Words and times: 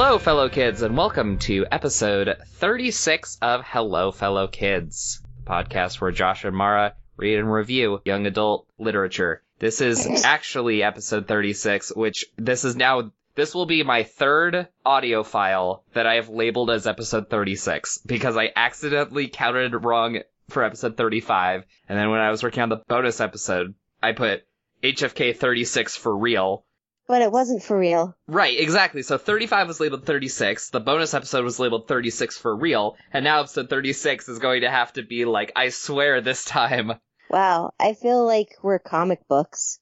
Hello, 0.00 0.16
fellow 0.16 0.48
kids, 0.48 0.82
and 0.82 0.96
welcome 0.96 1.38
to 1.38 1.66
episode 1.72 2.36
36 2.46 3.36
of 3.42 3.64
Hello, 3.64 4.12
Fellow 4.12 4.46
Kids, 4.46 5.20
the 5.44 5.50
podcast 5.50 6.00
where 6.00 6.12
Josh 6.12 6.44
and 6.44 6.54
Mara 6.54 6.94
read 7.16 7.40
and 7.40 7.52
review 7.52 8.00
young 8.04 8.24
adult 8.24 8.68
literature. 8.78 9.42
This 9.58 9.80
is 9.80 10.06
actually 10.24 10.84
episode 10.84 11.26
36, 11.26 11.96
which 11.96 12.26
this 12.36 12.64
is 12.64 12.76
now, 12.76 13.10
this 13.34 13.56
will 13.56 13.66
be 13.66 13.82
my 13.82 14.04
third 14.04 14.68
audio 14.86 15.24
file 15.24 15.82
that 15.94 16.06
I 16.06 16.14
have 16.14 16.28
labeled 16.28 16.70
as 16.70 16.86
episode 16.86 17.28
36 17.28 17.98
because 18.06 18.36
I 18.36 18.52
accidentally 18.54 19.26
counted 19.26 19.82
wrong 19.82 20.20
for 20.48 20.62
episode 20.62 20.96
35. 20.96 21.64
And 21.88 21.98
then 21.98 22.10
when 22.10 22.20
I 22.20 22.30
was 22.30 22.44
working 22.44 22.62
on 22.62 22.68
the 22.68 22.84
bonus 22.86 23.20
episode, 23.20 23.74
I 24.00 24.12
put 24.12 24.44
HFK 24.80 25.36
36 25.36 25.96
for 25.96 26.16
real. 26.16 26.64
But 27.08 27.22
it 27.22 27.32
wasn't 27.32 27.62
for 27.62 27.78
real. 27.78 28.14
Right, 28.28 28.60
exactly. 28.60 29.02
So 29.02 29.18
35 29.18 29.66
was 29.66 29.80
labeled 29.80 30.04
36, 30.06 30.70
the 30.70 30.78
bonus 30.78 31.14
episode 31.14 31.42
was 31.42 31.58
labeled 31.58 31.88
36 31.88 32.38
for 32.38 32.54
real, 32.54 32.96
and 33.12 33.24
now 33.24 33.40
episode 33.40 33.68
36 33.70 34.28
is 34.28 34.38
going 34.38 34.60
to 34.60 34.70
have 34.70 34.92
to 34.92 35.02
be 35.02 35.24
like, 35.24 35.50
I 35.56 35.70
swear 35.70 36.20
this 36.20 36.44
time. 36.44 36.92
Wow, 37.30 37.74
I 37.78 37.92
feel 37.92 38.24
like 38.24 38.56
we're 38.62 38.78
comic 38.78 39.28
books. 39.28 39.80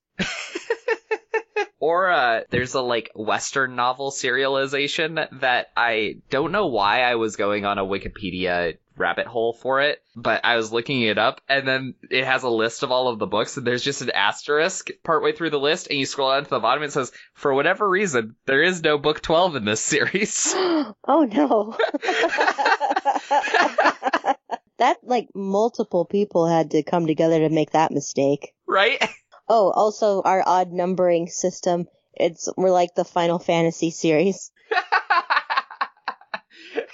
Or 1.79 2.11
uh, 2.11 2.41
there's 2.51 2.75
a 2.75 2.81
like 2.81 3.11
Western 3.15 3.77
novel 3.77 4.11
serialization 4.11 5.41
that 5.41 5.69
I 5.77 6.17
don't 6.31 6.51
know 6.51 6.67
why 6.67 7.03
I 7.03 7.17
was 7.17 7.37
going 7.37 7.65
on 7.65 7.79
a 7.79 7.85
Wikipedia 7.85 8.79
rabbit 8.97 9.27
hole 9.27 9.53
for 9.53 9.81
it, 9.81 10.03
but 10.15 10.45
I 10.45 10.57
was 10.57 10.73
looking 10.73 11.03
it 11.03 11.19
up, 11.19 11.41
and 11.49 11.67
then 11.67 11.95
it 12.11 12.25
has 12.25 12.43
a 12.43 12.49
list 12.49 12.83
of 12.83 12.91
all 12.91 13.09
of 13.09 13.19
the 13.19 13.27
books, 13.27 13.57
and 13.57 13.67
there's 13.67 13.83
just 13.83 14.03
an 14.03 14.11
asterisk 14.11 14.91
partway 15.05 15.33
through 15.33 15.51
the 15.51 15.59
list, 15.59 15.89
and 15.89 15.99
you 15.99 16.07
scroll 16.07 16.31
down 16.31 16.45
to 16.45 16.51
the 16.51 16.61
bottom, 16.61 16.83
and 16.83 16.91
it 16.91 16.93
says, 16.93 17.13
for 17.35 17.55
whatever 17.55 17.89
reason, 17.89 18.37
there 18.47 18.63
is 18.63 18.83
no 18.83 18.99
book 18.99 19.21
12 19.21 19.57
in 19.57 19.65
this 19.65 19.81
series. 19.81 20.53
oh 20.57 20.95
no. 21.07 21.77
that 24.79 24.99
like 25.03 25.29
multiple 25.35 26.05
people 26.05 26.47
had 26.47 26.73
to 26.73 26.83
come 26.83 27.07
together 27.07 27.39
to 27.41 27.49
make 27.49 27.73
that 27.73 27.93
mistake. 27.93 28.53
right? 28.67 29.03
Oh, 29.49 29.71
also 29.71 30.23
our 30.23 30.43
odd 30.45 30.73
numbering 30.73 31.29
system. 31.29 31.87
It's 32.15 32.49
we're 32.57 32.71
like 32.71 32.95
the 32.95 33.05
Final 33.05 33.39
Fantasy 33.39 33.91
series. 33.91 34.51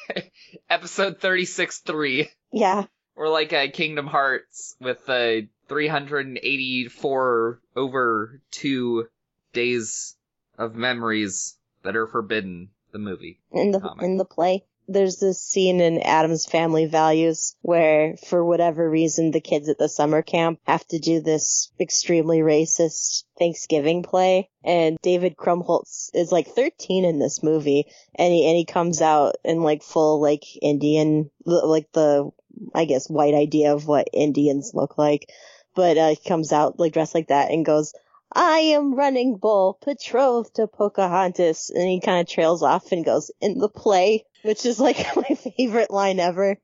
Episode 0.70 1.20
36 1.20 1.78
3. 1.80 2.28
Yeah. 2.52 2.84
Or 3.14 3.28
like 3.28 3.52
uh, 3.52 3.66
Kingdom 3.72 4.06
Hearts 4.06 4.74
with 4.80 5.04
the 5.06 5.48
384 5.68 7.60
over 7.76 8.40
two 8.50 9.08
days 9.52 10.16
of 10.58 10.74
memories 10.74 11.56
that 11.82 11.96
are 11.96 12.06
forbidden. 12.06 12.70
The 12.92 12.98
movie. 12.98 13.40
In 13.50 13.70
the 13.70 13.80
Comic. 13.80 14.04
in 14.04 14.18
the 14.18 14.26
play. 14.26 14.66
There's 14.92 15.18
this 15.18 15.40
scene 15.40 15.80
in 15.80 16.02
Addams 16.02 16.44
Family 16.44 16.86
Values 16.86 17.56
where, 17.62 18.16
for 18.28 18.44
whatever 18.44 18.88
reason, 18.88 19.30
the 19.30 19.40
kids 19.40 19.68
at 19.68 19.78
the 19.78 19.88
summer 19.88 20.22
camp 20.22 20.60
have 20.66 20.86
to 20.88 20.98
do 20.98 21.20
this 21.20 21.72
extremely 21.80 22.40
racist 22.40 23.24
Thanksgiving 23.38 24.02
play. 24.02 24.50
And 24.62 24.98
David 25.00 25.36
Krumholtz 25.36 26.10
is 26.14 26.30
like 26.30 26.48
13 26.48 27.04
in 27.04 27.18
this 27.18 27.42
movie, 27.42 27.86
and 28.14 28.32
he 28.32 28.46
and 28.46 28.56
he 28.56 28.64
comes 28.64 29.00
out 29.00 29.36
in 29.44 29.62
like 29.62 29.82
full 29.82 30.20
like 30.20 30.44
Indian, 30.60 31.30
like 31.44 31.90
the 31.92 32.30
I 32.74 32.84
guess 32.84 33.08
white 33.08 33.34
idea 33.34 33.72
of 33.72 33.86
what 33.86 34.08
Indians 34.12 34.72
look 34.74 34.98
like. 34.98 35.30
But 35.74 35.96
uh, 35.96 36.08
he 36.10 36.28
comes 36.28 36.52
out 36.52 36.78
like 36.78 36.92
dressed 36.92 37.14
like 37.14 37.28
that 37.28 37.50
and 37.50 37.64
goes, 37.64 37.94
I 38.34 38.58
am 38.74 38.94
running 38.94 39.36
bull, 39.36 39.78
betrothed 39.84 40.54
to 40.56 40.66
Pocahontas. 40.66 41.70
And 41.70 41.88
he 41.88 42.00
kind 42.00 42.20
of 42.20 42.32
trails 42.32 42.62
off 42.62 42.92
and 42.92 43.04
goes, 43.04 43.30
in 43.40 43.58
the 43.58 43.68
play, 43.68 44.24
which 44.42 44.66
is 44.66 44.80
like 44.80 45.04
my 45.16 45.34
favorite 45.34 45.90
line 45.90 46.20
ever. 46.20 46.58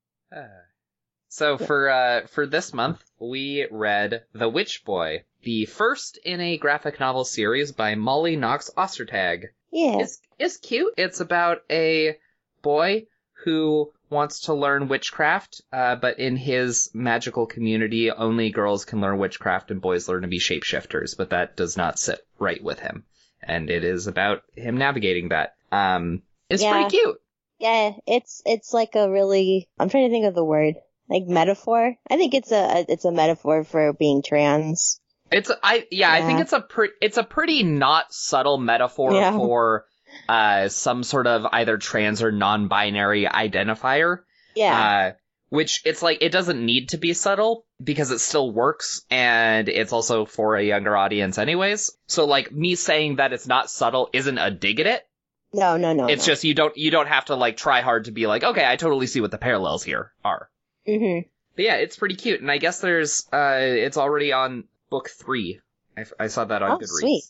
So 1.28 1.58
for 1.58 1.90
uh 1.90 2.26
for 2.26 2.46
this 2.46 2.72
month, 2.72 3.04
we 3.20 3.66
read 3.70 4.24
The 4.32 4.48
Witch 4.48 4.84
Boy, 4.84 5.24
the 5.42 5.66
first 5.66 6.18
in 6.24 6.40
a 6.40 6.56
graphic 6.56 6.98
novel 6.98 7.24
series 7.24 7.70
by 7.70 7.94
Molly 7.94 8.36
Knox 8.36 8.70
Ostertag. 8.76 9.50
Yeah. 9.70 9.98
It's 10.00 10.20
it's 10.38 10.56
cute. 10.56 10.94
It's 10.96 11.20
about 11.20 11.58
a 11.70 12.18
boy 12.62 13.06
who 13.44 13.92
wants 14.10 14.40
to 14.42 14.54
learn 14.54 14.88
witchcraft, 14.88 15.60
uh, 15.72 15.96
but 15.96 16.18
in 16.18 16.36
his 16.36 16.90
magical 16.94 17.46
community, 17.46 18.10
only 18.10 18.50
girls 18.50 18.84
can 18.84 19.00
learn 19.00 19.18
witchcraft 19.18 19.70
and 19.70 19.80
boys 19.80 20.08
learn 20.08 20.22
to 20.22 20.28
be 20.28 20.38
shapeshifters. 20.38 21.16
But 21.16 21.30
that 21.30 21.56
does 21.56 21.76
not 21.76 21.98
sit 21.98 22.20
right 22.38 22.62
with 22.62 22.78
him, 22.80 23.04
and 23.42 23.70
it 23.70 23.84
is 23.84 24.06
about 24.06 24.42
him 24.56 24.76
navigating 24.78 25.28
that. 25.30 25.54
Um, 25.70 26.22
it's 26.48 26.62
Yeah. 26.62 26.72
pretty 26.72 26.90
cute. 26.98 27.20
Yeah, 27.58 27.92
it's, 28.06 28.40
it's 28.46 28.72
like 28.72 28.94
a 28.94 29.10
really, 29.10 29.68
I'm 29.78 29.88
trying 29.88 30.08
to 30.08 30.14
think 30.14 30.26
of 30.26 30.34
the 30.34 30.44
word, 30.44 30.76
like 31.08 31.24
metaphor. 31.26 31.94
I 32.08 32.16
think 32.16 32.32
it's 32.34 32.52
a, 32.52 32.86
it's 32.88 33.04
a 33.04 33.10
metaphor 33.12 33.64
for 33.64 33.92
being 33.92 34.22
trans. 34.22 35.00
It's 35.30 35.50
I 35.62 35.86
yeah, 35.90 36.10
I 36.10 36.22
think 36.22 36.40
it's 36.40 36.54
a 36.54 36.60
pre- 36.60 36.92
it's 37.02 37.18
a 37.18 37.22
pretty 37.22 37.62
not 37.62 38.14
subtle 38.14 38.56
metaphor 38.56 39.12
Yeah. 39.12 39.36
for 39.36 39.84
uh 40.28 40.68
some 40.68 41.02
sort 41.02 41.26
of 41.26 41.46
either 41.52 41.76
trans 41.78 42.22
or 42.22 42.32
non-binary 42.32 43.24
identifier. 43.26 44.20
Yeah. 44.54 44.78
Uh 44.78 45.12
which 45.50 45.80
it's 45.86 46.02
like 46.02 46.18
it 46.20 46.30
doesn't 46.30 46.62
need 46.64 46.90
to 46.90 46.98
be 46.98 47.14
subtle 47.14 47.64
because 47.82 48.10
it 48.10 48.18
still 48.18 48.50
works 48.52 49.00
and 49.10 49.68
it's 49.70 49.94
also 49.94 50.26
for 50.26 50.56
a 50.56 50.62
younger 50.62 50.94
audience 50.94 51.38
anyways. 51.38 51.90
So 52.06 52.26
like 52.26 52.52
me 52.52 52.74
saying 52.74 53.16
that 53.16 53.32
it's 53.32 53.46
not 53.46 53.70
subtle 53.70 54.10
isn't 54.12 54.36
a 54.36 54.50
dig 54.50 54.78
at 54.80 54.86
it. 54.86 55.08
no, 55.54 55.78
no, 55.78 55.94
no. 55.94 56.06
it's 56.08 56.26
just 56.26 56.44
you 56.44 56.52
don't 56.52 56.76
you 56.76 56.90
don't 56.90 57.08
have 57.08 57.24
to 57.26 57.34
like 57.34 57.56
try 57.56 57.80
hard 57.80 58.04
to 58.04 58.10
be 58.10 58.26
like, 58.26 58.44
okay, 58.44 58.66
I 58.66 58.76
totally 58.76 59.06
see 59.06 59.22
what 59.22 59.30
the 59.30 59.38
parallels 59.38 59.82
here 59.82 60.12
are. 60.22 60.50
hmm 60.86 61.20
But 61.56 61.64
yeah, 61.64 61.76
it's 61.76 61.96
pretty 61.96 62.16
cute, 62.16 62.42
and 62.42 62.50
I 62.50 62.58
guess 62.58 62.80
there's 62.82 63.26
uh, 63.32 63.56
it's 63.60 63.96
already 63.96 64.32
on 64.32 64.64
book 64.90 65.08
three. 65.08 65.60
I, 65.96 66.04
I 66.20 66.26
saw 66.26 66.44
that 66.44 66.62
on 66.62 66.72
Oh, 66.72 66.76
Goodreads. 66.78 67.00
sweet. 67.00 67.24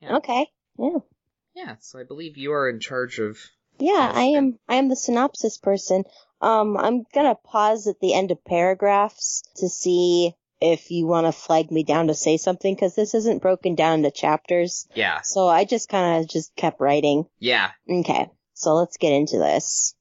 Yeah. 0.00 0.16
Okay. 0.18 0.46
Yeah. 0.78 0.98
Yeah, 1.54 1.76
so 1.80 1.98
I 1.98 2.04
believe 2.04 2.36
you 2.36 2.52
are 2.52 2.68
in 2.68 2.80
charge 2.80 3.18
of. 3.18 3.38
Yeah, 3.78 4.10
I 4.12 4.24
am. 4.24 4.58
I 4.68 4.76
am 4.76 4.88
the 4.88 4.96
synopsis 4.96 5.58
person. 5.58 6.04
Um, 6.40 6.76
I'm 6.76 7.04
gonna 7.14 7.34
pause 7.36 7.86
at 7.86 8.00
the 8.00 8.14
end 8.14 8.30
of 8.30 8.44
paragraphs 8.44 9.42
to 9.56 9.68
see 9.68 10.34
if 10.60 10.90
you 10.90 11.06
want 11.06 11.26
to 11.26 11.32
flag 11.32 11.70
me 11.70 11.82
down 11.84 12.08
to 12.08 12.14
say 12.14 12.36
something 12.36 12.74
because 12.74 12.94
this 12.94 13.14
isn't 13.14 13.42
broken 13.42 13.74
down 13.74 13.98
into 13.98 14.10
chapters. 14.10 14.86
Yeah, 14.94 15.20
So 15.22 15.46
I 15.48 15.64
just 15.64 15.88
kind 15.88 16.22
of 16.22 16.28
just 16.28 16.54
kept 16.56 16.80
writing. 16.80 17.26
yeah. 17.38 17.70
Okay, 17.88 18.28
so 18.54 18.74
let's 18.74 18.96
get 18.96 19.12
into 19.12 19.38
this. 19.38 19.94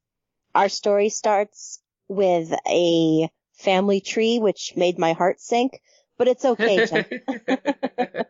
Our 0.55 0.69
story 0.69 1.09
starts 1.09 1.81
with 2.07 2.53
a 2.67 3.29
family 3.53 4.01
tree, 4.01 4.39
which 4.39 4.73
made 4.75 4.97
my 4.99 5.13
heart 5.13 5.41
sink, 5.41 5.81
but 6.17 6.27
it's 6.27 6.45
okay. 6.45 6.85
Gen- 6.85 7.05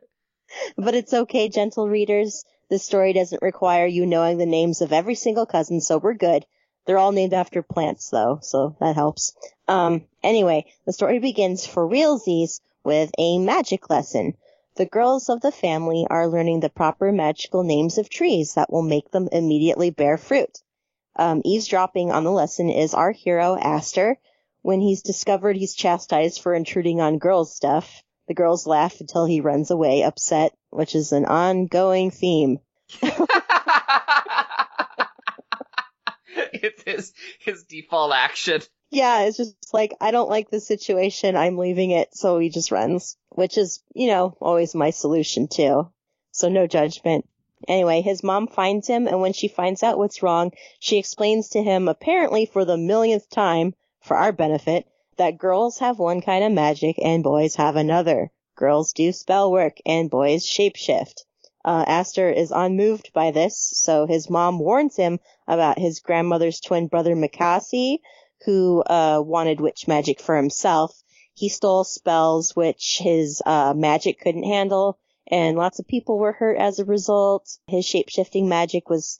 but 0.77 0.95
it's 0.95 1.13
okay, 1.13 1.49
gentle 1.49 1.87
readers. 1.87 2.45
This 2.69 2.83
story 2.83 3.13
doesn't 3.13 3.41
require 3.41 3.85
you 3.85 4.05
knowing 4.05 4.37
the 4.37 4.45
names 4.45 4.81
of 4.81 4.93
every 4.93 5.15
single 5.15 5.45
cousin, 5.45 5.81
so 5.81 5.97
we're 5.97 6.13
good. 6.13 6.45
They're 6.85 6.97
all 6.97 7.11
named 7.11 7.33
after 7.33 7.61
plants, 7.61 8.09
though, 8.09 8.39
so 8.41 8.75
that 8.79 8.95
helps. 8.95 9.33
Um, 9.67 10.05
anyway, 10.21 10.65
the 10.85 10.93
story 10.93 11.19
begins 11.19 11.65
for 11.65 11.87
realsies 11.87 12.61
with 12.83 13.11
a 13.17 13.37
magic 13.37 13.89
lesson. 13.89 14.35
The 14.75 14.85
girls 14.85 15.29
of 15.29 15.41
the 15.41 15.51
family 15.51 16.07
are 16.09 16.27
learning 16.27 16.59
the 16.59 16.69
proper 16.69 17.11
magical 17.11 17.63
names 17.63 17.97
of 17.97 18.09
trees 18.09 18.55
that 18.55 18.71
will 18.71 18.81
make 18.81 19.11
them 19.11 19.29
immediately 19.31 19.91
bear 19.91 20.17
fruit. 20.17 20.61
Um, 21.15 21.41
eavesdropping 21.45 22.11
on 22.11 22.23
the 22.23 22.31
lesson 22.31 22.69
is 22.69 22.93
our 22.93 23.11
hero, 23.11 23.55
Aster. 23.55 24.17
When 24.61 24.81
he's 24.81 25.01
discovered 25.03 25.57
he's 25.57 25.75
chastised 25.75 26.41
for 26.41 26.53
intruding 26.53 27.01
on 27.01 27.17
girls' 27.17 27.55
stuff, 27.55 28.03
the 28.27 28.33
girls 28.33 28.65
laugh 28.67 28.99
until 28.99 29.25
he 29.25 29.41
runs 29.41 29.71
away 29.71 30.03
upset, 30.03 30.53
which 30.69 30.95
is 30.95 31.11
an 31.11 31.25
ongoing 31.25 32.11
theme. 32.11 32.59
it's 36.53 36.83
his 36.83 37.13
his 37.39 37.63
default 37.63 38.13
action. 38.13 38.61
Yeah, 38.91 39.21
it's 39.21 39.37
just 39.37 39.55
like, 39.73 39.95
I 39.99 40.11
don't 40.11 40.29
like 40.29 40.51
the 40.51 40.59
situation, 40.59 41.35
I'm 41.35 41.57
leaving 41.57 41.89
it, 41.89 42.15
so 42.15 42.37
he 42.37 42.49
just 42.49 42.71
runs. 42.71 43.17
Which 43.29 43.57
is, 43.57 43.81
you 43.95 44.07
know, 44.07 44.37
always 44.39 44.75
my 44.75 44.91
solution 44.91 45.47
too. 45.47 45.91
So 46.31 46.47
no 46.47 46.67
judgment. 46.67 47.27
Anyway, 47.67 48.01
his 48.01 48.23
mom 48.23 48.47
finds 48.47 48.87
him, 48.87 49.07
and 49.07 49.19
when 49.19 49.33
she 49.33 49.47
finds 49.47 49.81
out 49.81 49.97
what's 49.97 50.21
wrong, 50.21 50.51
she 50.79 50.99
explains 50.99 51.49
to 51.49 51.63
him, 51.63 51.87
apparently 51.87 52.45
for 52.45 52.65
the 52.65 52.77
millionth 52.77 53.29
time, 53.29 53.73
for 54.01 54.17
our 54.17 54.31
benefit, 54.31 54.85
that 55.17 55.37
girls 55.37 55.79
have 55.79 55.99
one 55.99 56.21
kind 56.21 56.43
of 56.43 56.51
magic 56.51 56.97
and 57.01 57.23
boys 57.23 57.55
have 57.55 57.75
another. 57.75 58.31
Girls 58.55 58.93
do 58.93 59.11
spell 59.11 59.51
work 59.51 59.77
and 59.85 60.09
boys 60.09 60.45
shapeshift. 60.45 61.23
Uh, 61.65 61.85
Aster 61.87 62.29
is 62.29 62.51
unmoved 62.51 63.11
by 63.13 63.31
this, 63.31 63.57
so 63.57 64.05
his 64.05 64.29
mom 64.29 64.59
warns 64.59 64.95
him 64.95 65.19
about 65.47 65.79
his 65.79 66.01
grandmother's 66.01 66.59
twin 66.59 66.87
brother 66.87 67.15
Mikasi, 67.15 67.99
who 68.45 68.81
uh, 68.81 69.21
wanted 69.25 69.61
witch 69.61 69.87
magic 69.87 70.19
for 70.19 70.35
himself. 70.35 71.01
He 71.33 71.49
stole 71.49 71.83
spells 71.83 72.55
which 72.55 72.99
his 73.01 73.41
uh, 73.45 73.73
magic 73.75 74.19
couldn't 74.19 74.43
handle, 74.43 74.99
and 75.27 75.57
lots 75.57 75.79
of 75.79 75.87
people 75.87 76.17
were 76.17 76.33
hurt 76.33 76.57
as 76.57 76.79
a 76.79 76.85
result. 76.85 77.57
His 77.67 77.85
shapeshifting 77.85 78.47
magic 78.47 78.89
was 78.89 79.19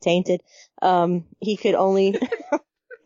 tainted. 0.00 0.42
Um, 0.80 1.26
he 1.40 1.56
could 1.56 1.74
only, 1.74 2.18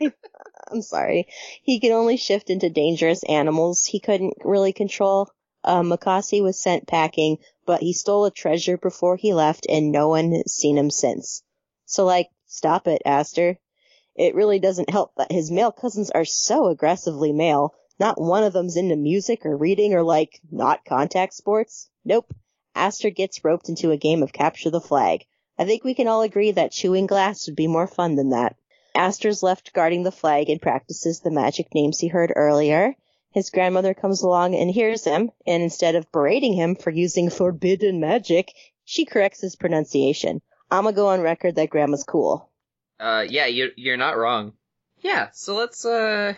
I'm 0.72 0.82
sorry, 0.82 1.26
he 1.62 1.80
could 1.80 1.90
only 1.90 2.16
shift 2.16 2.48
into 2.48 2.70
dangerous 2.70 3.24
animals 3.24 3.86
he 3.86 3.98
couldn't 3.98 4.34
really 4.44 4.72
control. 4.72 5.28
Uh, 5.64 5.82
Mikasi 5.82 6.40
was 6.42 6.62
sent 6.62 6.86
packing, 6.86 7.38
but 7.66 7.82
he 7.82 7.92
stole 7.92 8.24
a 8.24 8.30
treasure 8.30 8.78
before 8.78 9.16
he 9.16 9.34
left 9.34 9.66
and 9.68 9.90
no 9.90 10.08
one 10.08 10.32
has 10.32 10.52
seen 10.54 10.78
him 10.78 10.90
since. 10.90 11.42
So 11.86 12.04
like, 12.04 12.30
stop 12.46 12.86
it, 12.86 13.02
Aster. 13.04 13.58
It 14.14 14.34
really 14.34 14.60
doesn't 14.60 14.90
help 14.90 15.12
that 15.16 15.32
his 15.32 15.50
male 15.50 15.72
cousins 15.72 16.10
are 16.10 16.24
so 16.24 16.66
aggressively 16.66 17.32
male. 17.32 17.74
Not 17.98 18.20
one 18.20 18.44
of 18.44 18.52
them's 18.52 18.76
into 18.76 18.96
music 18.96 19.44
or 19.44 19.56
reading 19.56 19.92
or 19.92 20.02
like, 20.02 20.40
not 20.50 20.84
contact 20.84 21.34
sports. 21.34 21.90
Nope. 22.04 22.32
Aster 22.74 23.10
gets 23.10 23.44
roped 23.44 23.68
into 23.68 23.90
a 23.90 23.96
game 23.96 24.22
of 24.22 24.32
capture 24.32 24.70
the 24.70 24.80
flag. 24.80 25.26
I 25.58 25.64
think 25.64 25.84
we 25.84 25.94
can 25.94 26.06
all 26.06 26.22
agree 26.22 26.52
that 26.52 26.72
chewing 26.72 27.06
glass 27.06 27.46
would 27.46 27.56
be 27.56 27.66
more 27.66 27.86
fun 27.86 28.14
than 28.14 28.30
that. 28.30 28.56
Aster's 28.94 29.42
left 29.42 29.72
guarding 29.72 30.02
the 30.02 30.12
flag 30.12 30.50
and 30.50 30.60
practices 30.60 31.20
the 31.20 31.30
magic 31.30 31.74
names 31.74 31.98
he 31.98 32.08
heard 32.08 32.32
earlier. 32.34 32.94
His 33.32 33.50
grandmother 33.50 33.94
comes 33.94 34.22
along 34.22 34.56
and 34.56 34.70
hears 34.70 35.04
him, 35.04 35.30
and 35.46 35.62
instead 35.62 35.94
of 35.94 36.10
berating 36.10 36.52
him 36.52 36.74
for 36.74 36.90
using 36.90 37.30
forbidden 37.30 38.00
magic, 38.00 38.52
she 38.84 39.04
corrects 39.04 39.40
his 39.40 39.54
pronunciation. 39.54 40.42
I'm 40.70 40.84
gonna 40.84 40.96
go 40.96 41.08
on 41.08 41.20
record 41.20 41.54
that 41.54 41.70
grandma's 41.70 42.04
cool. 42.04 42.50
Uh, 42.98 43.24
yeah, 43.28 43.46
you're, 43.46 43.70
you're 43.76 43.96
not 43.96 44.18
wrong. 44.18 44.54
Yeah, 45.00 45.28
so 45.32 45.54
let's, 45.54 45.84
uh, 45.84 46.34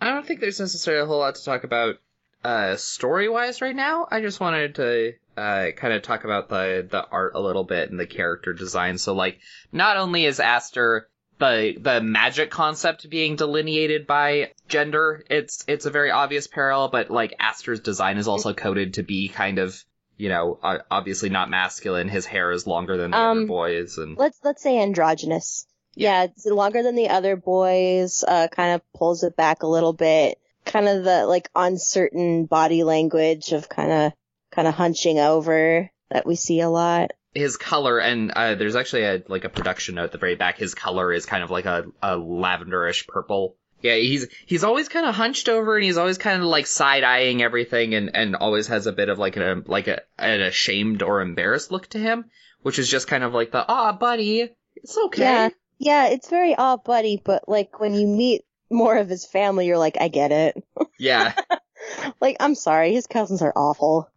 I 0.00 0.10
don't 0.10 0.26
think 0.26 0.40
there's 0.40 0.60
necessarily 0.60 1.02
a 1.02 1.06
whole 1.06 1.20
lot 1.20 1.36
to 1.36 1.44
talk 1.44 1.64
about, 1.64 1.96
uh, 2.44 2.76
story-wise 2.76 3.62
right 3.62 3.74
now. 3.74 4.08
I 4.10 4.20
just 4.20 4.40
wanted 4.40 4.74
to, 4.74 5.12
uh, 5.36 5.66
kind 5.76 5.94
of 5.94 6.02
talk 6.02 6.24
about 6.24 6.48
the, 6.48 6.86
the 6.90 7.06
art 7.06 7.32
a 7.36 7.40
little 7.40 7.64
bit 7.64 7.90
and 7.90 7.98
the 7.98 8.06
character 8.06 8.52
design. 8.52 8.98
So, 8.98 9.14
like, 9.14 9.38
not 9.70 9.96
only 9.96 10.24
is 10.24 10.40
Aster 10.40 11.08
the, 11.38 11.76
the 11.80 12.00
magic 12.00 12.50
concept 12.50 13.08
being 13.10 13.36
delineated 13.36 14.06
by 14.06 14.52
gender, 14.68 15.24
it's, 15.28 15.64
it's 15.66 15.86
a 15.86 15.90
very 15.90 16.10
obvious 16.10 16.46
parallel, 16.46 16.88
but, 16.88 17.10
like, 17.10 17.34
Aster's 17.40 17.80
design 17.80 18.16
is 18.18 18.28
also 18.28 18.54
coded 18.54 18.94
to 18.94 19.02
be 19.02 19.28
kind 19.28 19.58
of, 19.58 19.82
you 20.16 20.28
know, 20.28 20.58
obviously 20.90 21.30
not 21.30 21.50
masculine. 21.50 22.08
His 22.08 22.26
hair 22.26 22.52
is 22.52 22.66
longer 22.66 22.96
than 22.96 23.10
the 23.10 23.18
um, 23.18 23.38
other 23.38 23.46
boys 23.46 23.98
and. 23.98 24.16
Let's, 24.16 24.38
let's 24.44 24.62
say 24.62 24.80
androgynous. 24.80 25.66
Yeah, 25.94 26.24
it's 26.24 26.46
longer 26.46 26.82
than 26.82 26.94
the 26.94 27.08
other 27.08 27.36
boys, 27.36 28.24
uh, 28.26 28.48
kind 28.48 28.74
of 28.74 28.82
pulls 28.94 29.24
it 29.24 29.36
back 29.36 29.62
a 29.62 29.66
little 29.68 29.92
bit. 29.92 30.38
Kind 30.64 30.88
of 30.88 31.04
the, 31.04 31.26
like, 31.26 31.48
uncertain 31.54 32.46
body 32.46 32.84
language 32.84 33.52
of 33.52 33.68
kind 33.68 33.90
of, 33.90 34.12
kind 34.52 34.68
of 34.68 34.74
hunching 34.74 35.18
over 35.18 35.90
that 36.10 36.26
we 36.26 36.36
see 36.36 36.60
a 36.60 36.68
lot. 36.68 37.12
His 37.34 37.56
color, 37.56 37.98
and 37.98 38.30
uh, 38.30 38.54
there's 38.56 38.76
actually 38.76 39.04
a 39.04 39.22
like 39.28 39.44
a 39.44 39.48
production 39.48 39.94
note 39.94 40.04
at 40.04 40.12
the 40.12 40.18
very 40.18 40.34
back. 40.34 40.58
His 40.58 40.74
color 40.74 41.12
is 41.12 41.24
kind 41.24 41.42
of 41.42 41.50
like 41.50 41.64
a, 41.64 41.86
a 42.02 42.16
lavenderish 42.16 43.06
purple. 43.06 43.56
Yeah, 43.80 43.96
he's 43.96 44.26
he's 44.46 44.64
always 44.64 44.88
kind 44.88 45.06
of 45.06 45.14
hunched 45.14 45.48
over, 45.48 45.76
and 45.76 45.84
he's 45.84 45.96
always 45.96 46.18
kind 46.18 46.40
of 46.40 46.46
like 46.46 46.66
side 46.66 47.04
eyeing 47.04 47.42
everything, 47.42 47.94
and, 47.94 48.14
and 48.14 48.36
always 48.36 48.66
has 48.68 48.86
a 48.86 48.92
bit 48.92 49.08
of 49.08 49.18
like 49.18 49.36
a 49.36 49.62
like 49.66 49.88
a 49.88 50.02
an 50.18 50.40
ashamed 50.42 51.02
or 51.02 51.20
embarrassed 51.20 51.72
look 51.72 51.86
to 51.88 51.98
him, 51.98 52.26
which 52.62 52.78
is 52.78 52.88
just 52.88 53.08
kind 53.08 53.24
of 53.24 53.32
like 53.32 53.50
the 53.50 53.64
ah 53.66 53.92
buddy, 53.92 54.50
it's 54.76 54.98
okay. 55.06 55.22
Yeah, 55.22 55.48
yeah, 55.78 56.08
it's 56.08 56.28
very 56.28 56.54
odd 56.54 56.84
buddy, 56.84 57.20
but 57.22 57.48
like 57.48 57.80
when 57.80 57.94
you 57.94 58.06
meet 58.06 58.44
more 58.70 58.96
of 58.96 59.08
his 59.08 59.26
family, 59.26 59.66
you're 59.66 59.78
like, 59.78 59.96
I 60.00 60.08
get 60.08 60.32
it. 60.32 60.64
Yeah. 60.98 61.34
like, 62.20 62.36
I'm 62.40 62.54
sorry, 62.54 62.92
his 62.92 63.06
cousins 63.06 63.42
are 63.42 63.52
awful. 63.54 64.08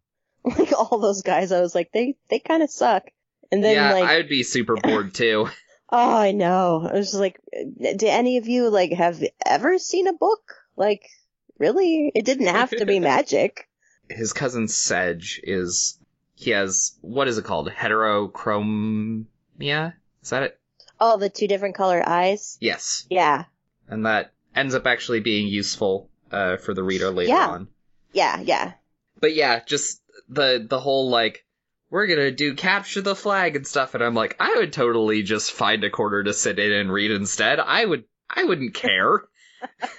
Like 0.57 0.74
all 0.74 1.00
those 1.00 1.24
guys, 1.24 1.51
I 1.51 1.62
was 1.62 1.74
like, 1.74 1.92
they 1.92 2.15
they 2.30 2.39
kind 2.39 2.62
of 2.62 2.69
suck. 2.69 3.09
And 3.51 3.63
then 3.63 3.75
yeah, 3.75 3.94
like, 3.94 4.03
I 4.03 4.18
would 4.18 4.30
be 4.30 4.44
super 4.44 4.75
bored 4.83 5.13
too. 5.13 5.47
oh, 5.89 6.18
I 6.18 6.31
know. 6.31 6.88
I 6.88 6.94
was 6.94 7.07
just 7.07 7.19
like, 7.19 7.39
do 7.51 8.07
any 8.07 8.38
of 8.38 8.47
you 8.47 8.69
like 8.69 8.92
have 8.92 9.24
ever 9.45 9.80
seen 9.80 10.07
a 10.07 10.13
book? 10.13 10.53
Like, 10.75 11.09
really? 11.57 12.12
It 12.13 12.25
didn't 12.25 12.47
have 12.47 12.69
to 12.71 12.86
be 12.86 13.00
magic. 13.00 13.68
His 14.09 14.33
cousin 14.33 14.68
Sedge 14.68 15.39
is 15.44 15.97
he 16.36 16.51
has 16.51 16.95
what 17.01 17.27
is 17.27 17.39
it 17.39 17.45
called? 17.45 17.69
Heterochromia? 17.69 19.94
Is 20.21 20.30
that 20.30 20.44
it? 20.44 20.59
Oh, 21.00 21.18
the 21.18 21.30
two 21.30 21.47
different 21.47 21.75
color 21.75 22.07
eyes? 22.07 22.57
Yes. 22.62 23.07
Yeah. 23.09 23.45
And 23.88 24.06
that 24.06 24.31
ends 24.56 24.75
up 24.75 24.86
actually 24.86 25.21
being 25.21 25.47
useful 25.47 26.09
uh, 26.31 26.57
for 26.57 26.74
the 26.74 26.83
reader 26.83 27.12
later 27.12 27.31
yeah. 27.31 27.47
on. 27.47 27.68
Yeah, 28.13 28.39
yeah. 28.42 28.74
But 29.19 29.36
yeah, 29.36 29.62
just 29.65 30.01
the 30.30 30.66
the 30.70 30.80
whole 30.80 31.10
like 31.10 31.46
we're 31.90 32.08
gonna 32.08 32.32
do 32.32 32.56
capture 32.56 33.02
the 33.02 33.16
flag 33.16 33.56
and 33.56 33.66
stuff, 33.66 33.94
and 33.94 34.04
I'm 34.04 34.16
like, 34.16 34.36
I 34.40 34.56
would 34.58 34.74
totally 34.74 35.24
just 35.24 35.52
find 35.52 35.84
a 35.84 35.90
corner 35.90 36.24
to 36.24 36.34
sit 36.34 36.60
in 36.60 36.72
and 36.72 36.92
read 36.92 37.12
instead. 37.12 37.60
I 37.60 37.86
would 37.86 38.06
I 38.30 38.44
wouldn't 38.44 38.74
care. 38.74 39.24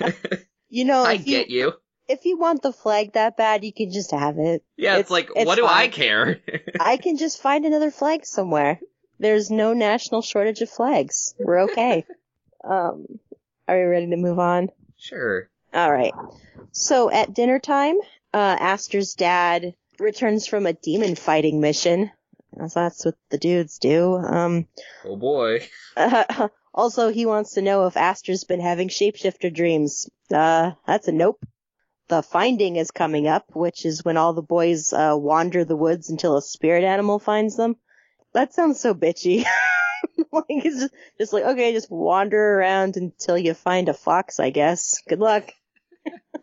you 0.69 0.85
know, 0.85 1.03
I 1.03 1.17
get 1.17 1.51
you, 1.51 1.73
If 2.09 2.25
you 2.25 2.39
want 2.39 2.63
the 2.63 2.73
flag 2.73 3.13
that 3.13 3.37
bad, 3.37 3.65
you 3.65 3.73
can 3.73 3.91
just 3.91 4.11
have 4.11 4.39
it. 4.39 4.65
Yeah, 4.77 4.95
it's, 4.95 5.03
it's 5.03 5.11
like, 5.11 5.31
it's 5.35 5.47
what 5.47 5.59
fine. 5.59 5.67
do 5.67 5.67
I 5.67 5.89
care? 5.89 6.41
I 6.81 6.97
can 6.97 7.17
just 7.17 7.41
find 7.41 7.65
another 7.65 7.91
flag 7.91 8.27
somewhere. 8.27 8.81
There's 9.19 9.51
no 9.51 9.73
national 9.73 10.23
shortage 10.23 10.61
of 10.61 10.71
flags. 10.71 11.35
We're 11.39 11.63
okay. 11.65 12.05
um, 12.65 13.07
are 13.67 13.81
you 13.81 13.89
ready 13.89 14.11
to 14.11 14.17
move 14.17 14.39
on? 14.39 14.69
Sure. 14.99 15.49
All 15.73 15.91
right. 15.91 16.15
So 16.73 17.11
at 17.11 17.35
dinner 17.35 17.59
time, 17.59 17.97
uh, 18.33 18.57
Aster's 18.61 19.15
dad 19.15 19.75
returns 20.01 20.47
from 20.47 20.67
a 20.67 20.73
demon 20.73 21.15
fighting 21.15 21.61
mission. 21.61 22.11
That's 22.53 23.05
what 23.05 23.15
the 23.31 23.39
dudes 23.39 23.79
do. 23.79 24.17
Um, 24.17 24.67
oh 25.05 25.17
boy. 25.17 25.69
Uh, 25.97 26.49
also, 26.75 27.11
he 27.11 27.27
wants 27.27 27.55
to 27.55 27.63
know 27.63 27.87
if 27.87 27.97
Aster's 27.97 28.45
been 28.45 28.61
having 28.61 28.89
shapeshifter 28.89 29.53
dreams. 29.53 30.09
Uh, 30.33 30.73
that's 30.87 31.09
a 31.09 31.13
nope. 31.13 31.45
The 32.09 32.23
finding 32.23 32.77
is 32.77 32.91
coming 32.91 33.27
up, 33.27 33.47
which 33.55 33.85
is 33.85 34.05
when 34.05 34.17
all 34.17 34.33
the 34.33 34.43
boys 34.43 34.93
uh, 34.93 35.17
wander 35.19 35.65
the 35.65 35.77
woods 35.77 36.09
until 36.09 36.37
a 36.37 36.43
spirit 36.43 36.85
animal 36.85 37.19
finds 37.19 37.57
them. 37.57 37.77
That 38.33 38.55
sounds 38.55 38.81
so 38.81 38.95
bitchy. 38.95 39.45
like 40.33 40.45
it's 40.49 40.81
just, 40.81 40.95
just 41.19 41.33
like 41.33 41.45
okay, 41.45 41.73
just 41.73 41.91
wander 41.91 42.59
around 42.59 42.97
until 42.97 43.37
you 43.37 43.55
find 43.55 43.89
a 43.89 43.95
fox. 43.95 44.39
I 44.39 44.51
guess. 44.51 45.03
Good 45.09 45.19
luck. 45.19 45.51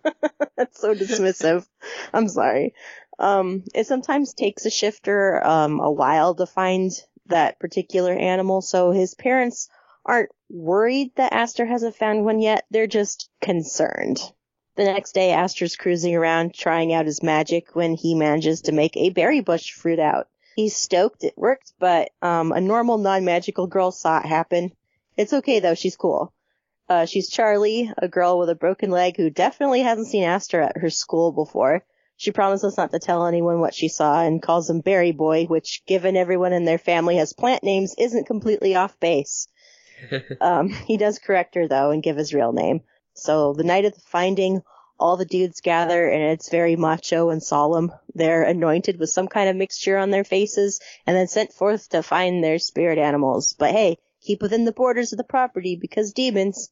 That's 0.58 0.80
so 0.80 0.94
dismissive. 0.94 1.66
I'm 2.14 2.28
sorry. 2.28 2.74
Um, 3.20 3.64
it 3.74 3.88
sometimes 3.88 4.34
takes 4.34 4.66
a 4.66 4.70
shifter 4.70 5.46
um, 5.46 5.80
a 5.80 5.92
while 5.92 6.36
to 6.36 6.46
find 6.46 6.92
that 7.28 7.60
particular 7.60 8.14
animal, 8.14 8.62
so 8.62 8.92
his 8.92 9.14
parents 9.14 9.70
aren't 10.06 10.32
worried 10.50 11.12
that 11.16 11.34
Aster 11.34 11.66
hasn't 11.66 11.96
found 11.96 12.26
one 12.26 12.42
yet. 12.42 12.66
They're 12.70 12.88
just 12.88 13.30
concerned. 13.42 14.20
The 14.76 14.86
next 14.86 15.14
day, 15.14 15.32
Aster's 15.32 15.76
cruising 15.76 16.16
around 16.16 16.54
trying 16.54 16.94
out 16.94 17.06
his 17.06 17.22
magic 17.22 17.76
when 17.76 17.94
he 17.94 18.16
manages 18.16 18.64
to 18.64 18.72
make 18.72 18.98
a 18.98 19.12
berry 19.12 19.40
bush 19.40 19.72
fruit 19.72 20.00
out. 20.00 20.28
He's 20.56 20.76
stoked 20.76 21.24
it 21.24 21.38
worked, 21.38 21.74
but 21.80 22.10
um, 22.22 22.52
a 22.52 22.62
normal 22.62 22.98
non-magical 22.98 23.68
girl 23.68 23.92
saw 23.92 24.20
it 24.20 24.26
happen. 24.26 24.72
It's 25.16 25.34
okay 25.34 25.60
though, 25.60 25.76
she's 25.76 25.96
cool. 25.96 26.34
Uh, 26.90 27.06
she's 27.06 27.30
Charlie, 27.30 27.92
a 27.98 28.08
girl 28.08 28.40
with 28.40 28.50
a 28.50 28.56
broken 28.56 28.90
leg 28.90 29.16
who 29.16 29.30
definitely 29.30 29.82
hasn't 29.82 30.08
seen 30.08 30.24
Aster 30.24 30.62
at 30.62 30.78
her 30.78 30.90
school 30.90 31.32
before. 31.32 31.84
She 32.18 32.32
promises 32.32 32.78
not 32.78 32.92
to 32.92 33.00
tell 33.00 33.26
anyone 33.26 33.60
what 33.60 33.74
she 33.74 33.88
saw 33.88 34.22
and 34.22 34.42
calls 34.42 34.70
him 34.70 34.82
Berry 34.82 35.12
Boy, 35.12 35.46
which, 35.46 35.84
given 35.86 36.16
everyone 36.16 36.54
in 36.54 36.66
their 36.66 36.78
family 36.78 37.18
has 37.18 37.34
plant 37.34 37.64
names, 37.64 37.96
isn't 37.98 38.28
completely 38.28 38.76
off 38.76 39.00
base. 39.00 39.48
um, 40.42 40.70
he 40.70 40.98
does 40.98 41.20
correct 41.20 41.56
her 41.56 41.68
though 41.68 41.92
and 41.92 42.04
give 42.04 42.18
his 42.18 42.34
real 42.34 42.54
name. 42.54 42.82
So 43.14 43.54
the 43.54 43.64
night 43.64 43.86
of 43.86 43.94
the 43.94 44.02
finding, 44.02 44.62
all 45.00 45.18
the 45.18 45.26
dudes 45.26 45.62
gather 45.62 46.08
and 46.08 46.24
it's 46.24 46.50
very 46.50 46.76
macho 46.76 47.30
and 47.30 47.42
solemn. 47.42 47.92
They're 48.14 48.44
anointed 48.44 49.00
with 49.00 49.10
some 49.10 49.28
kind 49.28 49.50
of 49.50 49.56
mixture 49.56 49.98
on 49.98 50.12
their 50.12 50.24
faces 50.24 50.80
and 51.06 51.16
then 51.16 51.28
sent 51.28 51.54
forth 51.54 51.90
to 51.90 52.04
find 52.04 52.44
their 52.44 52.60
spirit 52.60 52.98
animals. 52.98 53.56
But 53.58 53.72
hey, 53.72 53.98
keep 54.22 54.42
within 54.42 54.66
the 54.66 54.72
borders 54.72 55.14
of 55.14 55.18
the 55.18 55.24
property 55.24 55.78
because 55.80 56.14
demons. 56.14 56.70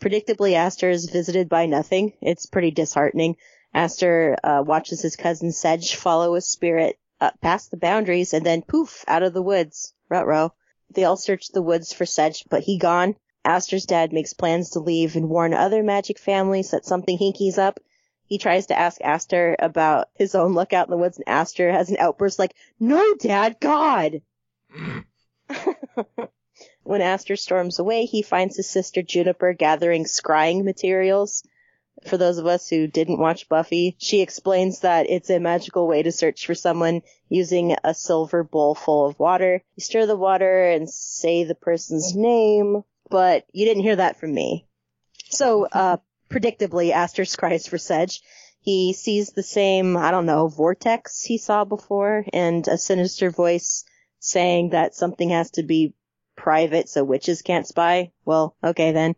Predictably, 0.00 0.54
Aster 0.54 0.90
is 0.90 1.10
visited 1.10 1.48
by 1.48 1.66
nothing. 1.66 2.12
It's 2.20 2.46
pretty 2.46 2.70
disheartening. 2.70 3.36
Aster 3.76 4.38
uh, 4.42 4.62
watches 4.66 5.02
his 5.02 5.16
cousin 5.16 5.52
Sedge 5.52 5.96
follow 5.96 6.34
a 6.34 6.40
spirit 6.40 6.98
uh, 7.20 7.32
past 7.42 7.70
the 7.70 7.76
boundaries 7.76 8.32
and 8.32 8.44
then 8.44 8.62
poof 8.62 9.04
out 9.06 9.22
of 9.22 9.34
the 9.34 9.42
woods. 9.42 9.92
Rutro. 10.08 10.54
They 10.88 11.04
all 11.04 11.18
search 11.18 11.48
the 11.48 11.60
woods 11.60 11.92
for 11.92 12.06
Sedge, 12.06 12.46
but 12.48 12.62
he 12.62 12.78
gone. 12.78 13.16
Aster's 13.44 13.84
dad 13.84 14.14
makes 14.14 14.32
plans 14.32 14.70
to 14.70 14.80
leave 14.80 15.14
and 15.14 15.28
warn 15.28 15.52
other 15.52 15.82
magic 15.82 16.18
families 16.18 16.70
that 16.70 16.86
something 16.86 17.18
hinky's 17.18 17.58
up. 17.58 17.78
He 18.24 18.38
tries 18.38 18.64
to 18.68 18.78
ask 18.78 18.98
Aster 19.02 19.56
about 19.58 20.08
his 20.14 20.34
own 20.34 20.54
luck 20.54 20.72
out 20.72 20.86
in 20.86 20.90
the 20.90 20.96
woods, 20.96 21.18
and 21.18 21.28
Aster 21.28 21.70
has 21.70 21.90
an 21.90 21.98
outburst 21.98 22.38
like, 22.38 22.54
No, 22.80 23.14
Dad, 23.16 23.60
God! 23.60 24.22
when 26.82 27.02
Aster 27.02 27.36
storms 27.36 27.78
away, 27.78 28.06
he 28.06 28.22
finds 28.22 28.56
his 28.56 28.70
sister 28.70 29.02
Juniper 29.02 29.52
gathering 29.52 30.04
scrying 30.04 30.64
materials. 30.64 31.42
For 32.04 32.16
those 32.16 32.38
of 32.38 32.46
us 32.46 32.68
who 32.68 32.86
didn't 32.86 33.18
watch 33.18 33.48
Buffy, 33.48 33.96
she 33.98 34.20
explains 34.20 34.80
that 34.80 35.08
it's 35.08 35.30
a 35.30 35.40
magical 35.40 35.88
way 35.88 36.02
to 36.02 36.12
search 36.12 36.46
for 36.46 36.54
someone 36.54 37.02
using 37.28 37.76
a 37.82 37.94
silver 37.94 38.44
bowl 38.44 38.74
full 38.74 39.06
of 39.06 39.18
water. 39.18 39.62
You 39.76 39.80
stir 39.82 40.06
the 40.06 40.16
water 40.16 40.64
and 40.70 40.88
say 40.88 41.44
the 41.44 41.54
person's 41.54 42.14
name, 42.14 42.82
but 43.10 43.46
you 43.52 43.64
didn't 43.64 43.82
hear 43.82 43.96
that 43.96 44.20
from 44.20 44.34
me. 44.34 44.66
So, 45.30 45.66
uh, 45.72 45.96
predictably, 46.30 46.90
Aster 46.90 47.24
cries 47.24 47.66
for 47.66 47.78
Sedge. 47.78 48.20
He 48.60 48.92
sees 48.92 49.30
the 49.30 49.42
same, 49.42 49.96
I 49.96 50.10
don't 50.10 50.26
know, 50.26 50.48
vortex 50.48 51.22
he 51.22 51.38
saw 51.38 51.64
before 51.64 52.24
and 52.32 52.66
a 52.66 52.76
sinister 52.76 53.30
voice 53.30 53.84
saying 54.18 54.70
that 54.70 54.94
something 54.94 55.30
has 55.30 55.52
to 55.52 55.62
be 55.62 55.94
private 56.36 56.88
so 56.88 57.04
witches 57.04 57.42
can't 57.42 57.66
spy. 57.66 58.12
Well, 58.24 58.56
okay 58.62 58.92
then. 58.92 59.14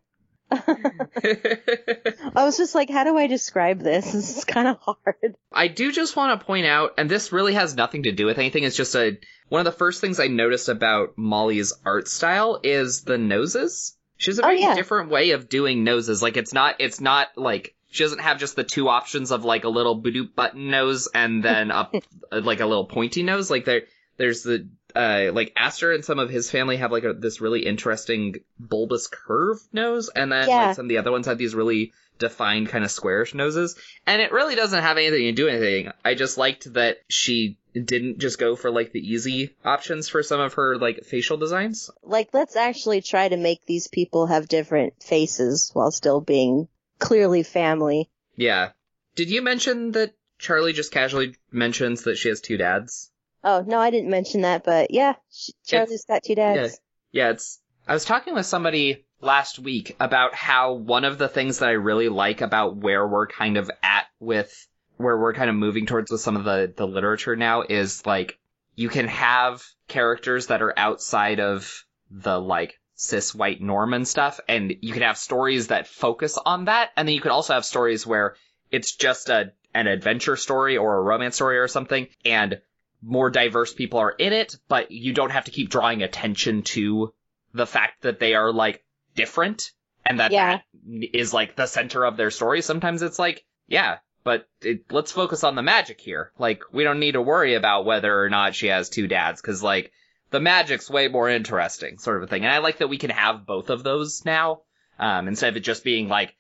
I 0.51 2.45
was 2.45 2.57
just 2.57 2.75
like, 2.75 2.91
how 2.91 3.05
do 3.05 3.17
I 3.17 3.27
describe 3.27 3.81
this? 3.81 4.13
This 4.19 4.39
is 4.39 4.45
kind 4.45 4.69
of 4.69 4.79
hard. 4.81 5.37
I 5.53 5.69
do 5.69 5.93
just 5.93 6.17
want 6.17 6.39
to 6.41 6.47
point 6.47 6.67
out, 6.67 6.95
and 6.99 7.09
this 7.11 7.33
really 7.33 7.55
has 7.55 7.75
nothing 7.77 8.05
to 8.05 8.13
do 8.13 8.27
with 8.27 8.39
anything. 8.39 8.65
It's 8.65 8.77
just 8.77 8.95
a 8.95 9.19
one 9.49 9.61
of 9.61 9.65
the 9.65 9.73
first 9.79 10.01
things 10.01 10.19
I 10.21 10.27
noticed 10.27 10.69
about 10.69 11.17
Molly's 11.17 11.73
art 11.85 12.09
style 12.09 12.61
is 12.63 13.03
the 13.03 13.17
noses. 13.19 13.97
She 14.17 14.31
has 14.31 14.39
a 14.39 14.43
Oh, 14.43 14.49
very 14.49 14.61
yeah. 14.61 14.75
different 14.75 15.11
way 15.11 15.31
of 15.31 15.49
doing 15.49 15.85
noses. 15.85 16.23
Like 16.23 16.37
it's 16.37 16.53
not, 16.53 16.77
it's 16.81 17.01
not 17.01 17.29
like 17.37 17.75
she 17.91 18.03
doesn't 18.05 18.21
have 18.21 18.39
just 18.39 18.57
the 18.57 18.65
two 18.65 18.89
options 18.89 19.31
of 19.31 19.45
like 19.45 19.65
a 19.65 19.69
little 19.69 20.03
badoop 20.03 20.35
button 20.35 20.71
nose 20.71 21.09
and 21.15 21.43
then 21.43 21.71
a 21.71 21.89
like 22.33 22.61
a 22.61 22.67
little 22.67 22.87
pointy 22.87 23.23
nose. 23.23 23.51
Like 23.51 23.65
there, 23.65 23.83
there's 24.19 24.43
the 24.43 24.69
uh 24.95 25.31
like 25.33 25.53
Aster 25.57 25.93
and 25.93 26.05
some 26.05 26.19
of 26.19 26.29
his 26.29 26.51
family 26.51 26.77
have 26.77 26.93
like 26.93 27.05
a, 27.05 27.15
this 27.15 27.41
really 27.41 27.65
interesting 27.65 28.37
bulbous 28.59 29.07
curve 29.07 29.59
nose, 29.73 30.11
and 30.15 30.31
then 30.31 30.49
Yeah. 30.49 30.67
like 30.67 30.77
some 30.77 30.85
of 30.87 30.89
the 30.91 30.99
other 30.99 31.11
ones 31.11 31.27
have 31.27 31.39
these 31.39 31.55
really 31.55 31.93
defined 32.19 32.69
kind 32.69 32.85
of 32.85 32.91
squarish 32.91 33.33
noses. 33.33 33.77
And 34.07 34.21
it 34.21 34.33
really 34.33 34.57
doesn't 34.57 34.83
have 34.83 34.97
anything 34.99 35.23
to 35.23 35.33
do 35.33 35.45
with 35.45 35.55
anything. 35.55 35.93
I 36.05 36.15
just 36.15 36.37
liked 36.37 36.73
that 36.75 36.99
she 37.09 37.59
didn't 37.75 38.19
just 38.19 38.41
go 38.41 38.57
for 38.57 38.73
like 38.73 38.91
the 38.91 38.99
easy 38.99 39.55
options 39.65 40.09
for 40.09 40.25
some 40.25 40.41
of 40.41 40.55
her 40.55 40.77
like 40.79 41.05
facial 41.05 41.37
designs. 41.37 41.91
Like, 42.03 42.31
let's 42.33 42.57
actually 42.57 43.03
try 43.03 43.29
to 43.29 43.37
make 43.37 43.65
these 43.67 43.87
people 43.87 44.27
have 44.27 44.49
different 44.49 45.01
faces 45.01 45.71
while 45.75 45.93
still 45.93 46.21
being 46.21 46.67
clearly 46.99 47.45
family. 47.45 48.11
Yeah. 48.35 48.71
Did 49.15 49.31
you 49.31 49.41
mention 49.43 49.93
that 49.93 50.15
Charlie 50.41 50.73
just 50.73 50.91
casually 50.91 51.37
mentions 51.53 52.03
that 52.03 52.17
she 52.17 52.31
has 52.31 52.41
two 52.41 52.57
dads? 52.57 53.13
Oh, 53.45 53.65
no, 53.67 53.79
I 53.79 53.91
didn't 53.91 54.11
mention 54.11 54.43
that, 54.43 54.65
but 54.65 54.91
yeah, 54.91 55.15
sh- 55.33 55.51
Charlie's 55.67 56.05
got 56.05 56.23
two 56.25 56.35
dads. 56.35 56.81
Yeah, 57.13 57.31
it's. 57.31 57.61
I 57.87 57.95
was 57.95 58.05
talking 58.05 58.35
with 58.35 58.47
somebody 58.47 59.07
last 59.21 59.59
week 59.59 59.97
about 59.99 60.35
how 60.35 60.75
one 60.75 61.05
of 61.05 61.19
the 61.19 61.29
things 61.29 61.59
that 61.59 61.69
I 61.69 61.73
really 61.73 62.09
like 62.09 62.41
about 62.41 62.77
where 62.77 63.07
we're 63.07 63.27
kind 63.27 63.57
of 63.57 63.71
at 63.83 64.07
with 64.21 64.53
where 64.97 65.17
we're 65.17 65.33
kind 65.33 65.49
of 65.49 65.57
moving 65.57 65.87
towards 65.87 66.11
with 66.11 66.21
some 66.21 66.37
of 66.37 66.45
the 66.45 66.73
the 66.77 66.87
literature 66.87 67.37
now 67.37 67.63
is 67.63 68.05
like 68.05 68.39
you 68.75 68.89
can 68.89 69.09
have 69.09 69.65
characters 69.89 70.49
that 70.49 70.63
are 70.63 70.77
outside 70.77 71.41
of 71.41 71.85
the 72.11 72.39
like 72.39 72.79
cis 72.95 73.35
white 73.35 73.61
norm 73.61 73.95
and 73.95 74.07
stuff 74.07 74.41
and 74.49 74.75
you 74.81 74.93
can 74.93 75.03
have 75.03 75.17
stories 75.17 75.69
that 75.69 75.87
focus 75.87 76.37
on 76.45 76.67
that 76.67 76.91
and 76.97 77.07
then 77.07 77.15
you 77.15 77.21
could 77.21 77.31
also 77.31 77.55
have 77.55 77.65
stories 77.65 78.07
where 78.07 78.35
it's 78.71 78.95
just 78.97 79.29
a 79.29 79.53
an 79.75 79.87
adventure 79.87 80.37
story 80.37 80.77
or 80.77 80.97
a 80.97 81.03
romance 81.03 81.37
story 81.37 81.59
or 81.59 81.69
something 81.69 82.09
and 82.25 82.61
more 83.03 83.31
diverse 83.31 83.73
people 83.73 84.01
are 84.01 84.11
in 84.11 84.33
it, 84.33 84.57
but 84.69 84.91
you 84.91 85.13
don't 85.13 85.31
have 85.31 85.45
to 85.45 85.51
keep 85.51 85.71
drawing 85.71 86.03
attention 86.03 86.63
to 86.63 87.13
the 87.55 87.67
fact 87.67 88.03
that 88.03 88.19
they 88.19 88.35
are 88.35 88.53
like 88.53 88.85
different 89.15 89.73
and 90.05 90.21
that 90.21 90.33
Yeah. 90.33 90.59
that 90.87 91.17
is 91.17 91.33
like 91.33 91.57
the 91.57 91.67
center 91.67 92.05
of 92.05 92.17
their 92.17 92.31
story. 92.31 92.63
Sometimes 92.63 93.03
it's 93.03 93.19
like, 93.19 93.45
yeah, 93.67 93.99
but 94.25 94.49
it, 94.63 94.91
let's 94.91 95.13
focus 95.13 95.45
on 95.45 95.55
the 95.55 95.63
magic 95.63 96.01
here. 96.01 96.33
Like, 96.39 96.63
we 96.73 96.85
don't 96.85 96.99
need 97.01 97.13
to 97.13 97.23
worry 97.23 97.55
about 97.55 97.85
whether 97.85 98.23
or 98.23 98.29
not 98.29 98.55
she 98.55 98.67
has 98.69 98.89
two 98.89 99.07
dads, 99.07 99.41
cause 99.41 99.63
like, 99.63 99.93
the 100.31 100.41
magic's 100.41 100.91
way 100.91 101.09
more 101.09 101.29
interesting, 101.29 101.99
sort 101.99 102.19
of 102.19 102.25
a 102.25 102.27
thing. 102.27 102.45
And 102.45 102.53
I 102.53 102.59
like 102.59 102.79
that 102.79 102.89
we 102.89 102.99
can 102.99 103.11
have 103.11 103.47
both 103.47 103.71
of 103.71 103.83
those 103.83 104.25
now, 104.27 104.63
um, 104.99 105.29
instead 105.29 105.49
of 105.51 105.57
it 105.57 105.61
just 105.61 105.85
being 105.85 106.09
like, 106.09 106.35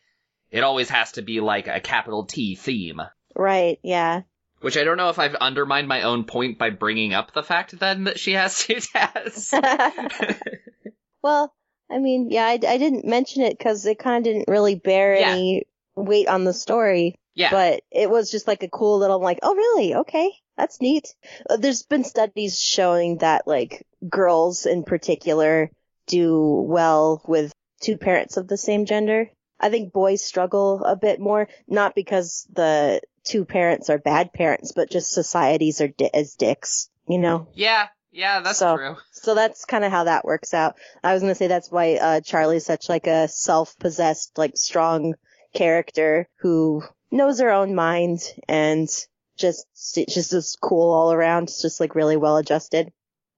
it 0.51 0.63
always 0.65 0.91
has 0.91 1.13
to 1.13 1.23
be 1.23 1.41
like 1.41 1.69
a 1.69 1.81
capital 1.81 2.25
T 2.27 2.55
theme. 2.55 3.01
Right, 3.35 3.79
yeah. 3.83 4.23
Which 4.61 4.77
I 4.77 4.85
don't 4.85 4.97
know 4.97 5.09
if 5.11 5.19
I've 5.19 5.35
undermined 5.37 5.87
my 5.89 6.03
own 6.03 6.25
point 6.25 6.59
by 6.59 6.71
bringing 6.71 7.15
up 7.15 7.33
the 7.33 7.43
fact 7.45 7.79
then 7.79 8.05
that 8.05 8.19
she 8.19 8.33
has 8.33 8.59
two 8.65 8.81
dads. 8.93 9.55
well, 11.23 11.55
I 11.91 11.99
mean, 11.99 12.29
yeah, 12.31 12.45
I, 12.47 12.53
I 12.53 12.79
didn't 12.79 13.05
mention 13.07 13.43
it 13.43 13.57
because 13.57 13.87
it 13.87 13.99
kind 13.99 14.19
of 14.19 14.25
didn't 14.33 14.49
really 14.49 14.75
bear 14.75 15.15
Yeah. 15.15 15.31
any 15.33 15.65
weight 15.97 16.29
on 16.29 16.45
the 16.45 16.53
story. 16.53 17.15
yeah. 17.35 17.51
But 17.51 17.83
it 17.91 18.11
was 18.11 18.31
just 18.31 18.47
like 18.47 18.63
a 18.63 18.69
cool 18.69 18.99
little, 18.99 19.21
like, 19.21 19.39
oh, 19.43 19.55
really? 19.55 19.95
Okay, 19.95 20.31
that's 20.57 20.81
neat. 20.81 21.07
Uh, 21.49 21.57
There's 21.57 21.83
been 21.83 22.05
studies 22.05 22.61
showing 22.61 23.19
that, 23.19 23.47
like, 23.47 23.87
girls 24.09 24.67
in 24.67 24.83
particular 24.85 25.71
do 26.07 26.65
well 26.67 27.23
with 27.27 27.53
two 27.81 27.97
parents 27.97 28.37
of 28.37 28.49
the 28.49 28.57
same 28.57 28.87
gender. 28.87 29.31
I 29.61 29.71
think 29.71 29.93
boys 29.93 30.25
struggle 30.25 30.85
a 30.85 30.97
bit 30.97 31.21
more, 31.21 31.49
not 31.67 31.95
because 31.95 32.47
the 32.53 33.01
two 33.25 33.45
parents 33.45 33.91
are 33.91 33.99
bad 33.99 34.33
parents, 34.33 34.73
but 34.73 34.91
just 34.91 35.11
societies 35.13 35.81
are 35.81 35.89
di- 35.89 36.11
as 36.15 36.35
dicks, 36.35 36.89
you 37.09 37.19
know? 37.19 37.49
yeah, 37.55 37.89
yeah, 38.13 38.41
that's 38.41 38.59
So- 38.59 38.77
true. 38.77 38.97
So 39.13 39.35
that's 39.35 39.65
kind 39.65 39.85
of 39.85 39.91
how 39.91 40.05
that 40.05 40.25
works 40.25 40.55
out. 40.55 40.77
I 41.03 41.13
was 41.13 41.23
gonna 41.23 41.35
say 41.35 41.49
that's 41.49 41.71
why 41.71 41.97
uh, 41.97 42.21
Charlie's 42.21 42.65
such 42.65 42.89
like 42.89 43.07
a 43.07 43.27
self-possessed, 43.29 44.39
like 44.39 44.57
strong 44.57 45.15
character 45.55 46.29
who 46.37 46.83
knows 47.11 47.41
her 47.41 47.51
own 47.51 47.75
mind 47.75 48.21
and 48.49 48.89
just 49.37 49.67
just 49.95 50.33
is 50.33 50.57
cool 50.61 50.93
all 50.93 51.13
around. 51.13 51.49
Just 51.49 51.81
like 51.81 51.95
really 51.95 52.17
well 52.17 52.37
adjusted. 52.37 52.93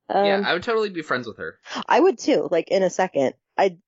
Um, 0.09 0.25
yeah, 0.27 0.43
I 0.45 0.53
would 0.55 0.63
totally 0.63 0.91
be 0.91 1.03
friends 1.03 1.27
with 1.27 1.39
her. 1.39 1.59
I 1.89 2.01
would 2.01 2.19
too. 2.19 2.49
Like 2.51 2.69
in 2.69 2.83
a 2.83 2.91
second, 2.91 3.35
I 3.57 3.79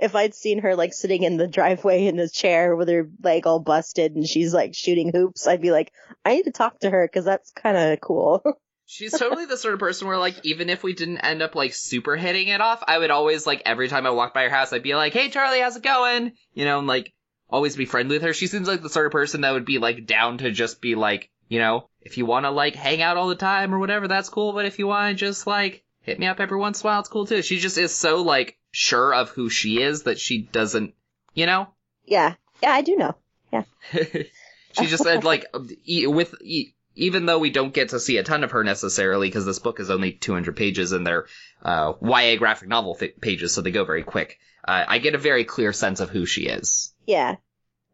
if 0.00 0.16
I'd 0.16 0.34
seen 0.34 0.60
her 0.60 0.74
like 0.74 0.94
sitting 0.94 1.22
in 1.22 1.36
the 1.36 1.46
driveway 1.46 2.06
in 2.06 2.16
the 2.16 2.28
chair 2.28 2.74
with 2.74 2.88
her 2.88 3.08
leg 3.22 3.46
all 3.46 3.60
busted 3.60 4.16
and 4.16 4.26
she's 4.26 4.54
like 4.54 4.74
shooting 4.74 5.12
hoops, 5.12 5.46
I'd 5.46 5.60
be 5.60 5.70
like, 5.70 5.92
I 6.24 6.36
need 6.36 6.44
to 6.44 6.52
talk 6.52 6.80
to 6.80 6.90
her 6.90 7.06
because 7.06 7.24
that's 7.24 7.50
kind 7.52 7.76
of 7.76 8.00
cool. 8.00 8.42
She's 8.92 9.16
totally 9.16 9.46
the 9.46 9.56
sort 9.56 9.74
of 9.74 9.78
person 9.78 10.08
where, 10.08 10.18
like, 10.18 10.34
even 10.42 10.68
if 10.68 10.82
we 10.82 10.94
didn't 10.94 11.18
end 11.18 11.42
up, 11.42 11.54
like, 11.54 11.74
super 11.74 12.16
hitting 12.16 12.48
it 12.48 12.60
off, 12.60 12.82
I 12.88 12.98
would 12.98 13.12
always, 13.12 13.46
like, 13.46 13.62
every 13.64 13.86
time 13.86 14.04
I 14.04 14.10
walked 14.10 14.34
by 14.34 14.42
her 14.42 14.50
house, 14.50 14.72
I'd 14.72 14.82
be 14.82 14.96
like, 14.96 15.12
hey, 15.12 15.28
Charlie, 15.28 15.60
how's 15.60 15.76
it 15.76 15.84
going? 15.84 16.32
You 16.54 16.64
know, 16.64 16.80
and, 16.80 16.88
like, 16.88 17.14
always 17.48 17.76
be 17.76 17.84
friendly 17.84 18.16
with 18.16 18.24
her. 18.24 18.32
She 18.32 18.48
seems 18.48 18.66
like 18.66 18.82
the 18.82 18.88
sort 18.88 19.06
of 19.06 19.12
person 19.12 19.42
that 19.42 19.52
would 19.52 19.64
be, 19.64 19.78
like, 19.78 20.06
down 20.06 20.38
to 20.38 20.50
just 20.50 20.80
be, 20.80 20.96
like, 20.96 21.30
you 21.46 21.60
know, 21.60 21.88
if 22.00 22.18
you 22.18 22.26
want 22.26 22.46
to, 22.46 22.50
like, 22.50 22.74
hang 22.74 23.00
out 23.00 23.16
all 23.16 23.28
the 23.28 23.36
time 23.36 23.72
or 23.72 23.78
whatever, 23.78 24.08
that's 24.08 24.28
cool, 24.28 24.54
but 24.54 24.66
if 24.66 24.80
you 24.80 24.88
want 24.88 25.16
to 25.16 25.24
just, 25.24 25.46
like, 25.46 25.84
hit 26.10 26.18
me 26.18 26.26
up 26.26 26.40
every 26.40 26.58
once 26.58 26.82
in 26.82 26.86
a 26.86 26.90
while, 26.90 27.00
it's 27.00 27.08
cool 27.08 27.26
too. 27.26 27.42
She 27.42 27.58
just 27.58 27.78
is 27.78 27.94
so, 27.94 28.22
like, 28.22 28.58
sure 28.72 29.14
of 29.14 29.30
who 29.30 29.48
she 29.48 29.80
is 29.80 30.02
that 30.02 30.18
she 30.18 30.42
doesn't, 30.42 30.94
you 31.34 31.46
know? 31.46 31.68
yeah, 32.10 32.34
yeah, 32.62 32.72
I 32.72 32.82
do 32.82 32.96
know. 32.96 33.14
Yeah. 33.52 33.62
she 33.92 34.86
just 34.86 35.02
said 35.02 35.24
like 35.24 35.46
with 35.54 36.34
even 36.96 37.26
though 37.26 37.38
we 37.38 37.50
don't 37.50 37.72
get 37.72 37.90
to 37.90 38.00
see 38.00 38.18
a 38.18 38.22
ton 38.22 38.44
of 38.44 38.50
her 38.50 38.64
necessarily 38.64 39.28
because 39.28 39.46
this 39.46 39.58
book 39.58 39.80
is 39.80 39.90
only 39.90 40.12
200 40.12 40.56
pages 40.56 40.92
and 40.92 41.06
they're 41.06 41.26
uh, 41.62 41.94
YA 42.02 42.36
graphic 42.36 42.68
novel 42.68 42.94
fi- 42.94 43.14
pages, 43.20 43.54
so 43.54 43.62
they 43.62 43.70
go 43.70 43.84
very 43.84 44.02
quick. 44.02 44.38
Uh, 44.66 44.84
I 44.86 44.98
get 44.98 45.14
a 45.14 45.18
very 45.18 45.44
clear 45.44 45.72
sense 45.72 46.00
of 46.00 46.10
who 46.10 46.26
she 46.26 46.42
is. 46.42 46.92
Yeah. 47.06 47.36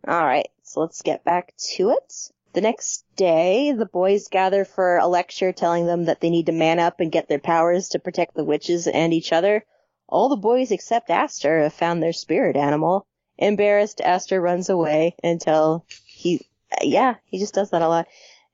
All 0.08 0.24
right. 0.24 0.48
So 0.62 0.80
let's 0.80 1.02
get 1.02 1.24
back 1.24 1.52
to 1.76 1.90
it. 1.90 2.30
The 2.56 2.62
next 2.62 3.04
day, 3.16 3.72
the 3.72 3.84
boys 3.84 4.28
gather 4.28 4.64
for 4.64 4.96
a 4.96 5.06
lecture 5.06 5.52
telling 5.52 5.84
them 5.84 6.06
that 6.06 6.20
they 6.22 6.30
need 6.30 6.46
to 6.46 6.52
man 6.52 6.78
up 6.78 7.00
and 7.00 7.12
get 7.12 7.28
their 7.28 7.38
powers 7.38 7.90
to 7.90 7.98
protect 7.98 8.34
the 8.34 8.46
witches 8.46 8.86
and 8.86 9.12
each 9.12 9.30
other. 9.30 9.66
All 10.08 10.30
the 10.30 10.36
boys 10.36 10.70
except 10.70 11.10
Aster 11.10 11.64
have 11.64 11.74
found 11.74 12.02
their 12.02 12.14
spirit 12.14 12.56
animal. 12.56 13.04
Embarrassed, 13.36 14.00
Aster 14.00 14.40
runs 14.40 14.70
away 14.70 15.16
until 15.22 15.84
he, 16.06 16.46
yeah, 16.80 17.16
he 17.26 17.38
just 17.38 17.52
does 17.52 17.68
that 17.72 17.82
a 17.82 17.88
lot. 17.88 18.08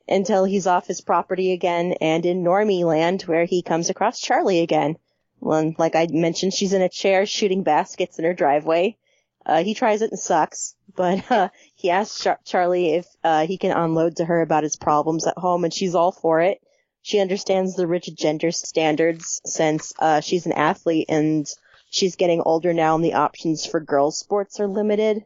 Until 0.09 0.43
he's 0.47 0.67
off 0.67 0.89
his 0.89 1.01
property 1.01 1.53
again 1.53 1.93
and 2.01 2.27
in 2.27 2.43
Normie 2.43 2.83
land 2.83 3.23
where 3.23 3.45
he 3.45 3.63
comes 3.63 3.89
across 3.89 4.19
Charlie 4.19 4.63
again. 4.63 4.97
Well, 5.39 5.75
like 5.79 5.95
I 5.95 6.09
mentioned, 6.11 6.55
she's 6.55 6.73
in 6.73 6.83
a 6.83 6.89
chair 6.89 7.25
shooting 7.25 7.63
baskets 7.63 8.19
in 8.19 8.25
her 8.25 8.35
driveway. 8.35 8.97
Uh, 9.45 9.63
he 9.65 9.75
tries 9.75 10.03
it 10.03 10.11
and 10.11 10.19
sucks, 10.19 10.75
but 10.95 11.31
uh, 11.31 11.49
he 11.75 11.91
asks 11.91 12.23
Char- 12.23 12.41
Charlie 12.45 12.95
if 12.95 13.07
uh, 13.25 13.47
he 13.47 13.59
can 13.59 13.73
unload 13.73 14.17
to 14.17 14.25
her 14.25 14.41
about 14.41 14.63
his 14.63 14.77
problems 14.77 15.27
at 15.27 15.39
home, 15.39 15.65
and 15.65 15.73
she's 15.73 15.95
all 15.95 16.13
for 16.13 16.41
it. 16.41 16.61
She 17.03 17.19
understands 17.19 17.75
the 17.75 17.87
rigid 17.87 18.17
gender 18.17 18.53
standards 18.53 19.41
since 19.45 19.93
uh, 19.99 20.21
she's 20.21 20.47
an 20.47 20.53
athlete 20.53 21.07
and 21.09 21.47
she's 21.91 22.17
getting 22.17 22.41
older 22.41 22.73
now, 22.73 22.95
and 22.95 23.05
the 23.05 23.15
options 23.15 23.67
for 23.67 23.81
girls' 23.81 24.19
sports 24.19 24.61
are 24.61 24.69
limited. 24.69 25.25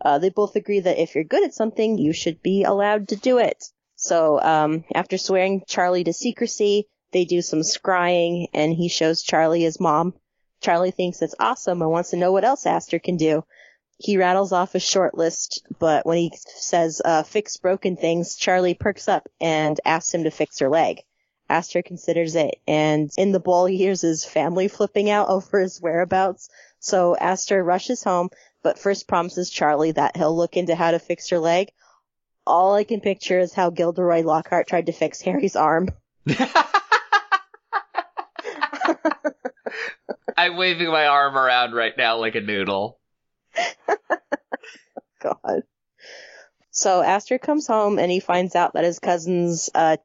Uh, 0.00 0.18
they 0.18 0.28
both 0.28 0.56
agree 0.56 0.80
that 0.80 0.98
if 0.98 1.14
you're 1.14 1.24
good 1.24 1.44
at 1.44 1.54
something, 1.54 1.98
you 1.98 2.12
should 2.12 2.42
be 2.42 2.64
allowed 2.64 3.08
to 3.08 3.16
do 3.16 3.38
it. 3.38 3.64
So 3.96 4.40
um, 4.40 4.84
after 4.94 5.16
swearing 5.16 5.62
Charlie 5.66 6.04
to 6.04 6.12
secrecy, 6.12 6.88
they 7.12 7.24
do 7.24 7.40
some 7.40 7.60
scrying, 7.60 8.48
and 8.52 8.72
he 8.74 8.88
shows 8.88 9.22
Charlie 9.22 9.62
his 9.62 9.78
mom. 9.80 10.14
Charlie 10.64 10.92
thinks 10.92 11.20
it's 11.20 11.34
awesome 11.38 11.82
and 11.82 11.90
wants 11.90 12.10
to 12.10 12.16
know 12.16 12.32
what 12.32 12.44
else 12.44 12.64
Aster 12.64 12.98
can 12.98 13.18
do. 13.18 13.44
He 13.98 14.16
rattles 14.16 14.50
off 14.50 14.74
a 14.74 14.80
short 14.80 15.14
list, 15.14 15.62
but 15.78 16.06
when 16.06 16.16
he 16.16 16.32
says, 16.56 17.02
uh, 17.04 17.22
fix 17.22 17.58
broken 17.58 17.96
things, 17.96 18.34
Charlie 18.34 18.72
perks 18.72 19.06
up 19.06 19.28
and 19.42 19.78
asks 19.84 20.14
him 20.14 20.24
to 20.24 20.30
fix 20.30 20.60
her 20.60 20.70
leg. 20.70 21.02
Aster 21.50 21.82
considers 21.82 22.34
it, 22.34 22.54
and 22.66 23.10
in 23.18 23.32
the 23.32 23.40
bowl 23.40 23.66
he 23.66 23.76
hears 23.76 24.00
his 24.00 24.24
family 24.24 24.68
flipping 24.68 25.10
out 25.10 25.28
over 25.28 25.60
his 25.60 25.82
whereabouts. 25.82 26.48
So 26.80 27.14
Aster 27.14 27.62
rushes 27.62 28.02
home, 28.02 28.30
but 28.62 28.78
first 28.78 29.06
promises 29.06 29.50
Charlie 29.50 29.92
that 29.92 30.16
he'll 30.16 30.34
look 30.34 30.56
into 30.56 30.74
how 30.74 30.92
to 30.92 30.98
fix 30.98 31.28
her 31.28 31.38
leg. 31.38 31.72
All 32.46 32.72
I 32.72 32.84
can 32.84 33.02
picture 33.02 33.38
is 33.38 33.52
how 33.52 33.68
Gilderoy 33.68 34.22
Lockhart 34.22 34.66
tried 34.66 34.86
to 34.86 34.92
fix 34.92 35.20
Harry's 35.20 35.56
arm. 35.56 35.90
I'm 40.36 40.56
waving 40.56 40.88
my 40.88 41.06
arm 41.06 41.36
around 41.36 41.74
right 41.74 41.96
now 41.96 42.18
like 42.18 42.34
a 42.34 42.40
noodle. 42.40 42.98
God. 45.20 45.62
So 46.70 47.02
Aster 47.02 47.38
comes 47.38 47.66
home 47.66 47.98
and 47.98 48.10
he 48.10 48.20
finds 48.20 48.56
out 48.56 48.74
that 48.74 48.84
his 48.84 48.98
cousins, 48.98 49.70
uh, 49.74 49.96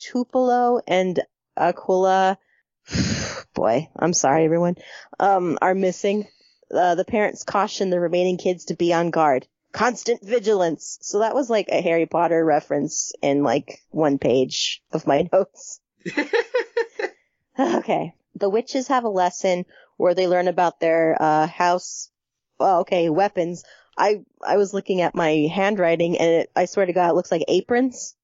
Tupelo 0.00 0.80
and 0.86 1.20
Aquila, 1.56 2.38
boy, 3.54 3.88
I'm 3.96 4.12
sorry 4.12 4.44
everyone, 4.44 4.76
um, 5.20 5.58
are 5.62 5.74
missing. 5.74 6.26
Uh, 6.74 6.94
the 6.96 7.04
parents 7.04 7.44
caution 7.44 7.90
the 7.90 8.00
remaining 8.00 8.36
kids 8.36 8.66
to 8.66 8.74
be 8.74 8.92
on 8.92 9.10
guard. 9.10 9.46
Constant 9.72 10.24
vigilance. 10.24 10.98
So 11.02 11.20
that 11.20 11.34
was 11.34 11.48
like 11.48 11.68
a 11.68 11.80
Harry 11.80 12.06
Potter 12.06 12.44
reference 12.44 13.12
in 13.22 13.42
like 13.42 13.80
one 13.90 14.18
page 14.18 14.82
of 14.92 15.06
my 15.06 15.28
notes. 15.32 15.80
okay. 17.58 18.14
The 18.38 18.48
witches 18.48 18.88
have 18.88 19.04
a 19.04 19.08
lesson 19.08 19.64
where 19.96 20.14
they 20.14 20.26
learn 20.28 20.48
about 20.48 20.80
their, 20.80 21.16
uh, 21.20 21.46
house, 21.46 22.10
well, 22.58 22.80
okay, 22.80 23.08
weapons. 23.10 23.64
I, 23.96 24.20
I 24.46 24.56
was 24.56 24.72
looking 24.72 25.00
at 25.00 25.14
my 25.14 25.48
handwriting 25.52 26.18
and 26.18 26.30
it, 26.42 26.50
I 26.54 26.66
swear 26.66 26.86
to 26.86 26.92
God, 26.92 27.10
it 27.10 27.14
looks 27.14 27.32
like 27.32 27.44
aprons. 27.48 28.14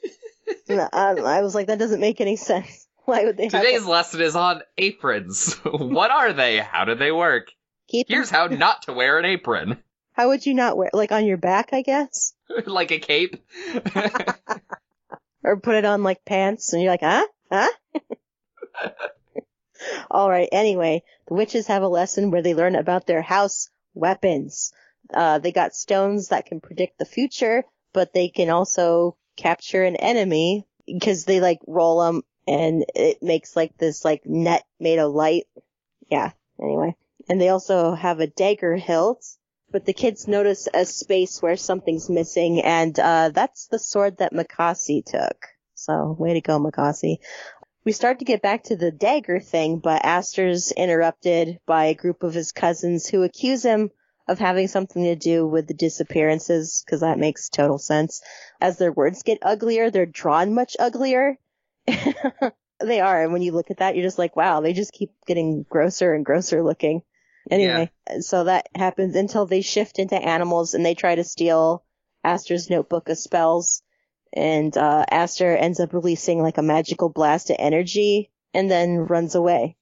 I, 0.68 0.88
I 0.92 1.42
was 1.42 1.54
like, 1.54 1.68
that 1.68 1.78
doesn't 1.78 2.00
make 2.00 2.20
any 2.20 2.36
sense. 2.36 2.86
Why 3.04 3.24
would 3.24 3.36
they 3.36 3.44
have 3.44 3.52
Today's 3.52 3.86
lesson 3.86 4.20
is 4.20 4.34
on 4.34 4.62
aprons. 4.76 5.54
what 5.64 6.10
are 6.10 6.32
they? 6.32 6.58
How 6.58 6.84
do 6.84 6.96
they 6.96 7.12
work? 7.12 7.52
keep 7.88 8.08
them- 8.08 8.16
Here's 8.16 8.30
how 8.30 8.46
not 8.48 8.82
to 8.82 8.92
wear 8.92 9.18
an 9.18 9.24
apron. 9.24 9.78
How 10.12 10.28
would 10.28 10.44
you 10.44 10.54
not 10.54 10.76
wear, 10.76 10.90
like 10.92 11.12
on 11.12 11.24
your 11.26 11.36
back, 11.36 11.68
I 11.72 11.82
guess? 11.82 12.32
like 12.66 12.90
a 12.90 12.98
cape. 12.98 13.36
Or 15.44 15.60
put 15.60 15.76
it 15.76 15.84
on 15.84 16.02
like 16.02 16.24
pants 16.24 16.72
and 16.72 16.82
you're 16.82 16.90
like, 16.90 17.02
huh? 17.02 17.26
Huh? 17.52 18.88
Alright, 20.10 20.48
anyway, 20.52 21.02
the 21.26 21.34
witches 21.34 21.66
have 21.66 21.82
a 21.82 21.88
lesson 21.88 22.30
where 22.30 22.42
they 22.42 22.54
learn 22.54 22.76
about 22.76 23.06
their 23.06 23.22
house 23.22 23.68
weapons. 23.94 24.72
Uh, 25.12 25.38
they 25.38 25.52
got 25.52 25.74
stones 25.74 26.28
that 26.28 26.46
can 26.46 26.60
predict 26.60 26.98
the 26.98 27.04
future, 27.04 27.64
but 27.92 28.12
they 28.12 28.28
can 28.28 28.50
also 28.50 29.16
capture 29.36 29.84
an 29.84 29.96
enemy 29.96 30.66
because 30.86 31.24
they 31.24 31.40
like 31.40 31.60
roll 31.66 32.04
them 32.04 32.22
and 32.46 32.84
it 32.94 33.22
makes 33.22 33.56
like 33.56 33.76
this 33.76 34.04
like 34.04 34.24
net 34.26 34.64
made 34.78 34.98
of 34.98 35.12
light. 35.12 35.44
Yeah, 36.10 36.30
anyway. 36.62 36.96
And 37.28 37.40
they 37.40 37.48
also 37.48 37.92
have 37.92 38.20
a 38.20 38.26
dagger 38.26 38.76
hilt, 38.76 39.26
but 39.70 39.84
the 39.84 39.92
kids 39.92 40.28
notice 40.28 40.68
a 40.72 40.84
space 40.84 41.42
where 41.42 41.56
something's 41.56 42.08
missing 42.08 42.62
and, 42.62 42.98
uh, 42.98 43.30
that's 43.30 43.66
the 43.66 43.78
sword 43.78 44.18
that 44.18 44.32
Mikasi 44.32 45.04
took. 45.04 45.46
So, 45.74 46.16
way 46.18 46.34
to 46.34 46.40
go, 46.40 46.58
Mikasi. 46.58 47.18
We 47.86 47.92
start 47.92 48.18
to 48.18 48.24
get 48.24 48.42
back 48.42 48.64
to 48.64 48.74
the 48.74 48.90
dagger 48.90 49.38
thing, 49.38 49.78
but 49.78 50.04
Aster's 50.04 50.72
interrupted 50.72 51.60
by 51.66 51.84
a 51.84 51.94
group 51.94 52.24
of 52.24 52.34
his 52.34 52.50
cousins 52.50 53.06
who 53.06 53.22
accuse 53.22 53.64
him 53.64 53.92
of 54.26 54.40
having 54.40 54.66
something 54.66 55.04
to 55.04 55.14
do 55.14 55.46
with 55.46 55.68
the 55.68 55.74
disappearances, 55.74 56.82
because 56.84 57.02
that 57.02 57.20
makes 57.20 57.48
total 57.48 57.78
sense. 57.78 58.22
As 58.60 58.76
their 58.76 58.90
words 58.90 59.22
get 59.22 59.38
uglier, 59.40 59.92
they're 59.92 60.04
drawn 60.04 60.52
much 60.52 60.76
uglier. 60.80 61.38
they 61.86 63.00
are, 63.00 63.22
and 63.22 63.32
when 63.32 63.42
you 63.42 63.52
look 63.52 63.70
at 63.70 63.76
that, 63.76 63.94
you're 63.94 64.04
just 64.04 64.18
like, 64.18 64.34
wow, 64.34 64.60
they 64.60 64.72
just 64.72 64.92
keep 64.92 65.12
getting 65.24 65.62
grosser 65.62 66.12
and 66.12 66.26
grosser 66.26 66.64
looking. 66.64 67.02
Anyway, 67.52 67.92
so 68.18 68.42
that 68.42 68.66
happens 68.74 69.14
until 69.14 69.46
they 69.46 69.60
shift 69.60 70.00
into 70.00 70.16
animals 70.16 70.74
and 70.74 70.84
they 70.84 70.96
try 70.96 71.14
to 71.14 71.22
steal 71.22 71.84
Aster's 72.24 72.68
notebook 72.68 73.08
of 73.08 73.16
spells. 73.16 73.84
And 74.36 74.76
uh, 74.76 75.04
Aster 75.10 75.56
ends 75.56 75.80
up 75.80 75.94
releasing 75.94 76.42
like 76.42 76.58
a 76.58 76.62
magical 76.62 77.08
blast 77.08 77.50
of 77.50 77.56
energy 77.58 78.30
and 78.52 78.70
then 78.70 79.06
runs 79.06 79.34
away. 79.34 79.76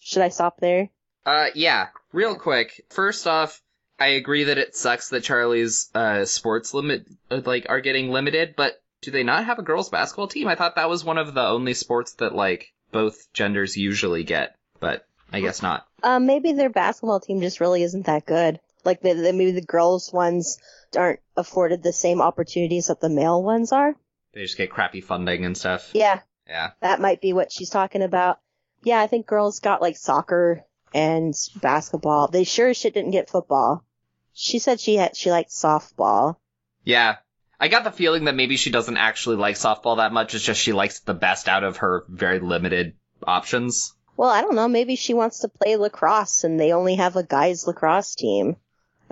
Should 0.00 0.22
I 0.22 0.28
stop 0.28 0.58
there? 0.58 0.90
Uh, 1.24 1.46
yeah. 1.54 1.88
Real 2.12 2.34
quick. 2.34 2.84
First 2.90 3.28
off, 3.28 3.62
I 4.00 4.08
agree 4.08 4.44
that 4.44 4.58
it 4.58 4.74
sucks 4.74 5.10
that 5.10 5.22
Charlie's 5.22 5.88
uh 5.94 6.24
sports 6.24 6.74
limit 6.74 7.06
uh, 7.30 7.42
like 7.44 7.66
are 7.68 7.80
getting 7.80 8.10
limited, 8.10 8.54
but 8.56 8.82
do 9.02 9.12
they 9.12 9.22
not 9.22 9.44
have 9.44 9.60
a 9.60 9.62
girls 9.62 9.90
basketball 9.90 10.28
team? 10.28 10.48
I 10.48 10.56
thought 10.56 10.74
that 10.74 10.88
was 10.88 11.04
one 11.04 11.18
of 11.18 11.34
the 11.34 11.46
only 11.46 11.74
sports 11.74 12.14
that 12.14 12.34
like 12.34 12.72
both 12.90 13.32
genders 13.32 13.76
usually 13.76 14.24
get, 14.24 14.56
but 14.80 15.06
I 15.32 15.40
guess 15.40 15.62
not. 15.62 15.86
Um, 16.02 16.26
maybe 16.26 16.52
their 16.52 16.70
basketball 16.70 17.20
team 17.20 17.40
just 17.40 17.60
really 17.60 17.82
isn't 17.84 18.06
that 18.06 18.26
good. 18.26 18.58
Like 18.84 19.00
the, 19.00 19.14
the, 19.14 19.32
maybe 19.32 19.52
the 19.52 19.62
girls 19.62 20.12
ones 20.12 20.58
aren't 20.96 21.20
afforded 21.36 21.82
the 21.82 21.92
same 21.92 22.20
opportunities 22.22 22.86
that 22.86 23.00
the 23.00 23.08
male 23.08 23.42
ones 23.42 23.72
are. 23.72 23.94
They 24.34 24.42
just 24.42 24.56
get 24.56 24.70
crappy 24.70 25.00
funding 25.02 25.44
and 25.44 25.56
stuff. 25.56 25.90
Yeah, 25.92 26.20
Yeah. 26.48 26.70
that 26.80 27.00
might 27.00 27.20
be 27.20 27.32
what 27.32 27.52
she's 27.52 27.70
talking 27.70 28.02
about. 28.02 28.38
Yeah, 28.82 29.00
I 29.00 29.06
think 29.06 29.26
girls 29.26 29.60
got 29.60 29.80
like 29.82 29.96
soccer 29.96 30.64
and 30.94 31.34
basketball. 31.60 32.28
They 32.28 32.44
sure 32.44 32.68
as 32.70 32.76
shit 32.76 32.94
didn't 32.94 33.10
get 33.12 33.30
football. 33.30 33.84
She 34.32 34.58
said 34.58 34.80
she 34.80 34.96
had 34.96 35.16
she 35.16 35.30
liked 35.30 35.50
softball. 35.50 36.36
Yeah. 36.84 37.16
I 37.60 37.68
got 37.68 37.84
the 37.84 37.92
feeling 37.92 38.24
that 38.24 38.34
maybe 38.34 38.56
she 38.56 38.70
doesn't 38.70 38.96
actually 38.96 39.36
like 39.36 39.54
softball 39.54 39.98
that 39.98 40.12
much. 40.12 40.34
It's 40.34 40.42
just 40.44 40.60
she 40.60 40.72
likes 40.72 41.00
the 41.00 41.14
best 41.14 41.48
out 41.48 41.62
of 41.62 41.76
her 41.78 42.04
very 42.08 42.40
limited 42.40 42.94
options. 43.24 43.94
Well, 44.16 44.30
I 44.30 44.40
don't 44.40 44.56
know. 44.56 44.66
Maybe 44.68 44.96
she 44.96 45.14
wants 45.14 45.40
to 45.40 45.48
play 45.48 45.76
lacrosse 45.76 46.42
and 46.44 46.58
they 46.58 46.72
only 46.72 46.96
have 46.96 47.14
a 47.16 47.22
guys 47.22 47.66
lacrosse 47.66 48.14
team. 48.16 48.56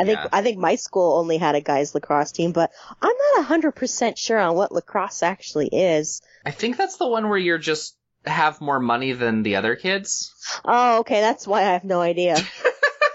I 0.01 0.05
think 0.05 0.19
Yeah. 0.19 0.29
I 0.33 0.43
think 0.43 0.57
my 0.57 0.77
school 0.77 1.19
only 1.19 1.37
had 1.37 1.55
a 1.55 1.61
guys 1.61 1.95
lacrosse 1.95 2.33
team, 2.33 2.53
but 2.53 2.73
I'm 3.03 3.15
not 3.37 3.45
hundred 3.45 3.73
percent 3.73 4.17
sure 4.17 4.39
on 4.39 4.55
what 4.55 4.73
lacrosse 4.73 5.23
actually 5.23 5.69
is. 5.69 6.23
I 6.47 6.53
think 6.53 6.79
that's 6.79 6.97
the 6.97 7.07
one 7.07 7.29
where 7.29 7.39
you're 7.39 7.59
just 7.59 7.99
have 8.25 8.63
more 8.63 8.81
money 8.81 9.13
than 9.13 9.43
the 9.43 9.57
other 9.57 9.77
kids. 9.77 10.33
Oh, 10.65 11.01
okay, 11.01 11.21
that's 11.21 11.47
why 11.47 11.61
I 11.61 11.73
have 11.73 11.85
no 11.85 12.01
idea. 12.01 12.37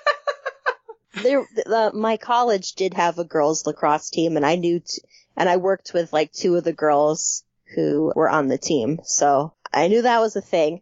there, 1.24 1.48
the, 1.56 1.92
my 1.96 2.18
college 2.18 2.74
did 2.74 2.94
have 2.94 3.18
a 3.18 3.24
girls 3.24 3.66
lacrosse 3.66 4.12
team, 4.12 4.38
and 4.38 4.46
I 4.46 4.56
knew, 4.56 4.80
t- 4.80 5.02
and 5.36 5.50
I 5.50 5.58
worked 5.58 5.92
with 5.92 6.14
like 6.14 6.34
two 6.34 6.56
of 6.56 6.64
the 6.64 6.74
girls 6.74 7.44
who 7.76 8.14
were 8.16 8.30
on 8.30 8.48
the 8.48 8.60
team, 8.60 9.00
so 9.04 9.54
I 9.74 9.88
knew 9.88 10.04
that 10.04 10.20
was 10.20 10.36
a 10.36 10.42
thing. 10.42 10.82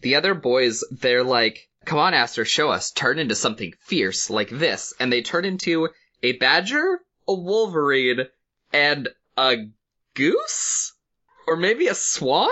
The 0.00 0.16
other 0.16 0.34
boys, 0.34 0.82
they're 0.90 1.24
like, 1.24 1.68
come 1.84 1.98
on, 1.98 2.14
Aster, 2.14 2.44
show 2.44 2.70
us. 2.70 2.90
Turn 2.90 3.18
into 3.18 3.34
something 3.34 3.72
fierce 3.80 4.30
like 4.30 4.50
this. 4.50 4.94
And 4.98 5.12
they 5.12 5.22
turn 5.22 5.44
into 5.44 5.88
a 6.22 6.32
badger, 6.32 7.00
a 7.28 7.34
wolverine, 7.34 8.26
and 8.72 9.08
a 9.36 9.56
goose? 10.14 10.92
Or 11.46 11.56
maybe 11.56 11.88
a 11.88 11.94
swan? 11.94 12.50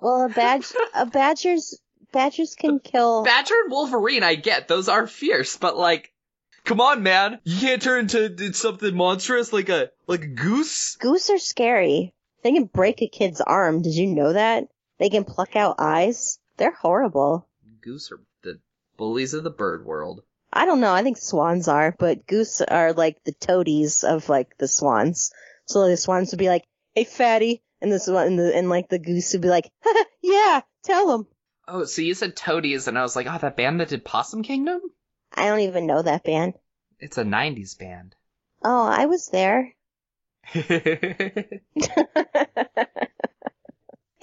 Well, 0.00 0.26
a 0.26 0.28
badge, 0.28 0.72
a 0.94 1.06
badgers, 1.06 1.80
badgers 2.12 2.54
can 2.54 2.78
kill. 2.80 3.24
Badger 3.24 3.54
and 3.64 3.72
wolverine, 3.72 4.22
I 4.22 4.34
get. 4.34 4.68
Those 4.68 4.88
are 4.88 5.06
fierce, 5.06 5.56
but 5.56 5.76
like, 5.76 6.12
come 6.64 6.80
on, 6.80 7.02
man. 7.02 7.40
You 7.44 7.58
can't 7.58 7.82
turn 7.82 8.00
into 8.10 8.52
something 8.52 8.94
monstrous 8.94 9.52
like 9.52 9.68
a, 9.68 9.90
like 10.06 10.22
a 10.22 10.28
goose? 10.28 10.96
Goose 10.96 11.30
are 11.30 11.38
scary. 11.38 12.14
They 12.42 12.52
can 12.52 12.64
break 12.64 13.02
a 13.02 13.08
kid's 13.08 13.40
arm. 13.40 13.82
Did 13.82 13.94
you 13.94 14.08
know 14.08 14.32
that? 14.32 14.68
They 14.98 15.08
can 15.08 15.24
pluck 15.24 15.56
out 15.56 15.76
eyes. 15.78 16.38
They're 16.56 16.72
horrible. 16.72 17.48
Goose 17.80 18.12
are 18.12 18.16
the 18.16 18.24
bullies 18.96 19.34
of 19.34 19.44
the 19.44 19.50
bird 19.50 19.84
world. 19.84 20.22
I 20.52 20.66
don't 20.66 20.80
know. 20.80 20.92
I 20.92 21.02
think 21.02 21.16
swans 21.16 21.68
are, 21.68 21.94
but 21.98 22.26
goose 22.26 22.60
are 22.60 22.92
like 22.92 23.22
the 23.24 23.32
toadies 23.32 24.04
of 24.04 24.28
like 24.28 24.56
the 24.58 24.68
swans. 24.68 25.32
So 25.66 25.88
the 25.88 25.96
swans 25.96 26.30
would 26.30 26.38
be 26.38 26.48
like, 26.48 26.66
"Hey, 26.94 27.04
fatty," 27.04 27.62
and 27.80 27.90
this 27.90 28.06
one, 28.06 28.26
and, 28.26 28.38
the, 28.38 28.54
and 28.54 28.68
like 28.68 28.88
the 28.88 28.98
goose 28.98 29.32
would 29.32 29.42
be 29.42 29.48
like, 29.48 29.70
"Yeah, 30.22 30.60
tell 30.82 31.06
them." 31.06 31.26
Oh, 31.68 31.84
so 31.84 32.02
you 32.02 32.14
said 32.14 32.36
toadies, 32.36 32.88
and 32.88 32.98
I 32.98 33.02
was 33.02 33.14
like, 33.14 33.26
oh, 33.28 33.38
that 33.38 33.56
band 33.56 33.80
that 33.80 33.88
did 33.88 34.04
Possum 34.04 34.42
Kingdom? 34.42 34.80
I 35.32 35.46
don't 35.46 35.60
even 35.60 35.86
know 35.86 36.02
that 36.02 36.24
band. 36.24 36.54
It's 36.98 37.18
a 37.18 37.24
90s 37.24 37.78
band. 37.78 38.14
Oh, 38.64 38.84
I 38.84 39.06
was 39.06 39.28
there. 39.28 39.72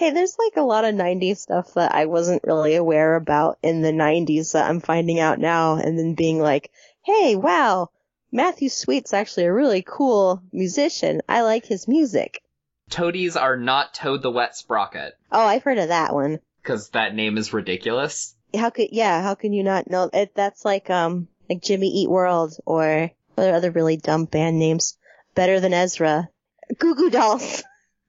Hey, 0.00 0.12
there's 0.12 0.38
like 0.38 0.56
a 0.56 0.62
lot 0.66 0.86
of 0.86 0.94
90s 0.94 1.36
stuff 1.36 1.74
that 1.74 1.94
I 1.94 2.06
wasn't 2.06 2.42
really 2.44 2.74
aware 2.74 3.16
about 3.16 3.58
in 3.62 3.82
the 3.82 3.92
90s 3.92 4.52
that 4.52 4.66
I'm 4.66 4.80
finding 4.80 5.20
out 5.20 5.38
now 5.38 5.74
and 5.74 5.98
then 5.98 6.14
being 6.14 6.40
like, 6.40 6.70
hey, 7.02 7.36
wow, 7.36 7.90
Matthew 8.32 8.70
Sweet's 8.70 9.12
actually 9.12 9.44
a 9.44 9.52
really 9.52 9.84
cool 9.86 10.42
musician. 10.54 11.20
I 11.28 11.42
like 11.42 11.66
his 11.66 11.86
music. 11.86 12.40
Toadies 12.88 13.36
are 13.36 13.58
not 13.58 13.92
Toad 13.92 14.22
the 14.22 14.30
Wet 14.30 14.56
Sprocket, 14.56 15.18
Oh, 15.30 15.44
I've 15.44 15.64
heard 15.64 15.76
of 15.76 15.88
that 15.88 16.14
one. 16.14 16.40
because 16.62 16.88
that 16.88 17.14
name 17.14 17.36
is 17.36 17.52
ridiculous. 17.52 18.34
How 18.54 18.70
could, 18.70 18.88
yeah, 18.92 19.20
how 19.20 19.34
can 19.34 19.52
you 19.52 19.62
not 19.62 19.90
know? 19.90 20.08
It, 20.14 20.34
that's 20.34 20.64
like, 20.64 20.88
um, 20.88 21.28
like 21.50 21.60
Jimmy 21.60 21.88
Eat 21.88 22.08
World 22.08 22.56
or 22.64 23.10
what 23.34 23.48
are 23.50 23.54
other 23.54 23.70
really 23.70 23.98
dumb 23.98 24.24
band 24.24 24.58
names? 24.58 24.96
Better 25.34 25.60
than 25.60 25.74
Ezra. 25.74 26.30
Goo 26.78 26.94
Goo 26.94 27.10
Dolls. 27.10 27.62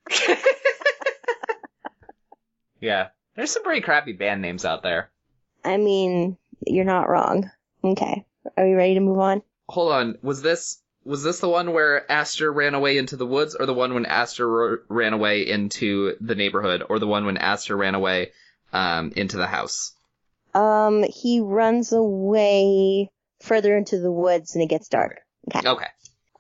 Yeah. 2.81 3.09
There's 3.35 3.51
some 3.51 3.63
pretty 3.63 3.81
crappy 3.81 4.13
band 4.13 4.41
names 4.41 4.65
out 4.65 4.83
there. 4.83 5.09
I 5.63 5.77
mean, 5.77 6.37
you're 6.65 6.83
not 6.83 7.07
wrong. 7.07 7.49
Okay. 7.83 8.25
Are 8.57 8.65
we 8.65 8.73
ready 8.73 8.95
to 8.95 8.99
move 8.99 9.19
on? 9.19 9.41
Hold 9.69 9.93
on. 9.93 10.17
Was 10.21 10.41
this 10.41 10.81
was 11.03 11.23
this 11.23 11.39
the 11.39 11.49
one 11.49 11.73
where 11.73 12.11
Aster 12.11 12.51
ran 12.51 12.75
away 12.75 12.97
into 12.97 13.15
the 13.15 13.25
woods, 13.25 13.55
or 13.55 13.65
the 13.65 13.73
one 13.73 13.93
when 13.93 14.05
Aster 14.05 14.71
r- 14.71 14.79
ran 14.87 15.13
away 15.13 15.47
into 15.47 16.15
the 16.19 16.35
neighborhood, 16.35 16.83
or 16.87 16.99
the 16.99 17.07
one 17.07 17.25
when 17.25 17.37
Aster 17.37 17.75
ran 17.75 17.95
away 17.95 18.31
um, 18.73 19.11
into 19.15 19.37
the 19.37 19.47
house? 19.47 19.93
Um, 20.53 21.03
he 21.03 21.39
runs 21.39 21.93
away 21.93 23.09
further 23.41 23.75
into 23.75 23.99
the 23.99 24.11
woods 24.11 24.55
and 24.55 24.63
it 24.63 24.67
gets 24.69 24.89
dark. 24.89 25.21
Okay. 25.47 25.67
Okay. 25.67 25.87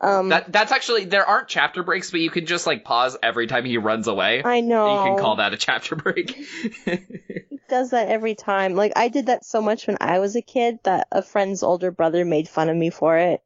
Um, 0.03 0.29
That 0.29 0.51
that's 0.51 0.71
actually 0.71 1.05
there 1.05 1.25
aren't 1.25 1.47
chapter 1.47 1.83
breaks, 1.83 2.09
but 2.09 2.19
you 2.21 2.31
can 2.31 2.47
just 2.47 2.65
like 2.65 2.83
pause 2.83 3.15
every 3.21 3.45
time 3.47 3.65
he 3.65 3.77
runs 3.77 4.07
away. 4.07 4.41
I 4.43 4.61
know. 4.61 5.03
You 5.05 5.09
can 5.11 5.19
call 5.19 5.35
that 5.35 5.53
a 5.53 5.57
chapter 5.57 5.95
break. 5.95 6.35
He 6.85 7.59
does 7.69 7.91
that 7.91 8.09
every 8.09 8.35
time. 8.35 8.73
Like 8.75 8.93
I 8.97 9.07
did 9.07 9.27
that 9.27 9.45
so 9.45 9.61
much 9.61 9.87
when 9.87 9.97
I 10.01 10.19
was 10.19 10.35
a 10.35 10.41
kid 10.41 10.79
that 10.83 11.07
a 11.11 11.21
friend's 11.21 11.63
older 11.63 11.91
brother 11.91 12.25
made 12.25 12.49
fun 12.49 12.67
of 12.67 12.75
me 12.75 12.89
for 12.89 13.17
it. 13.17 13.41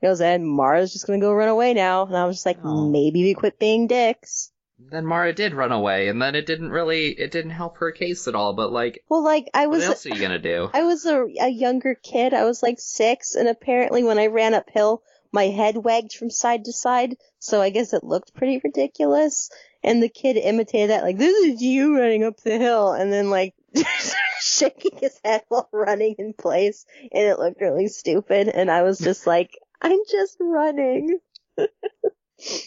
He 0.00 0.06
goes, 0.06 0.20
and 0.20 0.46
Mara's 0.46 0.92
just 0.92 1.06
gonna 1.06 1.20
go 1.20 1.32
run 1.32 1.48
away 1.48 1.72
now. 1.74 2.04
And 2.06 2.16
I 2.16 2.24
was 2.26 2.36
just 2.36 2.46
like, 2.46 2.58
Oh. 2.64 2.88
maybe 2.90 3.22
we 3.22 3.32
quit 3.34 3.58
being 3.58 3.86
dicks. 3.86 4.50
then 4.78 5.06
Mara 5.06 5.32
did 5.32 5.54
run 5.54 5.72
away, 5.72 6.08
and 6.08 6.20
then 6.20 6.34
it 6.34 6.44
didn't 6.46 6.70
really 6.70 7.08
it 7.08 7.30
didn't 7.30 7.52
help 7.52 7.78
her 7.78 7.92
case 7.92 8.26
at 8.28 8.34
all. 8.34 8.52
But 8.54 8.72
like, 8.72 9.02
Well, 9.08 9.22
like 9.22 9.48
I 9.54 9.66
was. 9.68 9.80
what 9.82 9.88
else 9.90 10.06
are 10.06 10.10
you 10.14 10.20
gonna 10.20 10.38
do? 10.38 10.68
I 10.74 10.82
was 10.82 11.06
a, 11.06 11.24
a 11.40 11.48
younger 11.48 11.94
kid. 11.94 12.34
I 12.34 12.44
was 12.44 12.62
like 12.62 12.80
six, 12.80 13.34
and 13.34 13.48
apparently 13.48 14.02
when 14.02 14.18
I 14.18 14.26
ran 14.26 14.54
uphill, 14.54 15.02
my 15.32 15.44
head 15.44 15.76
wagged 15.76 16.12
from 16.12 16.30
side 16.30 16.64
to 16.64 16.72
side. 16.72 17.16
So 17.38 17.60
I 17.60 17.70
guess 17.70 17.92
it 17.92 18.04
looked 18.04 18.34
pretty 18.34 18.60
ridiculous. 18.62 19.50
And 19.82 20.02
the 20.02 20.08
kid 20.08 20.36
imitated 20.36 20.90
that, 20.90 21.04
like, 21.04 21.16
this 21.16 21.34
is 21.34 21.62
you 21.62 21.96
running 21.98 22.22
up 22.24 22.38
the 22.40 22.58
hill, 22.58 22.92
and 22.92 23.10
then 23.10 23.30
like 23.30 23.54
shaking 24.40 24.98
his 24.98 25.18
head 25.24 25.42
while 25.48 25.68
running 25.72 26.16
in 26.18 26.34
place, 26.34 26.84
and 27.00 27.24
it 27.24 27.38
looked 27.38 27.60
really 27.62 27.88
stupid. 27.88 28.48
And 28.48 28.70
I 28.70 28.82
was 28.82 28.98
just 28.98 29.26
like, 29.26 29.58
I'm 29.80 30.00
just 30.10 30.36
running. 30.40 31.18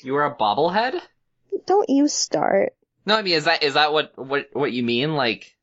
You 0.04 0.14
were 0.14 0.26
a 0.26 0.36
bobblehead? 0.36 1.02
Don't 1.66 1.90
you 1.90 2.08
start. 2.08 2.74
No, 3.06 3.16
I 3.16 3.22
mean, 3.24 3.34
is 3.34 3.46
that 3.46 3.64
is 3.64 3.74
that 3.74 3.92
what 3.92 4.12
what 4.16 4.48
what 4.54 4.72
you 4.72 4.84
mean? 4.84 5.16
Like, 5.16 5.56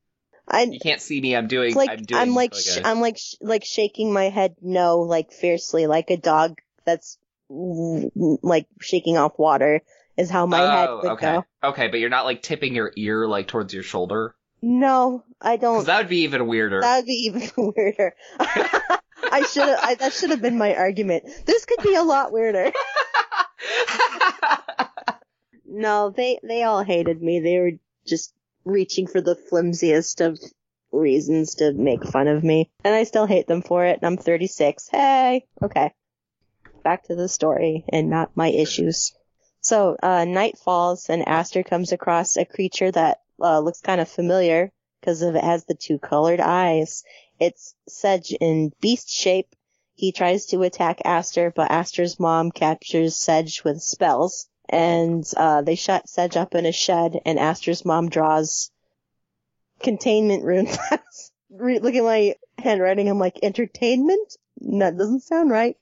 I 0.48 0.62
you 0.62 0.80
can't 0.80 1.00
see 1.00 1.20
me. 1.20 1.36
I'm 1.36 1.46
doing. 1.46 1.74
Like 1.74 1.90
I'm 1.90 2.02
doing. 2.02 2.20
I'm 2.20 2.34
like 2.34 2.52
like 2.52 2.60
sh- 2.60 2.76
a- 2.78 2.86
I'm 2.86 3.00
like 3.00 3.18
sh- 3.18 3.34
like 3.40 3.64
shaking 3.64 4.12
my 4.12 4.24
head 4.24 4.56
no 4.60 5.00
like 5.00 5.30
fiercely 5.32 5.86
like 5.86 6.10
a 6.10 6.16
dog 6.16 6.58
that's 6.90 7.18
like 7.48 8.66
shaking 8.80 9.16
off 9.16 9.38
water 9.38 9.82
is 10.16 10.30
how 10.30 10.46
my 10.46 10.58
head 10.58 10.88
oh, 10.88 11.00
would 11.02 11.10
okay. 11.12 11.32
go. 11.32 11.68
Okay, 11.70 11.88
but 11.88 12.00
you're 12.00 12.10
not 12.10 12.24
like 12.24 12.42
tipping 12.42 12.74
your 12.74 12.92
ear 12.96 13.26
like 13.26 13.48
towards 13.48 13.72
your 13.72 13.82
shoulder, 13.82 14.34
No, 14.62 15.24
I 15.40 15.56
don't. 15.56 15.86
that 15.86 15.98
would 15.98 16.08
be 16.08 16.22
even 16.22 16.46
weirder. 16.46 16.80
That 16.80 16.98
would 16.98 17.06
be 17.06 17.30
even 17.32 17.50
weirder. 17.76 18.14
I 18.38 19.42
should 19.42 19.68
have. 19.68 19.98
That 19.98 20.12
should 20.12 20.30
have 20.30 20.42
been 20.42 20.58
my 20.58 20.74
argument. 20.74 21.24
This 21.46 21.64
could 21.64 21.82
be 21.82 21.94
a 21.94 22.02
lot 22.02 22.32
weirder. 22.32 22.72
No, 25.72 26.10
they 26.10 26.40
they 26.42 26.64
all 26.64 26.82
hated 26.82 27.22
me. 27.22 27.38
They 27.38 27.58
were 27.58 27.72
just 28.04 28.34
reaching 28.64 29.06
for 29.06 29.20
the 29.20 29.36
flimsiest 29.36 30.20
of 30.20 30.38
reasons 30.90 31.54
to 31.56 31.72
make 31.72 32.04
fun 32.04 32.26
of 32.26 32.42
me, 32.42 32.70
and 32.84 32.92
I 32.92 33.04
still 33.04 33.26
hate 33.26 33.46
them 33.46 33.62
for 33.62 33.84
it. 33.84 34.00
And 34.02 34.04
I'm 34.04 34.16
36. 34.16 34.88
Hey, 34.88 35.46
okay. 35.62 35.92
Back 36.82 37.04
to 37.04 37.14
the 37.14 37.28
story 37.28 37.84
and 37.88 38.10
not 38.10 38.36
my 38.36 38.48
issues. 38.48 39.12
So, 39.60 39.96
uh, 40.02 40.24
night 40.24 40.58
falls 40.58 41.08
and 41.10 41.28
Aster 41.28 41.62
comes 41.62 41.92
across 41.92 42.36
a 42.36 42.44
creature 42.44 42.90
that 42.90 43.20
uh, 43.40 43.60
looks 43.60 43.80
kind 43.80 44.00
of 44.00 44.08
familiar 44.08 44.72
because 45.00 45.22
it 45.22 45.34
has 45.36 45.64
the 45.64 45.74
two 45.74 45.98
colored 45.98 46.40
eyes. 46.40 47.04
It's 47.38 47.74
Sedge 47.88 48.32
in 48.32 48.72
beast 48.80 49.10
shape. 49.10 49.54
He 49.94 50.12
tries 50.12 50.46
to 50.46 50.62
attack 50.62 51.00
Aster, 51.04 51.52
but 51.54 51.70
Aster's 51.70 52.18
mom 52.18 52.50
captures 52.50 53.16
Sedge 53.16 53.62
with 53.64 53.82
spells 53.82 54.48
and 54.70 55.24
uh, 55.36 55.62
they 55.62 55.74
shut 55.74 56.08
Sedge 56.08 56.36
up 56.36 56.54
in 56.54 56.64
a 56.64 56.72
shed, 56.72 57.20
and 57.26 57.38
Aster's 57.38 57.84
mom 57.84 58.08
draws 58.08 58.70
containment 59.82 60.44
runes. 60.44 60.78
Look 61.50 61.94
at 61.94 62.04
my 62.04 62.36
handwriting. 62.56 63.08
I'm 63.08 63.18
like, 63.18 63.40
entertainment? 63.42 64.36
No, 64.60 64.86
that 64.86 64.96
doesn't 64.96 65.24
sound 65.24 65.50
right. 65.50 65.76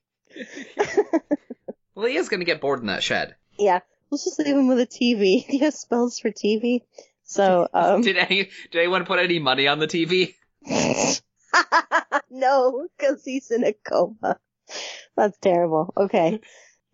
well, 1.94 2.07
he 2.07 2.16
is 2.16 2.29
gonna 2.29 2.44
get 2.44 2.61
bored 2.61 2.81
in 2.81 2.87
that 2.87 3.03
shed. 3.03 3.37
Yeah, 3.59 3.81
let's 4.11 4.24
just 4.24 4.38
leave 4.38 4.57
him 4.57 4.68
with 4.68 4.81
a 4.81 4.87
TV. 4.87 5.44
He 5.48 5.59
has 5.59 5.79
spells 5.79 6.18
for 6.18 6.31
TV. 6.31 6.83
So, 7.24 7.68
um, 7.74 8.03
Did 8.03 8.16
any 8.16 8.51
did 8.70 8.79
anyone 8.79 9.05
put 9.05 9.18
any 9.18 9.38
money 9.38 9.66
on 9.66 9.79
the 9.79 9.87
TV? 9.87 10.35
no, 12.31 12.87
because 12.96 13.24
he's 13.24 13.51
in 13.51 13.64
a 13.64 13.72
coma. 13.72 14.38
That's 15.16 15.38
terrible. 15.38 15.92
Okay. 15.96 16.40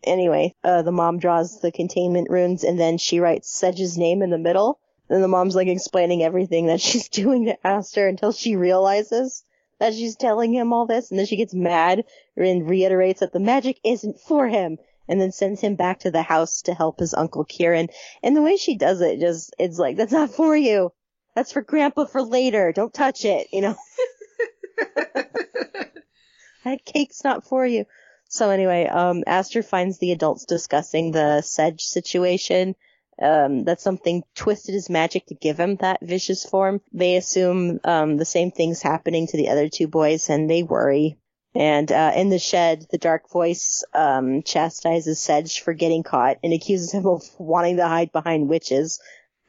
Anyway, 0.02 0.54
uh, 0.62 0.82
the 0.82 0.92
mom 0.92 1.18
draws 1.18 1.60
the 1.60 1.72
containment 1.72 2.28
runes 2.30 2.62
and 2.62 2.78
then 2.78 2.98
she 2.98 3.20
writes 3.20 3.50
Sedge's 3.50 3.96
name 3.96 4.22
in 4.22 4.30
the 4.30 4.38
middle. 4.38 4.78
And 5.08 5.22
the 5.22 5.28
mom's 5.28 5.54
like 5.54 5.68
explaining 5.68 6.22
everything 6.22 6.66
that 6.66 6.80
she's 6.80 7.08
doing 7.08 7.46
to 7.46 7.66
Aster 7.66 8.06
until 8.08 8.32
she 8.32 8.56
realizes 8.56 9.44
that 9.84 9.94
she's 9.94 10.16
telling 10.16 10.54
him 10.54 10.72
all 10.72 10.86
this. 10.86 11.10
And 11.10 11.18
then 11.18 11.26
she 11.26 11.36
gets 11.36 11.52
mad 11.52 12.04
and 12.36 12.68
reiterates 12.68 13.20
that 13.20 13.34
the 13.34 13.40
magic 13.40 13.78
isn't 13.84 14.18
for 14.18 14.48
him 14.48 14.78
and 15.06 15.20
then 15.20 15.30
sends 15.30 15.60
him 15.60 15.74
back 15.74 16.00
to 16.00 16.10
the 16.10 16.22
house 16.22 16.62
to 16.62 16.72
help 16.72 17.00
his 17.00 17.12
uncle 17.12 17.44
Kieran. 17.44 17.88
And 18.22 18.34
the 18.34 18.40
way 18.40 18.56
she 18.56 18.78
does 18.78 19.02
it 19.02 19.20
just, 19.20 19.54
it's 19.58 19.78
like, 19.78 19.98
that's 19.98 20.12
not 20.12 20.30
for 20.30 20.56
you. 20.56 20.90
That's 21.34 21.52
for 21.52 21.60
grandpa 21.60 22.06
for 22.06 22.22
later. 22.22 22.72
Don't 22.72 22.94
touch 22.94 23.26
it, 23.26 23.48
you 23.52 23.60
know? 23.60 23.76
that 26.64 26.84
cake's 26.86 27.22
not 27.22 27.46
for 27.46 27.66
you. 27.66 27.84
So 28.28 28.48
anyway, 28.48 28.86
um, 28.86 29.22
Aster 29.26 29.62
finds 29.62 29.98
the 29.98 30.12
adults 30.12 30.46
discussing 30.46 31.10
the 31.10 31.42
Sedge 31.42 31.82
situation. 31.82 32.74
Um, 33.20 33.64
that 33.64 33.80
something 33.80 34.24
twisted 34.34 34.74
his 34.74 34.90
magic 34.90 35.26
to 35.26 35.34
give 35.34 35.58
him 35.58 35.76
that 35.76 36.00
vicious 36.02 36.44
form. 36.44 36.80
They 36.92 37.16
assume, 37.16 37.78
um, 37.84 38.16
the 38.16 38.24
same 38.24 38.50
thing's 38.50 38.82
happening 38.82 39.28
to 39.28 39.36
the 39.36 39.50
other 39.50 39.68
two 39.68 39.86
boys 39.86 40.28
and 40.28 40.50
they 40.50 40.64
worry. 40.64 41.16
And, 41.54 41.90
uh, 41.92 42.12
in 42.16 42.30
the 42.30 42.40
shed, 42.40 42.86
the 42.90 42.98
dark 42.98 43.30
voice, 43.30 43.84
um, 43.94 44.42
chastises 44.42 45.20
Sedge 45.20 45.60
for 45.60 45.72
getting 45.72 46.02
caught 46.02 46.38
and 46.42 46.52
accuses 46.52 46.90
him 46.90 47.06
of 47.06 47.22
wanting 47.38 47.76
to 47.76 47.86
hide 47.86 48.10
behind 48.10 48.48
witches, 48.48 49.00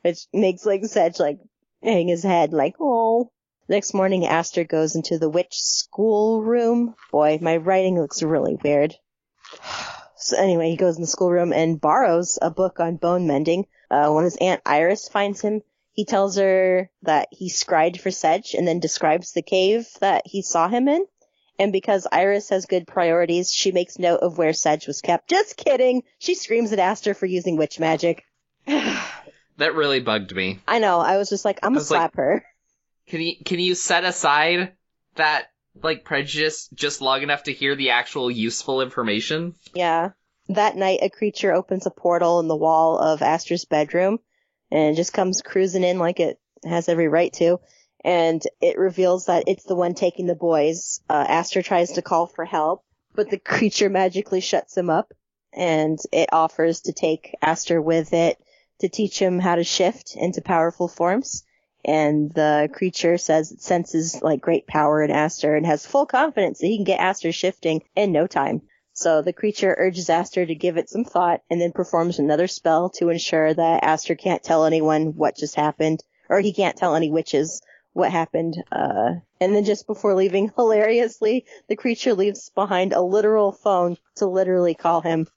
which 0.04 0.28
makes 0.32 0.66
like 0.66 0.86
Sedge 0.86 1.20
like 1.20 1.40
hang 1.82 2.08
his 2.08 2.24
head 2.24 2.54
like, 2.54 2.76
oh. 2.80 3.32
Next 3.68 3.96
morning, 3.96 4.28
Aster 4.28 4.64
goes 4.64 4.96
into 4.96 5.18
the 5.18 5.30
witch 5.30 5.56
school 5.60 6.44
room. 6.44 6.94
Boy, 7.12 7.40
my 7.42 7.58
writing 7.58 8.00
looks 8.00 8.22
really 8.22 8.60
weird. 8.64 8.96
So 10.18 10.38
anyway, 10.38 10.70
he 10.70 10.78
goes 10.78 10.96
in 10.96 11.02
the 11.02 11.08
schoolroom 11.08 11.54
and 11.54 11.80
borrows 11.80 12.40
a 12.42 12.50
book 12.50 12.80
on 12.80 12.96
bone 12.98 13.28
mending. 13.28 13.66
Uh, 13.92 14.12
when 14.12 14.24
his 14.24 14.38
aunt 14.38 14.62
Iris 14.66 15.08
finds 15.08 15.42
him, 15.42 15.62
he 15.92 16.06
tells 16.06 16.38
her 16.38 16.90
that 17.04 17.28
he 17.32 17.50
scried 17.50 18.00
for 18.00 18.12
Sedge 18.12 18.54
and 18.54 18.68
then 18.68 18.80
describes 18.80 19.32
the 19.32 19.42
cave 19.42 19.88
that 20.02 20.24
he 20.26 20.42
saw 20.42 20.68
him 20.68 20.88
in. 20.88 21.06
And 21.58 21.72
because 21.72 22.06
Iris 22.12 22.50
has 22.50 22.66
good 22.66 22.86
priorities, 22.86 23.50
she 23.50 23.72
makes 23.72 23.98
note 23.98 24.20
of 24.20 24.38
where 24.38 24.52
Sedge 24.52 24.88
was 24.88 25.02
kept. 25.02 25.30
Just 25.30 25.56
kidding! 25.56 26.04
She 26.20 26.36
screams 26.36 26.74
at 26.74 26.80
Aster 26.80 27.14
for 27.14 27.26
using 27.26 27.56
witch 27.58 27.80
magic. 27.80 28.24
That 29.58 29.74
really 29.74 30.02
bugged 30.02 30.36
me. 30.36 30.60
I 30.68 30.80
know, 30.80 31.00
I 31.00 31.16
was 31.16 31.30
just 31.30 31.46
like, 31.46 31.60
I'm 31.64 31.70
gonna 31.70 31.80
was 31.80 31.90
like- 31.90 32.00
slap 32.00 32.16
her. 32.18 32.44
Can 33.08 33.22
you 33.22 33.36
can 33.46 33.60
you 33.60 33.74
set 33.74 34.04
aside 34.04 34.74
that 35.16 35.46
like 35.82 36.04
prejudice 36.04 36.68
just 36.74 37.02
long 37.02 37.22
enough 37.22 37.44
to 37.44 37.54
hear 37.54 37.76
the 37.76 37.92
actual 37.92 38.32
useful 38.32 38.82
information? 38.82 39.56
Yeah. 39.74 40.12
That 40.50 40.76
night, 40.76 41.00
a 41.02 41.10
creature 41.10 41.54
opens 41.54 41.86
a 41.86 41.92
portal 41.92 42.40
in 42.40 42.48
the 42.48 42.56
wall 42.56 43.00
of 43.00 43.22
Aster's 43.22 43.66
bedroom 43.66 44.20
and 44.72 44.96
just 44.96 45.14
comes 45.14 45.42
cruising 45.42 45.84
in 45.84 45.98
like 46.00 46.20
it 46.20 46.40
has 46.64 46.88
every 46.88 47.08
right 47.08 47.34
to. 47.34 47.60
And 48.04 48.42
it 48.62 48.78
reveals 48.78 49.26
that 49.26 49.46
it's 49.48 49.64
the 49.64 49.76
one 49.76 49.96
taking 49.96 50.28
the 50.28 50.36
boys. 50.36 51.02
Uh, 51.10 51.26
Aster 51.28 51.64
tries 51.64 51.94
to 51.94 52.04
call 52.04 52.28
for 52.28 52.46
help, 52.46 52.84
but 53.16 53.30
the 53.30 53.40
creature 53.40 53.90
magically 53.90 54.42
shuts 54.42 54.78
him 54.78 54.90
up 54.90 55.12
and 55.56 55.98
it 56.12 56.30
offers 56.32 56.82
to 56.82 56.94
take 56.94 57.34
Aster 57.42 57.82
with 57.82 58.14
it 58.14 58.38
to 58.82 58.90
teach 58.90 59.18
him 59.18 59.40
how 59.40 59.56
to 59.56 59.64
shift 59.64 60.16
into 60.16 60.42
powerful 60.42 60.88
forms. 60.88 61.45
And 61.86 62.32
the 62.34 62.70
creature 62.74 63.18
says 63.18 63.52
it 63.52 63.62
senses 63.62 64.22
like 64.22 64.42
great 64.42 64.66
power 64.66 65.04
in 65.04 65.12
Aster 65.12 65.56
and 65.56 65.66
has 65.66 65.86
full 65.86 66.06
confidence 66.06 66.60
that 66.60 66.68
he 66.68 66.78
can 66.78 66.84
get 66.84 67.00
Aster 67.00 67.32
shifting 67.32 67.84
in 67.96 68.12
no 68.12 68.28
time. 68.28 68.64
So 68.94 69.22
the 69.22 69.34
creature 69.34 69.76
urges 69.78 70.10
Aster 70.10 70.46
to 70.46 70.56
give 70.56 70.78
it 70.78 70.90
some 70.90 71.04
thought 71.04 71.42
and 71.50 71.60
then 71.62 71.74
performs 71.74 72.18
another 72.18 72.48
spell 72.48 72.90
to 72.92 73.10
ensure 73.10 73.54
that 73.54 73.84
Aster 73.84 74.16
can't 74.16 74.42
tell 74.42 74.66
anyone 74.66 75.16
what 75.16 75.38
just 75.38 75.56
happened, 75.56 76.02
or 76.30 76.40
he 76.40 76.54
can't 76.54 76.78
tell 76.78 76.96
any 76.96 77.12
witches 77.12 77.62
what 77.94 78.12
happened. 78.12 78.56
Uh, 78.72 79.16
and 79.40 79.54
then 79.56 79.66
just 79.66 79.86
before 79.86 80.16
leaving, 80.16 80.52
hilariously, 80.56 81.46
the 81.68 81.76
creature 81.76 82.14
leaves 82.14 82.50
behind 82.50 82.94
a 82.94 83.02
literal 83.02 83.52
phone 83.52 83.98
to 84.16 84.26
literally 84.26 84.74
call 84.76 85.02
him. 85.02 85.28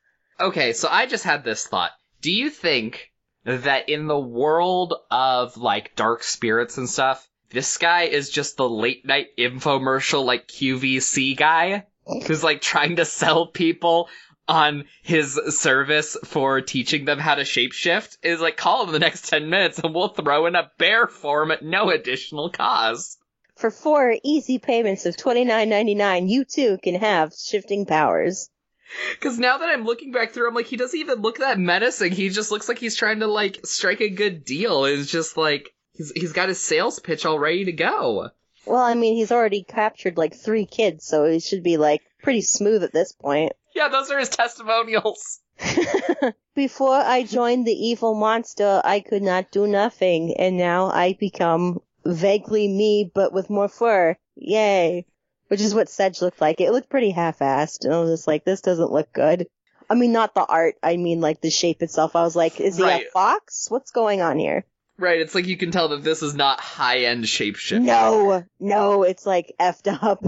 Okay, 0.41 0.73
so 0.73 0.89
I 0.89 1.07
just 1.07 1.25
had 1.25 1.45
this 1.45 1.67
thought. 1.67 1.91
Do 2.21 2.33
you 2.33 2.51
think 2.51 3.11
that 3.57 3.89
in 3.89 4.07
the 4.07 4.19
world 4.19 4.95
of 5.11 5.57
like 5.57 5.97
dark 5.97 6.23
spirits 6.23 6.77
and 6.77 6.89
stuff, 6.89 7.27
this 7.51 7.79
guy 7.79 8.03
is 8.03 8.29
just 8.29 8.57
the 8.57 8.69
late 8.69 9.07
night 9.07 9.29
infomercial 9.39 10.25
like 10.25 10.49
QVC 10.49 11.37
guy 11.37 11.87
who's 12.27 12.45
like 12.45 12.61
trying 12.61 12.97
to 12.97 13.05
sell 13.05 13.47
people 13.47 14.09
on 14.47 14.85
his 15.03 15.35
service 15.51 16.17
for 16.25 16.61
teaching 16.61 17.05
them 17.05 17.19
how 17.19 17.35
to 17.35 17.43
shapeshift 17.43 18.17
is 18.23 18.41
like 18.41 18.57
call 18.57 18.85
him 18.85 18.93
the 18.93 18.99
next 18.99 19.29
10 19.29 19.49
minutes 19.49 19.79
and 19.79 19.95
we'll 19.95 20.09
throw 20.09 20.47
in 20.47 20.55
a 20.55 20.71
bear 20.79 21.07
form 21.07 21.51
at 21.51 21.63
no 21.63 21.91
additional 21.91 22.51
cost. 22.51 23.19
For 23.57 23.71
four 23.71 24.15
easy 24.23 24.59
payments 24.59 25.05
of 25.05 25.17
twenty 25.17 25.45
nine 25.45 25.69
ninety 25.69 25.97
nine, 25.97 26.29
you 26.29 26.45
too 26.45 26.79
can 26.81 26.95
have 26.95 27.33
shifting 27.35 27.87
powers. 27.87 28.51
Cause 29.21 29.39
now 29.39 29.59
that 29.59 29.69
I'm 29.69 29.85
looking 29.85 30.13
back 30.13 30.33
through, 30.33 30.49
I'm 30.49 30.55
like, 30.55 30.67
he 30.67 30.77
doesn't 30.77 30.99
even 30.99 31.21
look 31.21 31.39
that 31.39 31.59
menacing. 31.59 32.13
He 32.13 32.29
just 32.29 32.51
looks 32.51 32.69
like 32.69 32.79
he's 32.79 32.97
trying 32.97 33.21
to 33.21 33.27
like 33.27 33.61
strike 33.65 34.01
a 34.01 34.09
good 34.09 34.45
deal. 34.45 34.85
It's 34.85 35.11
just 35.11 35.37
like, 35.37 35.75
he's, 35.93 36.13
he's 36.15 36.33
got 36.33 36.49
his 36.49 36.61
sales 36.61 36.99
pitch 36.99 37.27
all 37.27 37.39
ready 37.39 37.65
to 37.67 37.73
go. 37.73 38.31
Well, 38.67 38.83
I 38.83 38.95
mean, 38.95 39.17
he's 39.17 39.33
already 39.33 39.63
captured 39.63 40.19
like 40.19 40.35
three 40.35 40.67
kids, 40.67 41.07
so 41.07 41.25
he 41.25 41.41
should 41.41 41.63
be 41.63 41.77
like 41.79 42.03
pretty 42.23 42.43
smooth 42.43 42.83
at 42.83 42.93
this 42.93 43.13
point. 43.13 43.53
Yeah, 43.75 43.91
those 43.91 44.11
are 44.11 44.19
his 44.19 44.31
testimonials. 44.31 45.39
Before 46.57 46.97
I 46.97 47.23
joined 47.23 47.65
the 47.65 47.71
evil 47.73 48.15
monster, 48.15 48.81
I 48.83 48.99
could 48.99 49.23
not 49.23 49.53
do 49.53 49.69
nothing, 49.69 50.35
and 50.37 50.57
now 50.57 50.87
I 50.87 51.13
become 51.13 51.79
vaguely 52.05 52.67
me, 52.67 53.09
but 53.15 53.33
with 53.33 53.51
more 53.51 53.69
fur. 53.69 54.17
Yay. 54.35 55.07
Which 55.49 55.61
is 55.61 55.75
what 55.75 55.89
Sedge 55.89 56.21
looked 56.21 56.41
like. 56.41 56.61
It 56.61 56.73
looked 56.73 56.91
pretty 56.91 57.11
half-assed, 57.11 57.85
and 57.85 57.95
I 57.95 58.01
was 58.01 58.11
just 58.11 58.27
like, 58.27 58.45
this 58.45 58.61
doesn't 58.61 58.93
look 58.93 59.13
good. 59.13 59.47
I 59.91 59.95
mean, 59.95 60.13
not 60.13 60.35
the 60.35 60.45
art, 60.45 60.75
I 60.83 60.97
mean 60.99 61.21
like 61.21 61.41
the 61.41 61.51
shape 61.51 61.83
itself. 61.83 62.15
I 62.15 62.23
was 62.23 62.37
like, 62.37 62.61
is 62.61 62.77
he 62.77 62.83
Right. 62.83 63.07
a 63.07 63.11
fox? 63.11 63.71
What's 63.71 63.91
going 63.91 64.21
on 64.21 64.39
here? 64.39 64.65
Right, 64.99 65.21
it's 65.21 65.35
like 65.35 65.47
you 65.47 65.57
can 65.57 65.71
tell 65.71 65.89
that 65.89 66.03
this 66.03 66.23
is 66.23 66.35
not 66.35 66.61
high-end 66.61 67.25
shapeshifting. 67.25 67.83
No, 67.83 68.45
no, 68.61 69.05
it's 69.05 69.25
like 69.25 69.55
effed 69.61 69.91
up. 70.03 70.25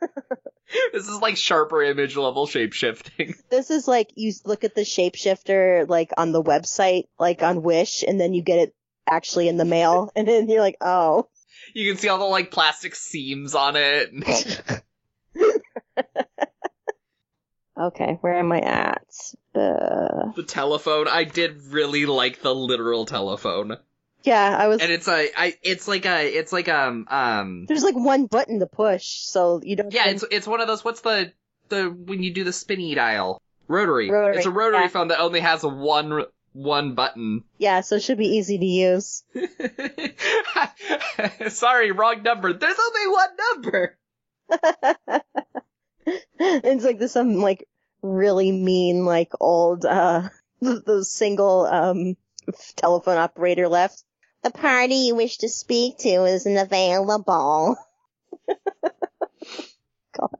This 0.92 1.08
is 1.08 1.20
like 1.20 1.36
sharper 1.36 1.82
image 1.82 2.16
level 2.16 2.46
shapeshifting. 2.46 3.34
This 3.50 3.70
is 3.72 3.88
like 3.88 4.12
you 4.14 4.32
look 4.44 4.62
at 4.62 4.76
the 4.76 4.82
shapeshifter 4.82 5.88
like 5.88 6.12
on 6.16 6.30
the 6.30 6.42
website, 6.42 7.04
like 7.18 7.42
on 7.42 7.62
Wish, 7.62 8.04
and 8.06 8.20
then 8.20 8.34
you 8.34 8.42
get 8.42 8.60
it 8.60 8.74
actually 9.08 9.48
in 9.48 9.56
the 9.56 9.64
mail, 9.64 10.12
and 10.16 10.28
then 10.28 10.48
you're 10.48 10.60
like, 10.60 10.76
oh. 10.80 11.26
You 11.74 11.90
can 11.90 11.98
see 11.98 12.08
all 12.08 12.18
the 12.18 12.24
like 12.24 12.50
plastic 12.50 12.94
seams 12.94 13.54
on 13.54 13.74
it. 13.76 14.12
Okay, 17.78 18.18
where 18.20 18.34
am 18.34 18.52
I 18.52 18.60
at? 18.60 19.06
Uh, 19.54 20.32
the 20.36 20.44
telephone. 20.46 21.08
I 21.08 21.24
did 21.24 21.62
really 21.70 22.04
like 22.04 22.42
the 22.42 22.54
literal 22.54 23.06
telephone. 23.06 23.78
yeah, 24.22 24.54
I 24.58 24.68
was. 24.68 24.82
And 24.82 24.92
it's 24.92 25.08
a 25.08 25.28
I 25.34 25.54
it's 25.62 25.88
like 25.88 26.04
a 26.04 26.26
it's 26.26 26.52
like 26.52 26.68
um 26.68 27.06
um 27.08 27.64
There's 27.66 27.82
like 27.82 27.96
one 27.96 28.26
button 28.26 28.60
to 28.60 28.66
push, 28.66 29.06
so 29.06 29.62
you 29.64 29.76
don't. 29.76 29.94
Yeah, 29.94 30.08
it's 30.08 30.24
it's 30.30 30.46
one 30.46 30.60
of 30.60 30.66
those 30.66 30.84
what's 30.84 31.00
the 31.00 31.32
the 31.70 31.84
when 31.84 32.22
you 32.22 32.34
do 32.34 32.44
the 32.44 32.52
spinny 32.52 32.94
dial? 32.94 33.40
Rotary. 33.66 34.10
Rotary, 34.10 34.36
It's 34.36 34.46
a 34.46 34.50
rotary 34.50 34.82
yeah. 34.82 34.88
phone 34.88 35.08
that 35.08 35.20
only 35.20 35.40
has 35.40 35.62
one 35.62 36.26
one 36.52 36.94
button. 36.94 37.44
yeah, 37.58 37.80
so 37.80 37.96
it 37.96 38.02
should 38.02 38.18
be 38.18 38.36
easy 38.36 38.58
to 38.58 38.64
use. 38.64 39.24
Sorry, 41.48 41.92
wrong 41.92 42.22
number. 42.22 42.52
There's 42.52 42.78
only 42.78 43.08
one 43.08 43.28
number. 43.54 43.98
it's 46.40 46.84
like 46.84 46.98
this 46.98 47.12
some 47.12 47.36
like 47.36 47.66
really 48.02 48.50
mean 48.50 49.04
like 49.04 49.30
old 49.38 49.84
uh 49.84 50.28
those 50.60 51.12
single 51.12 51.66
um 51.66 52.16
telephone 52.76 53.18
operator 53.18 53.68
left. 53.68 54.02
The 54.42 54.50
party 54.50 54.94
you 54.94 55.14
wish 55.14 55.38
to 55.38 55.48
speak 55.48 55.98
to 55.98 56.24
isn't 56.24 56.56
available. 56.56 57.76
God. 60.18 60.36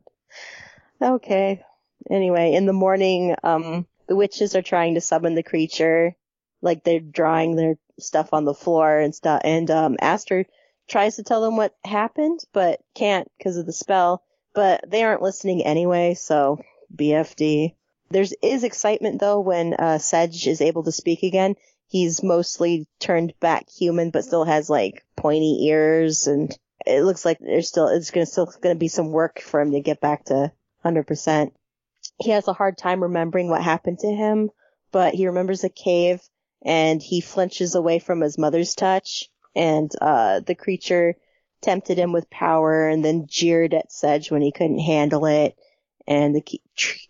Okay. 1.02 1.62
Anyway, 2.10 2.54
in 2.54 2.66
the 2.66 2.72
morning, 2.72 3.36
um, 3.42 3.86
the 4.10 4.16
witches 4.16 4.56
are 4.56 4.62
trying 4.62 4.94
to 4.94 5.00
summon 5.00 5.36
the 5.36 5.42
creature. 5.44 6.16
Like 6.60 6.82
they're 6.82 6.98
drawing 6.98 7.54
their 7.54 7.76
stuff 8.00 8.30
on 8.32 8.44
the 8.44 8.52
floor 8.52 8.98
and 8.98 9.14
stuff. 9.14 9.40
And, 9.44 9.70
um, 9.70 9.96
Aster 10.00 10.46
tries 10.88 11.14
to 11.16 11.22
tell 11.22 11.40
them 11.40 11.56
what 11.56 11.76
happened, 11.84 12.40
but 12.52 12.80
can't 12.92 13.30
because 13.38 13.56
of 13.56 13.66
the 13.66 13.72
spell. 13.72 14.24
But 14.52 14.90
they 14.90 15.04
aren't 15.04 15.22
listening 15.22 15.64
anyway, 15.64 16.14
so 16.14 16.60
BFD. 16.92 17.76
There's 18.10 18.34
is 18.42 18.64
excitement 18.64 19.20
though 19.20 19.38
when, 19.38 19.74
uh, 19.74 19.98
Sedge 19.98 20.48
is 20.48 20.60
able 20.60 20.82
to 20.82 20.92
speak 20.92 21.22
again. 21.22 21.54
He's 21.86 22.20
mostly 22.20 22.88
turned 22.98 23.34
back 23.38 23.70
human, 23.70 24.10
but 24.10 24.24
still 24.24 24.44
has 24.44 24.68
like 24.68 25.04
pointy 25.16 25.66
ears 25.68 26.26
and 26.26 26.52
it 26.84 27.02
looks 27.02 27.24
like 27.24 27.38
there's 27.38 27.68
still, 27.68 27.86
it's 27.86 28.10
gonna 28.10 28.26
still 28.26 28.52
gonna 28.60 28.74
be 28.74 28.88
some 28.88 29.12
work 29.12 29.40
for 29.40 29.60
him 29.60 29.70
to 29.70 29.80
get 29.80 30.00
back 30.00 30.24
to 30.24 30.50
100%. 30.84 31.52
He 32.20 32.30
has 32.30 32.46
a 32.48 32.52
hard 32.52 32.76
time 32.76 33.02
remembering 33.02 33.48
what 33.48 33.62
happened 33.62 34.00
to 34.00 34.12
him, 34.12 34.50
but 34.92 35.14
he 35.14 35.26
remembers 35.26 35.64
a 35.64 35.70
cave 35.70 36.20
and 36.62 37.02
he 37.02 37.20
flinches 37.20 37.74
away 37.74 37.98
from 37.98 38.20
his 38.20 38.36
mother's 38.36 38.74
touch 38.74 39.30
and, 39.56 39.90
uh, 40.00 40.40
the 40.40 40.54
creature 40.54 41.16
tempted 41.62 41.98
him 41.98 42.12
with 42.12 42.30
power 42.30 42.88
and 42.88 43.04
then 43.04 43.26
jeered 43.26 43.74
at 43.74 43.90
Sedge 43.90 44.30
when 44.30 44.42
he 44.42 44.52
couldn't 44.52 44.78
handle 44.78 45.26
it. 45.26 45.56
And 46.06 46.34
the 46.34 46.60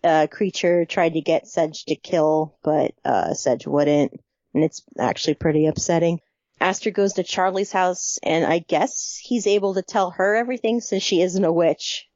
uh, 0.03 0.27
creature 0.29 0.85
tried 0.85 1.13
to 1.13 1.21
get 1.21 1.47
Sedge 1.47 1.85
to 1.85 1.95
kill, 1.95 2.57
but, 2.63 2.93
uh, 3.03 3.33
Sedge 3.33 3.67
wouldn't. 3.67 4.13
And 4.53 4.63
it's 4.63 4.81
actually 4.97 5.35
pretty 5.35 5.65
upsetting. 5.65 6.19
Aster 6.59 6.91
goes 6.91 7.13
to 7.13 7.23
Charlie's 7.23 7.71
house 7.71 8.19
and 8.21 8.45
I 8.45 8.59
guess 8.59 9.19
he's 9.21 9.47
able 9.47 9.73
to 9.73 9.81
tell 9.81 10.11
her 10.11 10.35
everything 10.35 10.79
since 10.79 11.03
she 11.03 11.21
isn't 11.21 11.43
a 11.43 11.51
witch. 11.51 12.07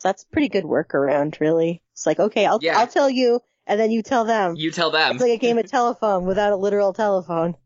So 0.00 0.08
that's 0.08 0.24
a 0.24 0.26
pretty 0.28 0.48
good 0.48 0.64
workaround, 0.64 1.40
really. 1.40 1.82
It's 1.92 2.06
like, 2.06 2.18
okay, 2.18 2.46
I'll, 2.46 2.58
Yeah. 2.60 2.78
I'll 2.78 2.86
tell 2.86 3.08
you 3.08 3.40
and 3.66 3.78
then 3.78 3.90
you 3.90 4.02
tell 4.02 4.24
them. 4.24 4.56
You 4.56 4.70
tell 4.70 4.90
them. 4.90 5.12
It's 5.12 5.22
like 5.22 5.32
a 5.32 5.36
game 5.36 5.58
of 5.58 5.70
telephone 5.70 6.24
without 6.24 6.52
a 6.52 6.56
literal 6.56 6.92
telephone. 6.92 7.56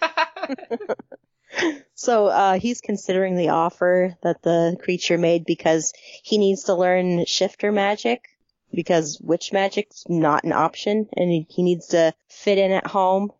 So 1.94 2.26
uh, 2.26 2.58
he's 2.58 2.80
considering 2.80 3.36
the 3.36 3.50
offer 3.50 4.16
that 4.22 4.42
the 4.42 4.76
creature 4.82 5.18
made 5.18 5.44
because 5.44 5.92
he 6.24 6.36
needs 6.38 6.64
to 6.64 6.74
learn 6.74 7.26
shifter 7.26 7.70
magic 7.70 8.24
because 8.74 9.20
witch 9.22 9.52
magic's 9.52 10.04
not 10.08 10.42
an 10.42 10.52
option 10.52 11.08
and 11.16 11.30
he, 11.30 11.46
he 11.48 11.62
needs 11.62 11.88
to 11.88 12.12
fit 12.28 12.58
in 12.58 12.72
at 12.72 12.88
home. 12.88 13.30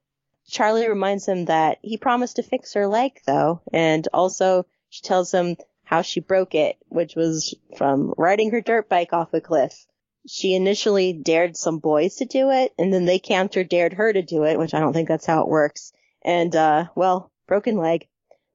Charlie 0.46 0.88
reminds 0.88 1.26
him 1.26 1.46
that 1.46 1.78
he 1.82 1.96
promised 1.96 2.36
to 2.36 2.42
fix 2.44 2.74
her 2.74 2.86
leg 2.86 3.18
though, 3.26 3.62
and 3.72 4.06
also 4.12 4.66
she 4.90 5.02
tells 5.02 5.32
him 5.32 5.56
how 5.92 6.00
she 6.00 6.20
broke 6.20 6.55
it, 6.55 6.78
which 6.88 7.14
was 7.16 7.55
from 7.76 8.14
riding 8.16 8.50
her 8.50 8.62
dirt 8.62 8.88
bike 8.88 9.12
off 9.12 9.35
a 9.35 9.42
cliff. 9.42 9.74
She 10.26 10.55
initially 10.55 11.12
dared 11.12 11.55
some 11.55 11.81
boys 11.81 12.16
to 12.16 12.24
do 12.24 12.48
it, 12.48 12.72
and 12.78 12.90
then 12.90 13.05
they 13.05 13.18
counter 13.18 13.62
dared 13.62 13.92
her 13.92 14.11
to 14.11 14.22
do 14.22 14.44
it, 14.44 14.59
which 14.59 14.72
I 14.72 14.81
don't 14.81 14.94
think 14.94 15.07
that's 15.07 15.26
how 15.26 15.42
it 15.42 15.48
works. 15.48 15.92
And 16.24 16.57
uh, 16.57 16.87
well, 16.94 17.31
broken 17.46 17.76
leg. 17.76 18.07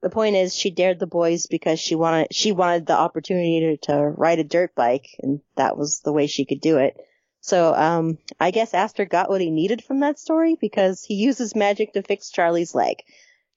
The 0.01 0.09
point 0.09 0.35
is, 0.35 0.55
she 0.55 0.71
dared 0.71 0.97
the 0.97 1.05
boys 1.05 1.45
because 1.45 1.79
she 1.79 1.93
wanted 1.93 2.29
she 2.31 2.53
wanted 2.53 2.87
the 2.87 2.97
opportunity 2.97 3.59
to, 3.59 3.91
to 3.91 3.95
ride 4.17 4.39
a 4.39 4.43
dirt 4.43 4.73
bike, 4.73 5.05
and 5.19 5.39
that 5.57 5.77
was 5.77 5.99
the 5.99 6.13
way 6.13 6.25
she 6.25 6.43
could 6.43 6.59
do 6.59 6.79
it. 6.79 6.97
So, 7.41 7.75
um, 7.75 8.17
I 8.39 8.49
guess 8.49 8.73
Aster 8.73 9.05
got 9.05 9.29
what 9.29 9.41
he 9.41 9.51
needed 9.51 9.83
from 9.83 9.99
that 9.99 10.17
story 10.17 10.57
because 10.59 11.03
he 11.03 11.13
uses 11.13 11.55
magic 11.55 11.93
to 11.93 12.01
fix 12.01 12.31
Charlie's 12.31 12.73
leg. 12.73 13.03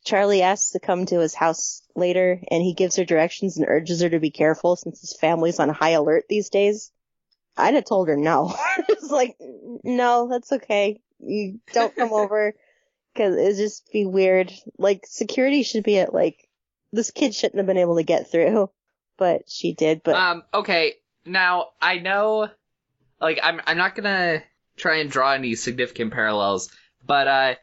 Charlie 0.05 0.43
asks 0.43 0.71
to 0.71 0.81
come 0.81 1.07
to 1.07 1.21
his 1.21 1.35
house 1.35 1.83
later, 1.95 2.41
and 2.51 2.63
he 2.63 2.75
gives 2.75 2.97
her 2.97 3.05
directions 3.05 3.57
and 3.57 3.67
urges 3.69 4.01
her 4.01 4.09
to 4.09 4.19
be 4.19 4.31
careful 4.31 4.77
since 4.77 5.01
his 5.01 5.17
family's 5.17 5.59
on 5.59 5.69
high 5.69 5.91
alert 5.91 6.25
these 6.29 6.49
days. 6.49 6.91
I'd 7.57 7.75
have 7.75 7.85
told 7.85 8.09
her 8.09 8.17
no. 8.17 8.55
it's 8.89 9.11
like, 9.11 9.37
no, 9.85 10.29
that's 10.29 10.53
okay. 10.53 11.01
You 11.19 11.61
don't 11.73 11.95
come 11.95 12.13
over 12.13 12.55
because 13.13 13.37
it'd 13.37 13.57
just 13.57 13.93
be 13.93 14.07
weird. 14.07 14.53
Like 14.79 15.05
security 15.07 15.63
should 15.63 15.85
be 15.85 15.99
at 15.99 16.15
like 16.15 16.49
this 16.93 17.11
kid 17.11 17.35
shouldn't 17.35 17.59
have 17.59 17.67
been 17.67 17.77
able 17.77 17.97
to 17.97 18.03
get 18.03 18.31
through, 18.31 18.71
but 19.19 19.43
she 19.49 19.75
did. 19.75 20.03
But 20.03 20.15
Um, 20.15 20.43
okay. 20.55 20.95
Now, 21.27 21.69
I 21.81 21.99
know, 21.99 22.49
like, 23.21 23.39
I'm, 23.43 23.61
I'm 23.67 23.77
not 23.77 23.95
gonna 23.95 24.43
try 24.77 25.01
and 25.01 25.11
draw 25.11 25.33
any 25.33 25.55
significant 25.55 26.13
parallels, 26.13 26.71
but, 27.05 27.29
uh, 27.29 27.55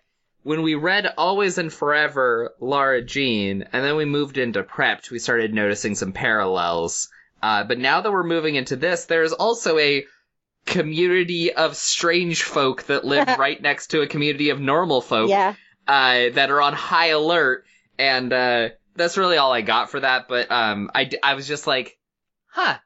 when 0.48 0.62
we 0.62 0.76
read 0.76 1.14
Always 1.18 1.58
and 1.58 1.74
Forever, 1.74 2.54
Lara 2.62 3.02
Jean, 3.02 3.66
and 3.74 3.84
then 3.84 3.98
we 3.98 4.06
moved 4.06 4.38
into 4.38 4.64
Prepped, 4.64 5.12
we 5.12 5.20
started 5.20 5.54
noticing 5.54 5.94
some 5.94 6.14
parallels. 6.14 7.10
Uh, 7.44 7.66
but 7.66 7.78
now 7.78 8.00
that 8.00 8.14
we're 8.14 8.24
moving 8.24 8.56
into 8.56 8.78
this, 8.78 9.06
there's 9.06 9.34
also 9.34 9.78
a 9.78 10.06
community 10.66 11.52
of 11.52 11.76
strange 11.76 12.44
folk 12.44 12.84
that 12.84 13.04
live 13.04 13.28
right 13.38 13.62
next 13.62 13.88
to 13.88 14.00
a 14.00 14.08
community 14.08 14.50
of 14.52 14.62
normal 14.62 15.02
folk 15.02 15.30
yeah, 15.30 15.54
uh, 15.86 16.30
that 16.30 16.50
are 16.50 16.62
on 16.62 16.72
high 16.72 17.08
alert, 17.08 17.66
and 18.00 18.32
uh, 18.32 18.70
that's 18.96 19.18
really 19.18 19.36
all 19.36 19.52
I 19.52 19.60
got 19.60 19.92
for 19.92 20.00
that. 20.00 20.30
But 20.30 20.50
um, 20.50 20.90
I 20.96 21.12
I 21.22 21.34
was 21.34 21.46
just 21.46 21.68
like, 21.68 21.98
huh. 22.48 22.78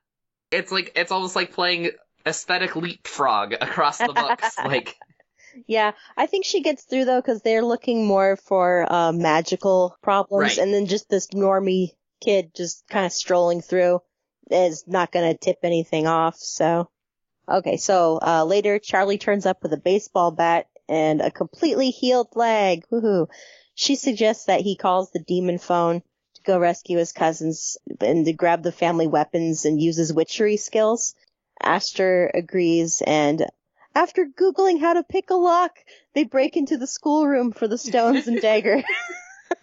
It's 0.49 0.71
like 0.71 0.93
it's 0.95 1.11
almost 1.11 1.35
like 1.35 1.53
playing 1.53 1.91
aesthetic 2.25 2.75
leapfrog 2.75 3.53
across 3.53 3.99
the 3.99 4.13
books. 4.13 4.57
like, 4.65 4.97
Yeah, 5.67 5.91
I 6.17 6.25
think 6.27 6.45
she 6.45 6.61
gets 6.61 6.83
through 6.83 7.05
though 7.05 7.21
because 7.21 7.41
they're 7.41 7.63
looking 7.65 8.05
more 8.05 8.35
for 8.37 8.85
uh, 8.91 9.11
magical 9.11 9.95
problems, 10.01 10.41
Right. 10.41 10.57
and 10.57 10.73
then 10.73 10.85
just 10.87 11.09
this 11.09 11.27
normie 11.27 11.89
kid 12.21 12.51
just 12.55 12.87
kind 12.89 13.05
of 13.05 13.11
strolling 13.11 13.61
through 13.61 13.99
is 14.49 14.83
not 14.87 15.11
going 15.11 15.31
to 15.31 15.37
tip 15.37 15.59
anything 15.63 16.07
off. 16.07 16.35
So, 16.37 16.89
okay, 17.49 17.77
so 17.77 18.19
uh, 18.21 18.43
later 18.45 18.79
Charlie 18.79 19.17
turns 19.17 19.45
up 19.45 19.63
with 19.63 19.73
a 19.73 19.77
baseball 19.77 20.31
bat 20.31 20.67
and 20.89 21.21
a 21.21 21.31
completely 21.31 21.89
healed 21.89 22.35
leg. 22.35 22.83
Woohoo! 22.91 23.27
She 23.75 23.95
suggests 23.95 24.45
that 24.45 24.61
he 24.61 24.75
calls 24.75 25.11
the 25.11 25.23
demon 25.23 25.57
phone 25.57 26.01
to 26.35 26.41
go 26.43 26.59
rescue 26.59 26.97
his 26.97 27.13
cousins 27.13 27.77
and 28.01 28.25
to 28.25 28.33
grab 28.33 28.61
the 28.63 28.71
family 28.71 29.07
weapons 29.07 29.65
and 29.65 29.81
use 29.81 29.97
his 29.97 30.13
witchery 30.13 30.57
skills. 30.57 31.15
Aster 31.61 32.29
agrees 32.33 33.01
and 33.05 33.45
after 33.95 34.25
Googling 34.25 34.79
how 34.79 34.93
to 34.93 35.03
pick 35.03 35.29
a 35.29 35.35
lock, 35.35 35.77
they 36.13 36.23
break 36.23 36.57
into 36.57 36.77
the 36.77 36.87
schoolroom 36.87 37.51
for 37.51 37.67
the 37.67 37.77
stones 37.77 38.27
and 38.27 38.41
dagger. 38.41 38.83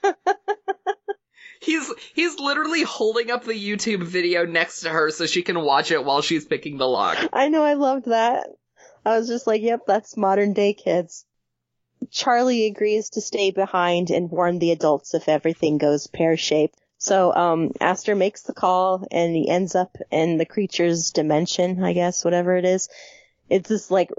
he's 1.60 1.92
he's 2.14 2.38
literally 2.38 2.82
holding 2.82 3.30
up 3.30 3.44
the 3.44 3.52
YouTube 3.52 4.02
video 4.02 4.44
next 4.44 4.80
to 4.80 4.90
her 4.90 5.10
so 5.10 5.26
she 5.26 5.42
can 5.42 5.60
watch 5.60 5.90
it 5.90 6.04
while 6.04 6.22
she's 6.22 6.44
picking 6.44 6.78
the 6.78 6.88
lock. 6.88 7.18
I 7.32 7.48
know, 7.48 7.62
I 7.64 7.74
loved 7.74 8.06
that. 8.06 8.48
I 9.04 9.16
was 9.16 9.28
just 9.28 9.46
like, 9.46 9.62
yep, 9.62 9.80
that's 9.86 10.16
modern 10.16 10.52
day 10.52 10.74
kids. 10.74 11.24
Charlie 12.10 12.66
agrees 12.66 13.10
to 13.10 13.20
stay 13.20 13.50
behind 13.50 14.10
and 14.10 14.30
warn 14.30 14.58
the 14.58 14.72
adults 14.72 15.14
if 15.14 15.28
everything 15.28 15.78
goes 15.78 16.06
pear 16.06 16.36
shaped. 16.36 16.78
So, 16.98 17.32
um, 17.34 17.72
Aster 17.80 18.16
makes 18.16 18.42
the 18.42 18.54
call 18.54 19.06
and 19.10 19.34
he 19.34 19.48
ends 19.48 19.74
up 19.74 19.96
in 20.10 20.36
the 20.36 20.46
creature's 20.46 21.12
dimension, 21.12 21.82
I 21.82 21.92
guess, 21.92 22.24
whatever 22.24 22.56
it 22.56 22.64
is. 22.64 22.88
It's 23.48 23.68
this 23.68 23.90
like 23.90 24.10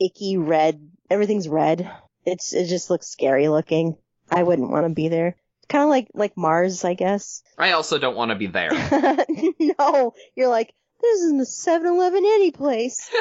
icky 0.00 0.36
red, 0.36 0.90
everything's 1.10 1.48
red. 1.48 1.90
It's, 2.24 2.52
it 2.52 2.66
just 2.66 2.90
looks 2.90 3.06
scary 3.06 3.48
looking. 3.48 3.96
I 4.30 4.42
wouldn't 4.42 4.70
want 4.70 4.86
to 4.86 4.94
be 4.94 5.08
there. 5.08 5.36
Kind 5.68 5.84
of 5.84 5.90
like, 5.90 6.08
like 6.14 6.36
Mars, 6.36 6.84
I 6.84 6.94
guess. 6.94 7.42
I 7.58 7.72
also 7.72 7.98
don't 7.98 8.16
want 8.16 8.30
to 8.30 8.36
be 8.36 8.46
there. 8.46 8.70
no, 9.78 10.14
you're 10.34 10.48
like, 10.48 10.72
this 11.00 11.20
isn't 11.20 11.40
a 11.40 11.44
7-Eleven 11.44 12.24
any 12.24 12.50
place. 12.50 13.10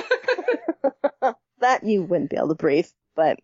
that 1.60 1.84
you 1.84 2.04
wouldn't 2.04 2.30
be 2.30 2.38
able 2.38 2.50
to 2.50 2.56
breathe, 2.56 2.88
but 3.15 3.39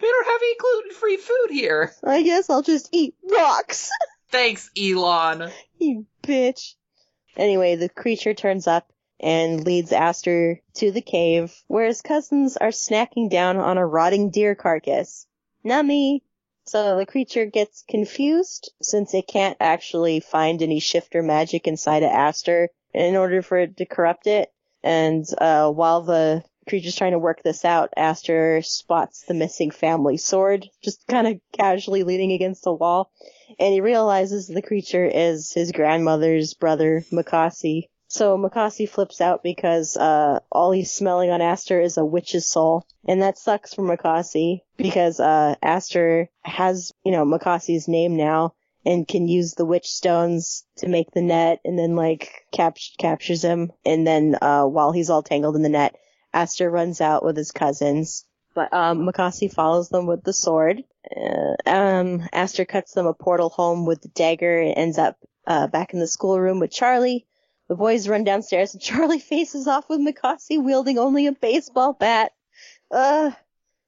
They 0.00 0.06
don't 0.06 0.26
have 0.26 0.40
any 0.42 0.56
gluten-free 0.56 1.16
food 1.18 1.50
here. 1.50 1.92
I 2.04 2.22
guess 2.22 2.50
I'll 2.50 2.62
just 2.62 2.88
eat 2.92 3.14
rocks. 3.30 3.90
Thanks, 4.30 4.70
Elon. 4.80 5.50
you 5.78 6.06
bitch. 6.22 6.74
Anyway, 7.36 7.76
the 7.76 7.88
creature 7.88 8.34
turns 8.34 8.66
up 8.66 8.92
and 9.20 9.64
leads 9.64 9.92
Aster 9.92 10.60
to 10.74 10.90
the 10.90 11.00
cave 11.00 11.54
where 11.68 11.86
his 11.86 12.02
cousins 12.02 12.56
are 12.56 12.70
snacking 12.70 13.30
down 13.30 13.56
on 13.58 13.78
a 13.78 13.86
rotting 13.86 14.30
deer 14.30 14.54
carcass. 14.54 15.26
Nummy! 15.64 16.22
So 16.64 16.96
the 16.96 17.06
creature 17.06 17.46
gets 17.46 17.84
confused 17.88 18.72
since 18.80 19.12
it 19.14 19.26
can't 19.26 19.56
actually 19.60 20.20
find 20.20 20.62
any 20.62 20.80
shifter 20.80 21.22
magic 21.22 21.66
inside 21.66 22.02
of 22.02 22.10
Aster 22.10 22.70
in 22.94 23.16
order 23.16 23.42
for 23.42 23.58
it 23.58 23.76
to 23.76 23.86
corrupt 23.86 24.26
it. 24.26 24.52
And 24.82 25.24
uh, 25.38 25.70
while 25.70 26.02
the 26.02 26.42
creature's 26.68 26.96
trying 26.96 27.12
to 27.12 27.18
work 27.18 27.42
this 27.42 27.64
out, 27.64 27.90
Aster 27.96 28.62
spots 28.62 29.24
the 29.26 29.34
missing 29.34 29.70
family 29.70 30.16
sword, 30.16 30.68
just 30.82 31.06
kind 31.06 31.26
of 31.26 31.40
casually 31.52 32.04
leaning 32.04 32.32
against 32.32 32.64
the 32.64 32.72
wall 32.72 33.10
and 33.58 33.74
he 33.74 33.80
realizes 33.80 34.46
the 34.46 34.62
creature 34.62 35.04
is 35.04 35.52
his 35.52 35.72
grandmother's 35.72 36.54
brother, 36.54 37.04
Mikasi. 37.12 37.88
So 38.10 38.36
Mikasi 38.36 38.88
flips 38.88 39.20
out 39.20 39.44
because 39.44 39.96
uh, 39.96 40.40
all 40.50 40.72
he's 40.72 40.92
smelling 40.92 41.30
on 41.30 41.40
Aster 41.40 41.80
is 41.80 41.96
a 41.96 42.04
witch's 42.04 42.44
soul, 42.44 42.84
and 43.06 43.22
that 43.22 43.38
sucks 43.38 43.72
for 43.72 43.82
Mikasi 43.82 44.62
because 44.76 45.20
uh, 45.20 45.54
Aster 45.62 46.28
has 46.42 46.92
you 47.04 47.12
know 47.12 47.24
Mikasi's 47.24 47.86
name 47.86 48.16
now 48.16 48.54
and 48.84 49.06
can 49.06 49.28
use 49.28 49.54
the 49.54 49.64
witch 49.64 49.86
stones 49.86 50.64
to 50.78 50.88
make 50.88 51.12
the 51.12 51.22
net, 51.22 51.60
and 51.64 51.78
then 51.78 51.94
like 51.94 52.32
cap- 52.50 52.78
captures 52.98 53.44
him, 53.44 53.70
and 53.86 54.04
then 54.04 54.36
uh, 54.42 54.64
while 54.64 54.90
he's 54.90 55.08
all 55.08 55.22
tangled 55.22 55.54
in 55.54 55.62
the 55.62 55.68
net, 55.68 55.94
Aster 56.34 56.68
runs 56.68 57.00
out 57.00 57.24
with 57.24 57.36
his 57.36 57.52
cousins. 57.52 58.24
But 58.56 58.74
um, 58.74 59.06
Mikasi 59.06 59.52
follows 59.54 59.88
them 59.88 60.06
with 60.06 60.24
the 60.24 60.32
sword. 60.32 60.82
Uh, 61.16 61.54
um, 61.64 62.28
Aster 62.32 62.64
cuts 62.64 62.92
them 62.92 63.06
a 63.06 63.14
portal 63.14 63.50
home 63.50 63.86
with 63.86 64.02
the 64.02 64.08
dagger 64.08 64.58
and 64.58 64.76
ends 64.76 64.98
up 64.98 65.16
uh, 65.46 65.68
back 65.68 65.94
in 65.94 66.00
the 66.00 66.08
schoolroom 66.08 66.58
with 66.58 66.72
Charlie. 66.72 67.28
The 67.70 67.76
boys 67.76 68.08
run 68.08 68.24
downstairs 68.24 68.74
and 68.74 68.82
Charlie 68.88 69.20
faces 69.20 69.68
off 69.68 69.88
with 69.88 70.00
Mikasi 70.00 70.60
wielding 70.60 70.98
only 70.98 71.28
a 71.28 71.32
baseball 71.32 71.92
bat. 71.92 72.32
Uh, 72.90 73.30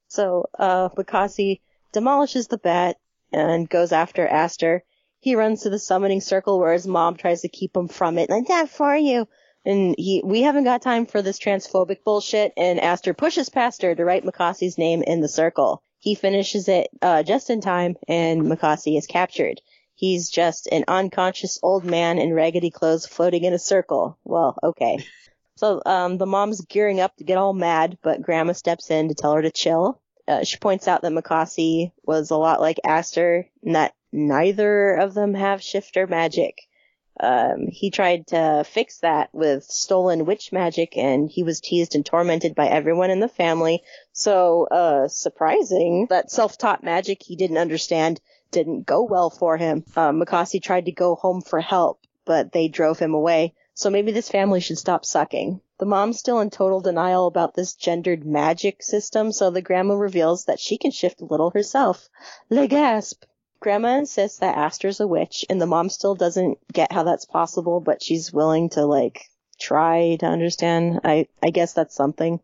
so 0.07 0.47
uh, 0.57 0.89
Mikasi 0.91 1.61
demolishes 1.93 2.47
the 2.47 2.59
bat 2.59 2.99
and 3.33 3.69
goes 3.69 3.91
after 3.91 4.25
Aster. 4.25 4.85
He 5.19 5.35
runs 5.35 5.63
to 5.63 5.71
the 5.71 5.81
summoning 5.81 6.21
circle 6.21 6.61
where 6.61 6.73
his 6.73 6.87
mom 6.87 7.17
tries 7.17 7.41
to 7.41 7.49
keep 7.49 7.77
him 7.77 7.89
from 7.89 8.19
it. 8.19 8.31
Like 8.31 8.47
that 8.47 8.69
for 8.69 8.95
you. 8.95 9.27
And 9.65 9.97
he, 9.99 10.23
we 10.25 10.43
haven't 10.43 10.63
got 10.63 10.83
time 10.83 11.05
for 11.05 11.21
this 11.21 11.41
transphobic 11.41 12.05
bullshit. 12.05 12.53
And 12.57 12.79
Aster 12.79 13.15
pushes 13.15 13.49
past 13.49 13.83
her 13.83 13.97
to 13.97 14.05
write 14.05 14.25
Mikasi's 14.25 14.79
name 14.79 15.03
in 15.03 15.21
the 15.21 15.29
circle. 15.29 15.83
He 15.99 16.15
finishes 16.15 16.69
it 16.69 16.89
uh, 17.01 17.25
just 17.25 17.51
in 17.51 17.61
time, 17.61 17.97
and 18.07 18.43
Mikasi 18.43 18.97
is 18.97 19.09
captured. 19.09 19.61
He's 19.95 20.31
just 20.31 20.67
an 20.67 20.85
unconscious 20.89 21.59
old 21.63 21.85
man 21.85 22.19
in 22.19 22.35
raggedy 22.35 22.71
clothes 22.71 23.07
floating 23.07 23.45
in 23.45 23.53
a 23.53 23.59
circle. 23.59 24.19
Well, 24.25 24.57
okay. 24.63 25.05
So 25.57 25.81
um, 25.87 26.19
the 26.19 26.27
mom's 26.27 26.63
gearing 26.63 26.99
up 26.99 27.15
to 27.19 27.25
get 27.25 27.39
all 27.39 27.53
mad, 27.53 27.97
but 28.03 28.23
Grandma 28.23 28.53
steps 28.53 28.91
in 28.91 29.09
to 29.09 29.15
tell 29.15 29.35
her 29.35 29.43
to 29.43 29.51
chill. 29.53 30.01
Uh, 30.27 30.43
she 30.43 30.57
points 30.57 30.89
out 30.89 31.03
that 31.03 31.13
Mikasi 31.13 31.93
was 32.05 32.31
a 32.31 32.37
lot 32.37 32.61
like 32.61 32.81
Aster, 32.85 33.49
and 33.63 33.77
that 33.77 33.95
neither 34.13 34.95
of 34.95 35.15
them 35.15 35.35
have 35.35 35.63
shifter 35.63 36.07
magic. 36.07 36.63
Um, 37.21 37.69
he 37.69 37.91
tried 37.91 38.29
to 38.29 38.65
fix 38.67 38.99
that 39.01 39.29
with 39.33 39.65
stolen 39.65 40.25
witch 40.25 40.51
magic, 40.53 40.97
and 40.97 41.31
he 41.31 41.43
was 41.43 41.61
teased 41.61 41.95
and 41.95 42.05
tormented 42.05 42.55
by 42.55 42.67
everyone 42.67 43.11
in 43.11 43.21
the 43.21 43.29
family. 43.29 43.83
So, 44.13 44.65
uh, 44.65 45.09
surprising 45.09 46.07
that 46.11 46.31
self-taught 46.31 46.83
magic 46.83 47.23
he 47.23 47.37
didn't 47.37 47.59
understand 47.59 48.21
didn't 48.53 48.87
go 48.87 49.03
well 49.03 49.31
for 49.31 49.57
him. 49.57 49.85
Uh, 49.97 50.13
Mikasi 50.13 50.63
tried 50.63 50.85
to 50.85 50.93
go 50.93 51.17
home 51.17 51.41
for 51.41 51.61
help, 51.61 52.01
but 52.25 52.53
they 52.53 52.69
drove 52.69 52.99
him 52.99 53.15
away. 53.15 53.55
So 53.75 53.91
maybe 53.91 54.13
this 54.13 54.29
family 54.29 54.61
should 54.61 54.79
stop 54.79 55.05
sucking. 55.05 55.61
The 55.79 55.87
mom's 55.87 56.19
still 56.19 56.41
in 56.41 56.51
total 56.51 56.81
denial 56.81 57.27
about 57.27 57.55
this 57.55 57.75
gendered 57.75 58.25
magic 58.25 58.83
system, 58.83 59.33
so 59.33 59.51
the 59.51 59.63
grandma 59.63 59.95
reveals 59.95 60.45
that 60.45 60.61
she 60.61 60.79
can 60.79 60.93
shift 60.93 61.21
a 61.21 61.25
little 61.25 61.51
herself. 61.51 62.09
Le 62.51 62.69
gasp! 62.69 63.25
Grandma 63.59 63.99
insists 63.99 64.39
that 64.39 64.57
Aster's 64.57 65.01
a 65.01 65.07
witch, 65.07 65.45
and 65.49 65.61
the 65.61 65.67
mom 65.67 65.89
still 65.89 66.15
doesn't 66.15 66.59
get 66.73 66.93
how 66.93 67.03
that's 67.05 67.25
possible, 67.25 67.81
but 67.81 68.03
she's 68.03 68.33
willing 68.33 68.69
to, 68.71 68.85
like, 68.85 69.25
try 69.59 70.17
to 70.21 70.27
understand. 70.27 71.01
I, 71.05 71.27
I 71.43 71.51
guess 71.51 71.73
that's 71.73 71.95
something. 71.95 72.41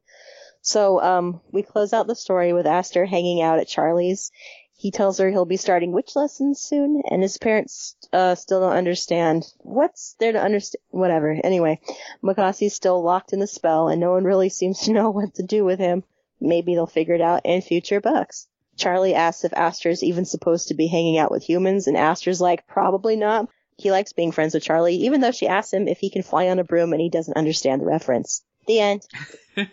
So, 0.63 1.01
um, 1.01 1.41
we 1.53 1.63
close 1.63 1.93
out 1.93 2.07
the 2.07 2.17
story 2.17 2.53
with 2.53 2.67
Aster 2.67 3.05
hanging 3.05 3.43
out 3.43 3.59
at 3.59 3.69
Charlie's. 3.69 4.33
He 4.81 4.93
tells 4.93 5.19
her 5.19 5.29
he'll 5.29 5.45
be 5.45 5.57
starting 5.57 5.91
witch 5.91 6.15
lessons 6.15 6.61
soon, 6.61 7.03
and 7.11 7.21
his 7.21 7.37
parents, 7.37 7.97
uh, 8.13 8.37
still 8.37 8.61
don't 8.61 8.77
understand. 8.77 9.45
What's 9.59 10.15
there 10.21 10.31
to 10.31 10.41
understand? 10.41 10.81
Whatever. 10.91 11.33
Anyway, 11.43 11.81
Mikasi's 12.23 12.75
still 12.75 13.03
locked 13.03 13.33
in 13.33 13.41
the 13.41 13.49
spell, 13.49 13.89
and 13.89 14.01
no 14.01 14.13
one 14.13 14.23
really 14.23 14.49
seems 14.61 14.83
to 14.83 14.93
know 14.93 15.11
what 15.11 15.35
to 15.35 15.43
do 15.43 15.65
with 15.65 15.81
him. 15.81 16.05
Maybe 16.41 16.77
they'll 16.77 16.87
figure 16.87 17.15
it 17.15 17.21
out 17.21 17.41
in 17.45 17.61
future 17.61 18.01
books. 18.01 18.47
Charlie 18.77 19.17
asks 19.17 19.43
if 19.43 19.53
Aster's 19.53 20.05
even 20.05 20.25
supposed 20.25 20.69
to 20.69 20.75
be 20.75 20.87
hanging 20.87 21.19
out 21.19 21.33
with 21.33 21.43
humans, 21.43 21.89
and 21.89 21.97
Aster's 21.97 22.41
like, 22.41 22.69
probably 22.69 23.17
not. 23.17 23.49
He 23.77 23.91
likes 23.91 24.13
being 24.13 24.31
friends 24.31 24.55
with 24.55 24.63
Charlie, 24.63 24.95
even 24.95 25.21
though 25.21 25.33
she 25.33 25.49
asks 25.49 25.73
him 25.73 25.89
if 25.89 25.99
he 25.99 26.09
can 26.09 26.23
fly 26.23 26.51
on 26.51 26.61
a 26.61 26.65
broom 26.65 26.93
and 26.93 27.03
he 27.03 27.11
doesn't 27.11 27.37
understand 27.37 27.83
the 27.83 27.87
reference. 27.87 28.45
The 28.69 28.79
end. 28.79 29.03
yeah, 29.57 29.67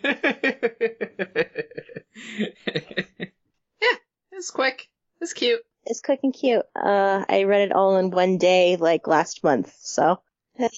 it's 4.32 4.50
quick. 4.50 4.88
It's 5.20 5.32
cute. 5.32 5.60
It's 5.84 6.00
quick 6.00 6.20
and 6.22 6.34
cute. 6.34 6.66
Uh, 6.74 7.24
I 7.28 7.44
read 7.44 7.62
it 7.62 7.72
all 7.72 7.96
in 7.96 8.10
one 8.10 8.38
day, 8.38 8.76
like 8.76 9.06
last 9.06 9.44
month, 9.44 9.74
so. 9.80 10.20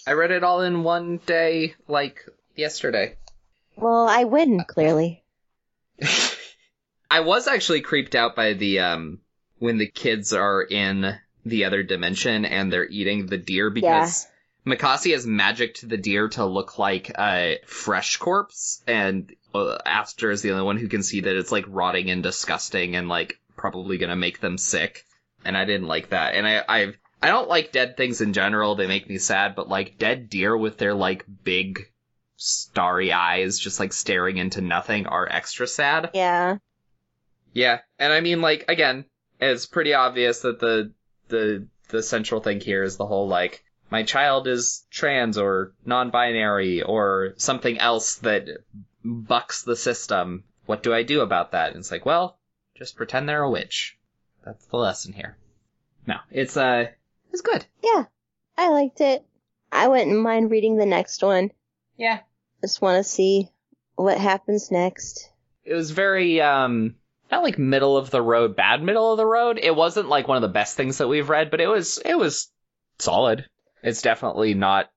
I 0.06 0.12
read 0.12 0.32
it 0.32 0.44
all 0.44 0.62
in 0.62 0.82
one 0.82 1.18
day, 1.24 1.74
like 1.86 2.26
yesterday. 2.56 3.16
Well, 3.76 4.08
I 4.08 4.24
win, 4.24 4.64
clearly. 4.66 5.22
I 7.10 7.20
was 7.20 7.48
actually 7.48 7.80
creeped 7.80 8.14
out 8.14 8.36
by 8.36 8.52
the 8.52 8.80
um 8.80 9.20
when 9.58 9.78
the 9.78 9.86
kids 9.86 10.32
are 10.32 10.62
in 10.62 11.16
the 11.44 11.64
other 11.64 11.82
dimension 11.82 12.44
and 12.44 12.72
they're 12.72 12.86
eating 12.86 13.26
the 13.26 13.38
deer 13.38 13.70
because 13.70 14.26
Mikasi 14.66 15.12
has 15.12 15.26
magicked 15.26 15.88
the 15.88 15.96
deer 15.96 16.28
to 16.28 16.44
look 16.44 16.78
like 16.78 17.10
a 17.18 17.58
fresh 17.64 18.16
corpse, 18.16 18.82
and 18.86 19.34
uh, 19.54 19.78
Aster 19.84 20.30
is 20.30 20.42
the 20.42 20.50
only 20.50 20.64
one 20.64 20.76
who 20.76 20.88
can 20.88 21.02
see 21.02 21.20
that 21.20 21.36
it's 21.36 21.52
like 21.52 21.64
rotting 21.68 22.10
and 22.10 22.22
disgusting 22.22 22.94
and 22.94 23.08
like 23.08 23.38
probably 23.58 23.98
gonna 23.98 24.16
make 24.16 24.40
them 24.40 24.56
sick. 24.56 25.04
And 25.44 25.56
I 25.56 25.64
didn't 25.64 25.86
like 25.86 26.10
that. 26.10 26.34
And 26.34 26.46
I, 26.46 26.64
I've 26.68 26.98
I 27.20 27.28
don't 27.28 27.48
like 27.48 27.72
dead 27.72 27.96
things 27.96 28.20
in 28.20 28.32
general. 28.32 28.74
They 28.76 28.86
make 28.86 29.08
me 29.08 29.18
sad, 29.18 29.54
but 29.56 29.68
like 29.68 29.98
dead 29.98 30.30
deer 30.30 30.56
with 30.56 30.78
their 30.78 30.94
like 30.94 31.24
big 31.44 31.90
starry 32.36 33.12
eyes 33.12 33.58
just 33.58 33.80
like 33.80 33.92
staring 33.92 34.36
into 34.36 34.60
nothing 34.60 35.06
are 35.06 35.28
extra 35.28 35.66
sad. 35.66 36.10
Yeah. 36.14 36.58
Yeah. 37.52 37.80
And 37.98 38.12
I 38.12 38.20
mean 38.20 38.40
like 38.40 38.64
again, 38.68 39.04
it's 39.40 39.66
pretty 39.66 39.94
obvious 39.94 40.40
that 40.40 40.60
the 40.60 40.92
the 41.28 41.66
the 41.88 42.02
central 42.02 42.40
thing 42.40 42.60
here 42.60 42.82
is 42.82 42.96
the 42.96 43.06
whole 43.06 43.28
like 43.28 43.64
my 43.90 44.02
child 44.02 44.46
is 44.46 44.86
trans 44.90 45.38
or 45.38 45.72
non-binary 45.84 46.82
or 46.82 47.34
something 47.36 47.78
else 47.78 48.16
that 48.16 48.46
bucks 49.04 49.62
the 49.62 49.76
system. 49.76 50.44
What 50.66 50.82
do 50.82 50.92
I 50.92 51.02
do 51.02 51.22
about 51.22 51.52
that? 51.52 51.70
And 51.70 51.78
it's 51.78 51.90
like, 51.90 52.04
well, 52.04 52.37
just 52.78 52.96
pretend 52.96 53.28
they're 53.28 53.42
a 53.42 53.50
witch. 53.50 53.98
That's 54.44 54.64
the 54.66 54.76
lesson 54.76 55.12
here. 55.12 55.36
No, 56.06 56.16
it's 56.30 56.56
uh, 56.56 56.86
it's 57.32 57.42
good. 57.42 57.66
Yeah. 57.82 58.04
I 58.56 58.70
liked 58.70 59.00
it. 59.00 59.24
I 59.70 59.88
wouldn't 59.88 60.18
mind 60.18 60.50
reading 60.50 60.76
the 60.78 60.86
next 60.86 61.22
one. 61.22 61.50
Yeah, 61.96 62.20
Just 62.62 62.80
want 62.80 62.96
to 63.04 63.04
see 63.08 63.50
what 63.96 64.18
happens 64.18 64.70
next. 64.70 65.30
it 65.64 65.74
was 65.74 65.90
very 65.90 66.40
um, 66.40 66.94
not 67.30 67.42
like 67.42 67.58
middle 67.58 67.96
of 67.96 68.10
the 68.10 68.22
road, 68.22 68.56
bad 68.56 68.82
middle 68.82 69.10
of 69.12 69.16
the 69.18 69.26
road. 69.26 69.58
It 69.62 69.74
wasn't 69.74 70.08
like 70.08 70.26
one 70.28 70.36
of 70.36 70.42
the 70.42 70.48
best 70.48 70.76
things 70.76 70.98
that 70.98 71.08
we've 71.08 71.28
read, 71.28 71.50
but 71.50 71.60
it 71.60 71.66
was 71.66 71.98
it 72.04 72.16
was 72.16 72.50
solid. 72.98 73.46
It's 73.82 74.02
definitely 74.02 74.54
not 74.54 74.90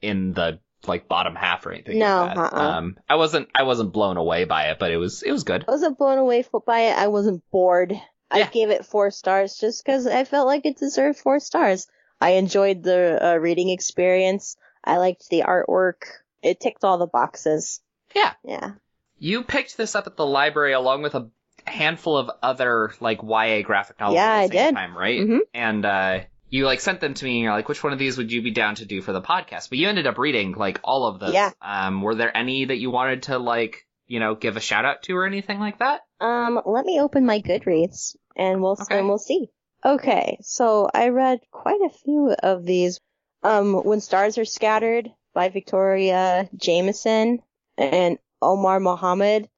in 0.00 0.32
the 0.32 0.60
like 0.88 1.08
bottom 1.08 1.34
half 1.34 1.64
or 1.66 1.72
anything. 1.72 1.98
No, 1.98 2.20
like 2.26 2.34
that. 2.36 2.52
uh-uh. 2.54 2.70
um, 2.78 2.96
I 3.08 3.16
wasn't 3.16 3.48
I 3.54 3.62
wasn't 3.64 3.92
blown 3.92 4.16
away 4.16 4.44
by 4.44 4.64
it, 4.70 4.78
but 4.78 4.90
it 4.90 4.96
was 4.96 5.22
it 5.22 5.32
was 5.32 5.44
good. 5.44 5.64
I 5.66 5.70
wasn't 5.70 5.98
blown 5.98 6.18
away 6.18 6.44
by 6.66 6.80
it. 6.80 6.98
I 6.98 7.08
wasn't 7.08 7.42
bored. 7.50 7.92
I 8.30 8.38
Yeah. 8.38 8.50
gave 8.50 8.70
it 8.70 8.84
four 8.86 9.10
stars 9.10 9.56
just 9.58 9.84
because 9.84 10.06
I 10.06 10.24
felt 10.24 10.46
like 10.46 10.64
it 10.66 10.76
deserved 10.78 11.18
four 11.18 11.38
stars. 11.40 11.86
I 12.20 12.30
enjoyed 12.32 12.82
the 12.82 13.18
uh, 13.22 13.36
reading 13.36 13.68
experience. 13.68 14.56
I 14.82 14.96
liked 14.96 15.28
the 15.30 15.42
artwork. 15.46 16.02
It 16.42 16.60
ticked 16.60 16.84
all 16.84 16.98
the 16.98 17.06
boxes. 17.06 17.80
Yeah. 18.14 18.32
Yeah. 18.44 18.72
You 19.18 19.44
picked 19.44 19.76
this 19.76 19.94
up 19.94 20.06
at 20.06 20.16
the 20.16 20.26
library 20.26 20.72
along 20.72 21.02
with 21.02 21.14
a 21.14 21.30
handful 21.66 22.16
of 22.18 22.30
other 22.42 22.92
like 23.00 23.20
YA 23.22 23.62
graphic 23.62 23.98
novels 24.00 24.16
Yeah, 24.16 24.30
at 24.32 24.38
I 24.40 24.46
the 24.48 24.52
same 24.54 24.66
did. 24.66 24.74
time, 24.74 24.96
right? 24.98 25.20
Mhm. 25.20 25.38
And 25.54 25.84
uh 25.84 26.20
you 26.54 26.64
like 26.66 26.80
sent 26.80 27.00
them 27.00 27.14
to 27.14 27.24
me 27.24 27.32
and 27.36 27.42
you're 27.42 27.52
like, 27.52 27.68
which 27.68 27.82
one 27.82 27.92
of 27.92 27.98
these 27.98 28.16
would 28.18 28.30
you 28.30 28.42
be 28.42 28.50
down 28.52 28.76
to 28.76 28.84
do 28.84 29.00
for 29.02 29.12
the 29.12 29.20
podcast? 29.22 29.68
But 29.70 29.78
you 29.78 29.88
ended 29.88 30.06
up 30.06 30.18
reading 30.18 30.52
like 30.52 30.80
all 30.84 31.06
of 31.06 31.18
them. 31.20 31.32
Yeah. 31.32 31.50
Um 31.60 32.02
were 32.02 32.14
there 32.14 32.36
any 32.36 32.64
that 32.66 32.76
you 32.78 32.90
wanted 32.90 33.24
to 33.24 33.38
like, 33.38 33.86
you 34.06 34.20
know, 34.20 34.34
give 34.34 34.56
a 34.56 34.60
shout 34.60 34.84
out 34.84 35.02
to 35.04 35.16
or 35.16 35.26
anything 35.26 35.58
like 35.58 35.78
that? 35.78 36.02
Um, 36.20 36.60
let 36.64 36.84
me 36.86 37.00
open 37.00 37.26
my 37.26 37.40
Goodreads 37.40 38.16
and 38.36 38.62
we'll 38.62 38.78
Okay. 38.80 38.98
and 38.98 39.08
we'll 39.08 39.18
see. 39.18 39.48
Okay, 39.84 40.38
so 40.40 40.88
I 40.94 41.08
read 41.08 41.40
quite 41.50 41.80
a 41.84 41.90
few 41.90 42.30
of 42.42 42.64
these. 42.64 43.00
Um, 43.42 43.74
When 43.74 44.00
Stars 44.00 44.38
Are 44.38 44.46
Scattered 44.46 45.10
by 45.34 45.50
Victoria 45.50 46.48
Jamieson 46.56 47.40
and 47.76 48.18
Omar 48.40 48.80
Mohamed. 48.80 49.48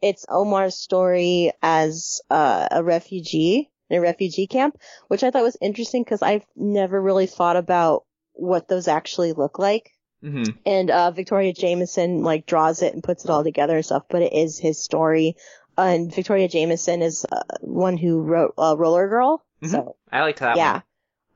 It's 0.00 0.26
Omar's 0.28 0.76
story 0.76 1.52
as 1.62 2.20
uh, 2.30 2.68
a 2.70 2.82
refugee 2.84 3.70
in 3.92 3.98
a 3.98 4.00
refugee 4.00 4.46
camp, 4.46 4.78
which 5.08 5.22
I 5.22 5.30
thought 5.30 5.42
was 5.42 5.56
interesting 5.60 6.02
because 6.02 6.22
I've 6.22 6.46
never 6.56 7.00
really 7.00 7.26
thought 7.26 7.56
about 7.56 8.04
what 8.32 8.66
those 8.68 8.88
actually 8.88 9.32
look 9.32 9.58
like 9.58 9.90
Mm-hmm. 10.24 10.56
and 10.64 10.88
uh, 10.88 11.10
Victoria 11.10 11.52
Jamieson 11.52 12.22
like 12.22 12.46
draws 12.46 12.80
it 12.80 12.94
and 12.94 13.02
puts 13.02 13.24
it 13.24 13.30
all 13.30 13.42
together 13.42 13.74
and 13.74 13.84
stuff. 13.84 14.04
But 14.08 14.22
it 14.22 14.32
is 14.32 14.56
his 14.56 14.78
story, 14.80 15.34
uh, 15.76 15.80
and 15.82 16.14
Victoria 16.14 16.46
Jamieson 16.46 17.02
is 17.02 17.26
uh, 17.32 17.42
one 17.60 17.96
who 17.96 18.20
wrote 18.22 18.54
uh, 18.56 18.76
Roller 18.78 19.08
Girl. 19.08 19.44
Mhm. 19.60 19.70
So 19.70 19.96
I 20.12 20.20
liked 20.20 20.38
that 20.38 20.56
yeah, 20.56 20.82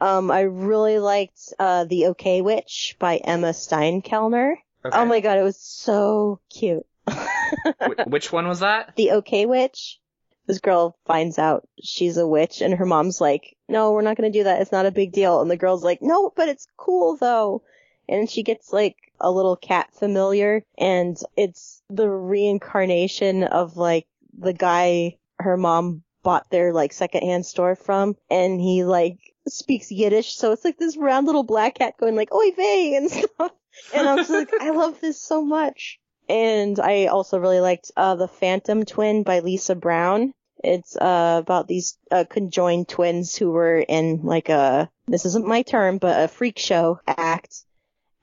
um, 0.01 0.31
I 0.31 0.43
really 0.43 1.01
liked 1.01 1.53
uh, 1.59 1.83
the 1.85 2.07
OK 2.07 2.43
Witch 2.43 2.95
by 3.01 3.17
Emma 3.17 3.49
Steinkellner. 3.49 4.55
one. 4.83 4.93
Oh 4.95 5.05
my 5.05 5.19
god, 5.19 5.39
it 5.39 5.43
was 5.43 5.59
so 5.61 6.39
cute. 6.49 6.87
Wh- 7.11 8.07
which 8.07 8.31
one 8.33 8.47
was 8.47 8.61
that? 8.61 8.95
the 8.95 9.11
OK 9.11 9.47
Witch. 9.47 9.99
This 10.47 10.59
girl 10.61 10.97
finds 11.07 11.39
out 11.39 11.69
she's 11.83 12.17
a 12.17 12.27
witch, 12.27 12.61
and 12.61 12.75
her 12.75 12.87
mom's 12.87 13.21
like, 13.21 13.57
"No, 13.69 13.93
we're 13.93 14.03
not 14.03 14.17
gonna 14.17 14.31
do 14.31 14.45
that. 14.45 14.61
It's 14.61 14.73
not 14.73 14.87
a 14.87 14.91
big 14.91 15.13
deal." 15.13 15.41
And 15.41 15.51
the 15.51 15.57
girl's 15.57 15.85
like, 15.85 16.01
"No, 16.03 16.33
but 16.35 16.49
it's 16.49 16.67
cool 16.77 17.17
though." 17.17 17.63
And 18.09 18.31
she 18.31 18.43
gets 18.43 18.73
like 18.73 18.97
a 19.21 19.31
little 19.31 19.57
cat 19.57 19.89
familiar, 19.95 20.63
and 20.79 21.17
it's 21.37 21.83
the 21.91 22.09
reincarnation 22.09 23.45
of 23.45 23.77
like 23.77 24.07
the 24.39 24.53
guy 24.53 25.19
her 25.39 25.57
mom 25.57 26.03
bought 26.23 26.51
their 26.51 26.73
like 26.73 26.93
secondhand 26.93 27.47
store 27.47 27.77
from, 27.77 28.17
and 28.31 28.61
he 28.61 28.85
like 28.85 29.19
speaks 29.49 29.91
Yiddish, 29.91 30.37
so 30.37 30.53
it's 30.53 30.65
like 30.65 30.79
this 30.79 30.97
round 30.97 31.27
little 31.27 31.45
black 31.45 31.77
cat 31.77 31.95
going 31.99 32.17
like 32.17 32.33
"Oy 32.35 32.51
vey" 32.53 32.95
and 32.95 33.11
stuff. 33.11 33.53
And 33.95 34.09
I'm 34.09 34.19
just 34.19 34.31
like, 34.31 34.53
I 34.61 34.71
love 34.71 35.01
this 35.01 35.21
so 35.21 35.45
much. 35.45 36.01
And 36.29 36.79
I 36.81 37.07
also 37.07 37.39
really 37.39 37.61
liked 37.61 37.93
uh, 37.97 38.17
The 38.17 38.29
Phantom 38.29 38.85
Twin 38.85 39.23
by 39.23 39.41
Lisa 39.41 39.75
Brown. 39.75 40.33
It's 40.65 40.97
uh, 40.97 41.41
about 41.41 41.69
these 41.69 41.97
uh, 42.11 42.25
conjoined 42.29 42.89
twins 42.89 43.37
who 43.37 43.51
were 43.51 43.79
in 43.79 44.23
like 44.25 44.49
a, 44.49 44.91
this 45.07 45.27
isn't 45.27 45.47
my 45.47 45.63
term, 45.63 45.99
but 45.99 46.25
a 46.25 46.29
freak 46.29 46.59
show 46.59 47.01
act. 47.07 47.63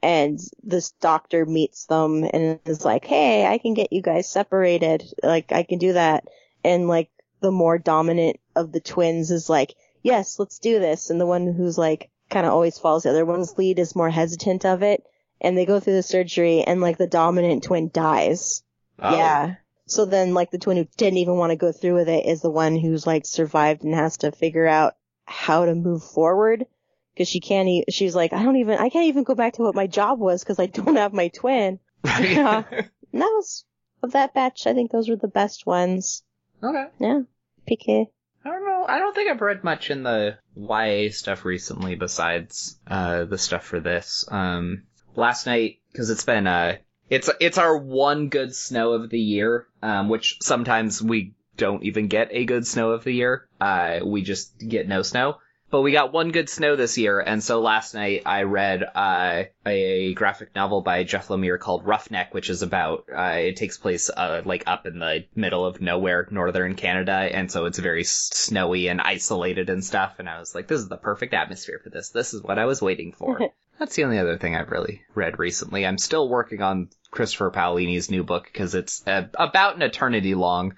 And 0.01 0.37
this 0.61 0.91
doctor 0.99 1.45
meets 1.45 1.85
them 1.85 2.25
and 2.25 2.59
is 2.65 2.83
like, 2.83 3.05
hey, 3.05 3.45
I 3.45 3.57
can 3.57 3.73
get 3.73 3.93
you 3.93 4.01
guys 4.01 4.29
separated. 4.29 5.03
Like, 5.21 5.53
I 5.53 5.63
can 5.63 5.79
do 5.79 5.93
that. 5.93 6.25
And 6.63 6.89
like, 6.89 7.09
the 7.39 7.51
more 7.51 7.77
dominant 7.77 8.39
of 8.55 8.73
the 8.73 8.81
twins 8.81 9.31
is 9.31 9.49
like, 9.49 9.75
yes, 10.01 10.39
let's 10.39 10.59
do 10.59 10.79
this. 10.79 11.09
And 11.09 11.21
the 11.21 11.25
one 11.25 11.53
who's 11.53 11.77
like, 11.77 12.09
kind 12.29 12.45
of 12.45 12.51
always 12.51 12.77
follows 12.77 13.03
the 13.03 13.11
other 13.11 13.25
one's 13.25 13.57
lead 13.57 13.79
is 13.79 13.95
more 13.95 14.09
hesitant 14.09 14.65
of 14.65 14.81
it 14.81 15.05
and 15.43 15.57
they 15.57 15.65
go 15.65 15.79
through 15.79 15.93
the 15.95 16.03
surgery 16.03 16.61
and 16.63 16.81
like 16.81 16.97
the 16.97 17.07
dominant 17.07 17.63
twin 17.63 17.89
dies. 17.93 18.63
Oh. 18.99 19.15
Yeah. 19.15 19.55
So 19.85 20.05
then 20.05 20.33
like 20.33 20.49
the 20.51 20.57
twin 20.57 20.77
who 20.77 20.87
didn't 20.97 21.17
even 21.17 21.35
want 21.35 21.51
to 21.51 21.57
go 21.57 21.71
through 21.71 21.95
with 21.95 22.09
it 22.09 22.25
is 22.25 22.41
the 22.41 22.49
one 22.49 22.77
who's 22.77 23.05
like 23.05 23.25
survived 23.25 23.83
and 23.83 23.93
has 23.93 24.17
to 24.19 24.31
figure 24.31 24.65
out 24.65 24.95
how 25.25 25.65
to 25.65 25.75
move 25.75 26.03
forward 26.03 26.65
because 27.13 27.27
she 27.27 27.39
can't 27.41 27.67
e- 27.67 27.85
she's 27.89 28.15
like 28.15 28.33
I 28.33 28.43
don't 28.43 28.57
even 28.57 28.79
I 28.79 28.89
can't 28.89 29.07
even 29.07 29.23
go 29.23 29.35
back 29.35 29.53
to 29.53 29.61
what 29.61 29.75
my 29.75 29.87
job 29.87 30.19
was 30.19 30.43
because 30.43 30.59
I 30.59 30.65
don't 30.67 30.95
have 30.95 31.13
my 31.13 31.27
twin. 31.27 31.79
Yeah. 32.03 32.63
And 33.13 33.21
that 33.21 33.27
was 33.27 33.63
of 34.01 34.13
that 34.13 34.33
batch 34.33 34.65
I 34.65 34.73
think 34.73 34.89
those 34.91 35.07
were 35.07 35.15
the 35.15 35.27
best 35.27 35.67
ones. 35.67 36.23
okay. 36.63 36.85
Yeah. 36.99 37.21
PK. 37.69 38.07
I 38.45 38.49
don't 38.49 38.65
know. 38.65 38.85
I 38.87 38.97
don't 38.99 39.13
think 39.15 39.29
I've 39.29 39.39
read 39.41 39.63
much 39.63 39.89
in 39.91 40.03
the 40.03 40.37
YA 40.55 41.11
stuff 41.11 41.45
recently 41.45 41.95
besides 41.95 42.77
uh, 42.87 43.23
the 43.23 43.37
stuff 43.37 43.63
for 43.63 43.79
this. 43.79 44.25
Um, 44.29 44.83
last 45.15 45.45
night, 45.45 45.79
because 45.91 46.09
it's 46.09 46.25
been 46.25 46.47
uh, 46.47 46.77
it's 47.09 47.29
it's 47.39 47.57
our 47.57 47.77
one 47.77 48.29
good 48.29 48.55
snow 48.55 48.93
of 48.93 49.09
the 49.09 49.19
year, 49.19 49.67
um, 49.81 50.09
which 50.09 50.37
sometimes 50.41 51.01
we 51.01 51.33
don't 51.57 51.83
even 51.83 52.07
get 52.07 52.29
a 52.31 52.45
good 52.45 52.65
snow 52.65 52.91
of 52.91 53.03
the 53.03 53.11
year. 53.11 53.47
Uh, 53.61 53.99
we 54.03 54.21
just 54.21 54.57
get 54.57 54.87
no 54.87 55.01
snow. 55.01 55.37
But 55.73 55.81
we 55.81 55.91
got 55.91 56.13
one 56.13 56.29
good 56.29 56.49
snow 56.49 56.75
this 56.75 56.99
year, 56.99 57.19
and 57.19 57.43
so 57.43 57.59
last 57.59 57.95
night 57.95 58.21
I 58.27 58.43
read 58.43 58.83
uh, 58.83 59.45
a 59.65 60.13
graphic 60.13 60.53
novel 60.53 60.81
by 60.81 61.03
Jeff 61.03 61.29
Lemire 61.29 61.57
called 61.59 61.83
Roughneck, 61.83 62.31
which 62.31 62.51
is 62.51 62.61
about 62.61 63.05
uh, 63.11 63.37
it 63.39 63.55
takes 63.55 63.79
place 63.79 64.11
uh, 64.11 64.43
like 64.45 64.65
up 64.67 64.85
in 64.85 64.99
the 64.99 65.25
middle 65.35 65.65
of 65.65 65.81
nowhere, 65.81 66.27
northern 66.29 66.75
Canada, 66.75 67.13
and 67.13 67.51
so 67.51 67.65
it's 67.65 67.79
very 67.79 68.03
snowy 68.03 68.87
and 68.87 69.01
isolated 69.01 69.71
and 69.71 69.83
stuff. 69.83 70.19
And 70.19 70.29
I 70.29 70.37
was 70.37 70.53
like, 70.53 70.67
this 70.67 70.79
is 70.79 70.89
the 70.89 70.97
perfect 70.97 71.33
atmosphere 71.33 71.81
for 71.83 71.89
this. 71.89 72.09
This 72.09 72.35
is 72.35 72.43
what 72.43 72.59
I 72.59 72.65
was 72.65 72.79
waiting 72.79 73.11
for. 73.11 73.39
That's 73.79 73.95
the 73.95 74.03
only 74.03 74.19
other 74.19 74.37
thing 74.37 74.55
I've 74.55 74.71
really 74.71 75.03
read 75.15 75.39
recently. 75.39 75.85
I'm 75.85 75.97
still 75.97 76.29
working 76.29 76.61
on 76.61 76.89
Christopher 77.11 77.51
Paolini's 77.51 78.11
new 78.11 78.23
book 78.23 78.45
because 78.45 78.75
it's 78.75 79.05
uh, 79.07 79.27
about 79.35 79.75
an 79.75 79.81
eternity 79.81 80.35
long. 80.35 80.75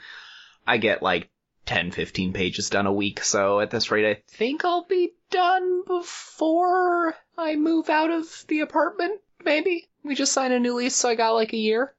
I 0.66 0.78
get 0.78 1.04
like 1.04 1.30
10, 1.66 1.92
15 1.92 2.34
pages 2.34 2.70
done 2.70 2.86
a 2.86 2.94
week, 2.94 3.24
so 3.24 3.60
at 3.60 3.72
this 3.72 3.92
rate, 3.92 4.10
I 4.10 4.22
think 4.28 4.66
I'll 4.66 4.86
be 4.86 5.14
done 5.30 5.84
before 5.86 7.16
I 7.38 7.56
move 7.56 7.90
out 7.90 8.12
of 8.12 8.46
the 8.48 8.62
apartment, 8.62 9.22
maybe? 9.44 9.88
We 10.04 10.16
just 10.16 10.34
signed 10.34 10.54
a 10.54 10.60
new 10.60 10.76
lease, 10.76 10.96
so 10.96 11.10
I 11.10 11.16
got 11.16 11.32
like 11.32 11.54
a 11.54 11.58
year. 11.58 11.94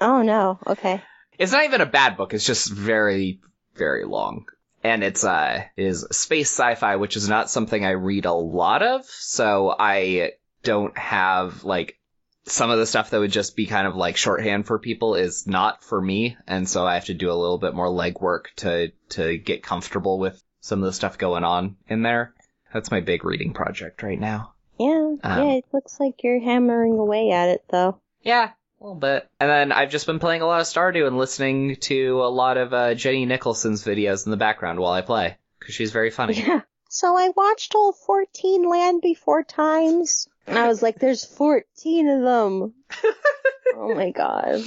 Oh 0.00 0.22
no. 0.22 0.58
Okay. 0.66 1.02
It's 1.38 1.52
not 1.52 1.64
even 1.64 1.80
a 1.80 1.86
bad 1.86 2.16
book, 2.16 2.34
it's 2.34 2.46
just 2.46 2.70
very, 2.70 3.40
very 3.74 4.04
long. 4.04 4.46
And 4.84 5.02
it's, 5.02 5.24
uh, 5.24 5.64
is 5.76 6.06
space 6.12 6.50
sci-fi, 6.50 6.96
which 6.96 7.16
is 7.16 7.28
not 7.28 7.50
something 7.50 7.84
I 7.84 7.92
read 7.92 8.26
a 8.26 8.32
lot 8.32 8.82
of, 8.82 9.04
so 9.06 9.74
I 9.76 10.32
don't 10.62 10.96
have, 10.96 11.64
like, 11.64 11.98
some 12.46 12.70
of 12.70 12.78
the 12.78 12.86
stuff 12.86 13.08
that 13.10 13.18
would 13.18 13.32
just 13.32 13.56
be 13.56 13.66
kind 13.66 13.86
of 13.86 13.96
like 13.96 14.18
shorthand 14.18 14.66
for 14.66 14.78
people 14.78 15.14
is 15.14 15.46
not 15.46 15.82
for 15.82 15.98
me, 15.98 16.36
and 16.46 16.68
so 16.68 16.86
I 16.86 16.94
have 16.94 17.06
to 17.06 17.14
do 17.14 17.30
a 17.30 17.32
little 17.32 17.56
bit 17.56 17.74
more 17.74 17.88
legwork 17.88 18.48
to, 18.56 18.92
to 19.10 19.38
get 19.38 19.62
comfortable 19.62 20.18
with 20.18 20.42
some 20.60 20.80
of 20.80 20.84
the 20.84 20.92
stuff 20.92 21.16
going 21.16 21.44
on 21.44 21.76
in 21.88 22.02
there. 22.02 22.34
That's 22.72 22.90
my 22.90 23.00
big 23.00 23.24
reading 23.24 23.54
project 23.54 24.02
right 24.02 24.20
now. 24.20 24.52
Yeah. 24.78 25.14
Um, 25.22 25.48
yeah. 25.48 25.52
It 25.54 25.64
looks 25.72 25.98
like 25.98 26.22
you're 26.22 26.42
hammering 26.42 26.98
away 26.98 27.30
at 27.30 27.48
it 27.48 27.64
though. 27.70 28.00
Yeah, 28.20 28.50
a 28.84 28.86
little 28.86 29.00
bit. 29.00 29.28
And 29.40 29.50
then 29.50 29.72
I've 29.72 29.90
just 29.90 30.06
been 30.06 30.18
playing 30.18 30.42
a 30.42 30.46
lot 30.46 30.60
of 30.60 30.66
Stardew 30.66 31.06
and 31.06 31.16
listening 31.16 31.76
to 31.76 32.22
a 32.22 32.28
lot 32.28 32.58
of 32.58 32.74
uh, 32.74 32.94
Jenny 32.94 33.24
Nicholson's 33.24 33.82
videos 33.82 34.26
in 34.26 34.30
the 34.30 34.36
background 34.36 34.78
while 34.78 34.92
I 34.92 35.00
play 35.00 35.38
because 35.58 35.74
she's 35.74 35.90
very 35.92 36.10
funny. 36.10 36.34
Yeah. 36.34 36.60
so 36.90 37.16
I 37.16 37.30
watched 37.34 37.74
all 37.74 37.92
14 37.92 38.68
Land 38.68 39.00
Before 39.02 39.42
Times. 39.42 40.28
And 40.46 40.58
I 40.58 40.68
was 40.68 40.82
like, 40.82 40.98
there's 40.98 41.24
14 41.24 42.08
of 42.10 42.22
them. 42.22 42.74
oh 43.76 43.94
my 43.94 44.10
god. 44.10 44.60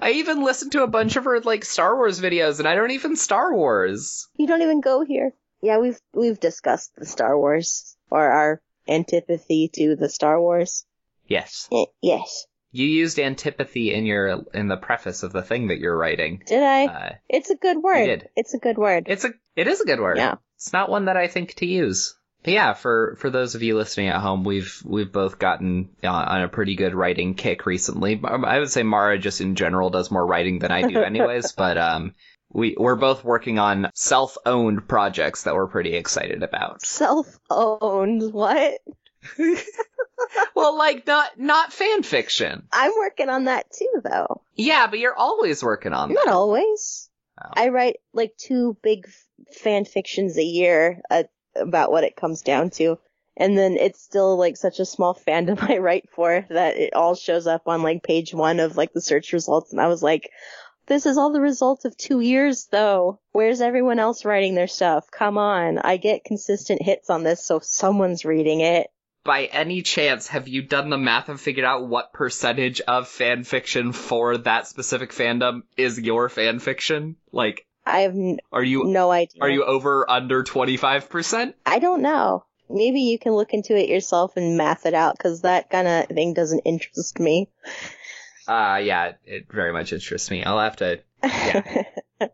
I 0.00 0.12
even 0.12 0.44
listened 0.44 0.72
to 0.72 0.84
a 0.84 0.88
bunch 0.88 1.16
of 1.16 1.24
her 1.24 1.40
like 1.40 1.64
Star 1.64 1.96
Wars 1.96 2.20
videos, 2.20 2.60
and 2.60 2.68
I 2.68 2.76
don't 2.76 2.92
even 2.92 3.16
Star 3.16 3.52
Wars. 3.54 4.28
You 4.36 4.46
don't 4.46 4.62
even 4.62 4.80
go 4.80 5.04
here. 5.04 5.32
Yeah, 5.60 5.78
we've 5.78 5.98
we've 6.12 6.38
discussed 6.38 6.94
the 6.96 7.06
Star 7.06 7.36
Wars 7.38 7.96
or 8.10 8.20
our 8.24 8.60
antipathy 8.86 9.68
to 9.74 9.96
the 9.96 10.08
Star 10.08 10.40
Wars. 10.40 10.84
Yes, 11.26 11.68
Y- 11.72 11.86
yes. 12.02 12.46
You 12.74 12.88
used 12.88 13.20
antipathy 13.20 13.94
in 13.94 14.04
your 14.04 14.44
in 14.52 14.66
the 14.66 14.76
preface 14.76 15.22
of 15.22 15.32
the 15.32 15.42
thing 15.42 15.68
that 15.68 15.78
you're 15.78 15.96
writing. 15.96 16.42
Did 16.44 16.62
I? 16.62 16.86
Uh, 16.86 17.12
it's 17.28 17.50
a 17.50 17.54
good 17.54 17.78
word. 17.80 18.04
did. 18.04 18.28
It's 18.34 18.52
a 18.52 18.58
good 18.58 18.76
word. 18.76 19.04
it's 19.06 19.24
a 19.24 19.32
it 19.54 19.68
is 19.68 19.80
a 19.80 19.86
good 19.86 20.00
word. 20.00 20.16
Yeah. 20.16 20.34
It's 20.56 20.72
not 20.72 20.90
one 20.90 21.04
that 21.04 21.16
I 21.16 21.28
think 21.28 21.54
to 21.56 21.66
use. 21.66 22.16
But 22.42 22.52
yeah, 22.52 22.72
for 22.74 23.16
for 23.20 23.30
those 23.30 23.54
of 23.54 23.62
you 23.62 23.76
listening 23.76 24.08
at 24.08 24.20
home, 24.20 24.42
we've 24.42 24.82
we've 24.84 25.12
both 25.12 25.38
gotten 25.38 25.90
uh, 26.02 26.08
on 26.08 26.42
a 26.42 26.48
pretty 26.48 26.74
good 26.74 26.96
writing 26.96 27.34
kick 27.34 27.64
recently. 27.64 28.20
Um, 28.22 28.44
I 28.44 28.58
would 28.58 28.70
say 28.70 28.82
Mara 28.82 29.18
just 29.18 29.40
in 29.40 29.54
general 29.54 29.90
does 29.90 30.10
more 30.10 30.26
writing 30.26 30.58
than 30.58 30.72
I 30.72 30.82
do, 30.82 30.98
anyways. 31.02 31.52
but 31.52 31.78
um, 31.78 32.12
we 32.52 32.74
we're 32.76 32.96
both 32.96 33.22
working 33.22 33.60
on 33.60 33.88
self-owned 33.94 34.88
projects 34.88 35.44
that 35.44 35.54
we're 35.54 35.68
pretty 35.68 35.94
excited 35.94 36.42
about. 36.42 36.84
Self-owned. 36.84 38.32
What? 38.32 38.80
well, 40.54 40.76
like 40.76 41.06
not 41.06 41.38
not 41.38 41.72
fan 41.72 42.02
fiction. 42.02 42.66
I'm 42.72 42.92
working 42.96 43.28
on 43.28 43.44
that 43.44 43.70
too, 43.70 44.00
though. 44.02 44.42
Yeah, 44.54 44.86
but 44.86 44.98
you're 44.98 45.16
always 45.16 45.62
working 45.62 45.92
on 45.92 46.08
that. 46.08 46.14
Not 46.24 46.34
always. 46.34 47.08
Oh. 47.42 47.50
I 47.54 47.68
write 47.68 47.96
like 48.12 48.36
two 48.36 48.76
big 48.82 49.06
f- 49.06 49.56
fan 49.56 49.84
fictions 49.84 50.38
a 50.38 50.44
year 50.44 51.00
uh, 51.10 51.24
about 51.56 51.90
what 51.90 52.04
it 52.04 52.16
comes 52.16 52.42
down 52.42 52.70
to. 52.70 52.98
And 53.36 53.58
then 53.58 53.76
it's 53.76 54.00
still 54.00 54.36
like 54.36 54.56
such 54.56 54.78
a 54.78 54.86
small 54.86 55.14
fandom 55.14 55.60
I 55.68 55.78
write 55.78 56.08
for 56.14 56.46
that 56.50 56.76
it 56.76 56.94
all 56.94 57.14
shows 57.14 57.46
up 57.46 57.62
on 57.66 57.82
like 57.82 58.02
page 58.02 58.32
one 58.32 58.60
of 58.60 58.76
like 58.76 58.92
the 58.92 59.00
search 59.00 59.32
results. 59.32 59.72
And 59.72 59.80
I 59.80 59.88
was 59.88 60.02
like, 60.02 60.30
this 60.86 61.06
is 61.06 61.18
all 61.18 61.32
the 61.32 61.40
result 61.40 61.84
of 61.84 61.96
two 61.96 62.20
years 62.20 62.68
though. 62.70 63.20
Where's 63.32 63.60
everyone 63.60 63.98
else 63.98 64.24
writing 64.24 64.54
their 64.54 64.68
stuff? 64.68 65.10
Come 65.10 65.38
on. 65.38 65.78
I 65.78 65.96
get 65.96 66.24
consistent 66.24 66.82
hits 66.82 67.10
on 67.10 67.24
this, 67.24 67.44
so 67.44 67.58
someone's 67.60 68.24
reading 68.24 68.60
it. 68.60 68.88
By 69.24 69.46
any 69.46 69.80
chance, 69.82 70.26
have 70.28 70.48
you 70.48 70.60
done 70.62 70.90
the 70.90 70.98
math 70.98 71.30
and 71.30 71.40
figured 71.40 71.64
out 71.64 71.88
what 71.88 72.12
percentage 72.12 72.80
of 72.82 73.08
fan 73.08 73.42
fiction 73.44 73.92
for 73.92 74.36
that 74.38 74.66
specific 74.66 75.12
fandom 75.12 75.62
is 75.78 75.98
your 75.98 76.28
fan 76.28 76.58
fiction? 76.58 77.16
Like, 77.32 77.66
I 77.86 78.00
have 78.00 78.12
n- 78.14 78.38
are 78.52 78.62
you 78.62 78.84
no 78.84 79.10
idea. 79.10 79.40
are 79.42 79.48
you 79.48 79.64
over 79.64 80.08
under 80.10 80.42
twenty 80.42 80.76
five 80.76 81.08
percent? 81.08 81.56
I 81.64 81.78
don't 81.78 82.02
know. 82.02 82.44
Maybe 82.68 83.00
you 83.00 83.18
can 83.18 83.32
look 83.32 83.52
into 83.54 83.74
it 83.76 83.88
yourself 83.88 84.36
and 84.36 84.56
math 84.58 84.84
it 84.86 84.94
out 84.94 85.16
because 85.16 85.40
that 85.42 85.70
kind 85.70 85.88
of 85.88 86.06
thing 86.08 86.34
doesn't 86.34 86.60
interest 86.60 87.18
me. 87.18 87.48
Uh 88.46 88.80
yeah, 88.82 89.12
it 89.24 89.46
very 89.50 89.72
much 89.72 89.92
interests 89.92 90.30
me. 90.30 90.44
I'll 90.44 90.58
have 90.58 90.76
to. 90.76 91.00
Yeah. 91.22 91.82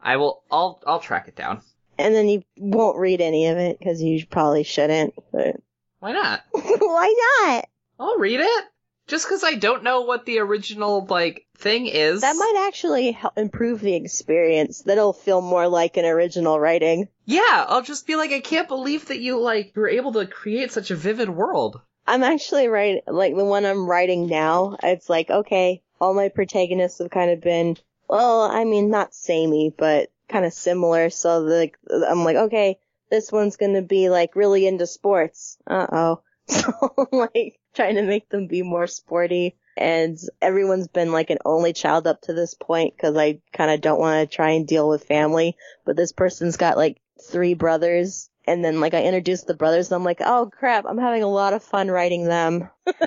I 0.00 0.16
will. 0.16 0.42
I'll 0.50 0.80
I'll 0.86 1.00
track 1.00 1.26
it 1.26 1.34
down. 1.34 1.62
and 1.98 2.14
then 2.14 2.28
you 2.28 2.42
won't 2.56 2.98
read 2.98 3.20
any 3.20 3.46
of 3.48 3.58
it 3.58 3.78
because 3.78 4.00
you 4.00 4.24
probably 4.26 4.62
shouldn't. 4.62 5.14
But 5.32 5.56
Why 6.00 6.12
not? 6.12 6.42
why 6.50 7.14
not? 7.44 7.68
I'll 7.98 8.18
read 8.18 8.40
it. 8.40 8.64
Just 9.06 9.26
because 9.26 9.44
I 9.44 9.54
don't 9.54 9.84
know 9.84 10.00
what 10.02 10.26
the 10.26 10.40
original 10.40 11.06
like 11.08 11.46
thing 11.56 11.86
is. 11.86 12.22
That 12.22 12.36
might 12.36 12.66
actually 12.66 13.12
help 13.12 13.38
improve 13.38 13.80
the 13.80 13.94
experience. 13.94 14.82
That'll 14.82 15.12
feel 15.12 15.40
more 15.40 15.68
like 15.68 15.96
an 15.96 16.04
original 16.04 16.58
writing. 16.58 17.08
Yeah, 17.24 17.64
I'll 17.68 17.82
just 17.82 18.06
be 18.06 18.16
like, 18.16 18.32
I 18.32 18.40
can't 18.40 18.68
believe 18.68 19.06
that 19.06 19.20
you 19.20 19.38
like 19.38 19.72
were 19.76 19.88
able 19.88 20.12
to 20.14 20.26
create 20.26 20.72
such 20.72 20.90
a 20.90 20.96
vivid 20.96 21.30
world. 21.30 21.80
I'm 22.06 22.22
actually 22.22 22.68
writing, 22.68 23.02
like 23.06 23.34
the 23.34 23.44
one 23.44 23.64
I'm 23.64 23.88
writing 23.88 24.26
now, 24.26 24.76
it's 24.82 25.10
like, 25.10 25.30
okay, 25.30 25.82
all 26.00 26.14
my 26.14 26.28
protagonists 26.28 26.98
have 26.98 27.10
kind 27.10 27.30
of 27.30 27.40
been, 27.40 27.76
well, 28.08 28.42
I 28.42 28.64
mean, 28.64 28.90
not 28.90 29.14
samey, 29.14 29.74
but 29.76 30.10
kind 30.28 30.44
of 30.44 30.52
similar. 30.52 31.10
So 31.10 31.40
like, 31.40 31.78
I'm 31.90 32.24
like, 32.24 32.36
okay, 32.36 32.78
this 33.10 33.30
one's 33.32 33.56
gonna 33.56 33.82
be 33.82 34.08
like 34.08 34.36
really 34.36 34.66
into 34.66 34.86
sports. 34.86 35.58
Uh 35.66 35.86
oh. 35.90 36.20
So 36.48 37.08
like 37.10 37.58
trying 37.74 37.96
to 37.96 38.02
make 38.02 38.28
them 38.28 38.46
be 38.46 38.62
more 38.62 38.86
sporty. 38.86 39.56
And 39.76 40.18
everyone's 40.40 40.88
been 40.88 41.12
like 41.12 41.30
an 41.30 41.38
only 41.44 41.72
child 41.72 42.06
up 42.06 42.22
to 42.22 42.32
this 42.32 42.54
point 42.54 42.94
because 42.96 43.16
I 43.16 43.40
kind 43.52 43.70
of 43.70 43.80
don't 43.80 44.00
want 44.00 44.28
to 44.30 44.34
try 44.34 44.52
and 44.52 44.66
deal 44.66 44.88
with 44.88 45.04
family. 45.04 45.56
But 45.84 45.96
this 45.96 46.12
person's 46.12 46.56
got 46.56 46.78
like 46.78 47.00
three 47.22 47.54
brothers. 47.54 48.30
And 48.46 48.64
then 48.64 48.80
like 48.80 48.94
I 48.94 49.02
introduced 49.02 49.46
the 49.46 49.54
brothers 49.54 49.90
and 49.90 49.96
I'm 49.96 50.04
like, 50.04 50.20
oh 50.20 50.50
crap, 50.56 50.84
I'm 50.86 50.98
having 50.98 51.22
a 51.22 51.28
lot 51.28 51.52
of 51.52 51.62
fun 51.62 51.90
writing 51.90 52.24
them. 52.24 52.70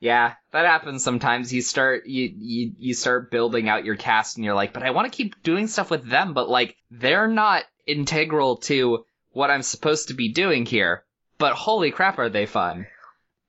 yeah, 0.00 0.34
that 0.52 0.66
happens 0.66 1.04
sometimes. 1.04 1.52
You 1.52 1.62
start 1.62 2.06
you, 2.06 2.32
you 2.36 2.72
you 2.76 2.94
start 2.94 3.30
building 3.30 3.68
out 3.68 3.84
your 3.84 3.96
cast 3.96 4.36
and 4.36 4.44
you're 4.44 4.54
like, 4.54 4.72
but 4.72 4.82
I 4.82 4.90
want 4.90 5.10
to 5.10 5.16
keep 5.16 5.42
doing 5.42 5.68
stuff 5.68 5.90
with 5.90 6.04
them, 6.08 6.34
but 6.34 6.48
like 6.48 6.76
they're 6.90 7.28
not 7.28 7.64
integral 7.90 8.56
to 8.56 9.04
what 9.32 9.50
I'm 9.50 9.62
supposed 9.62 10.08
to 10.08 10.14
be 10.14 10.32
doing 10.32 10.66
here. 10.66 11.04
But 11.38 11.54
holy 11.54 11.90
crap, 11.90 12.18
are 12.18 12.28
they 12.28 12.46
fun? 12.46 12.86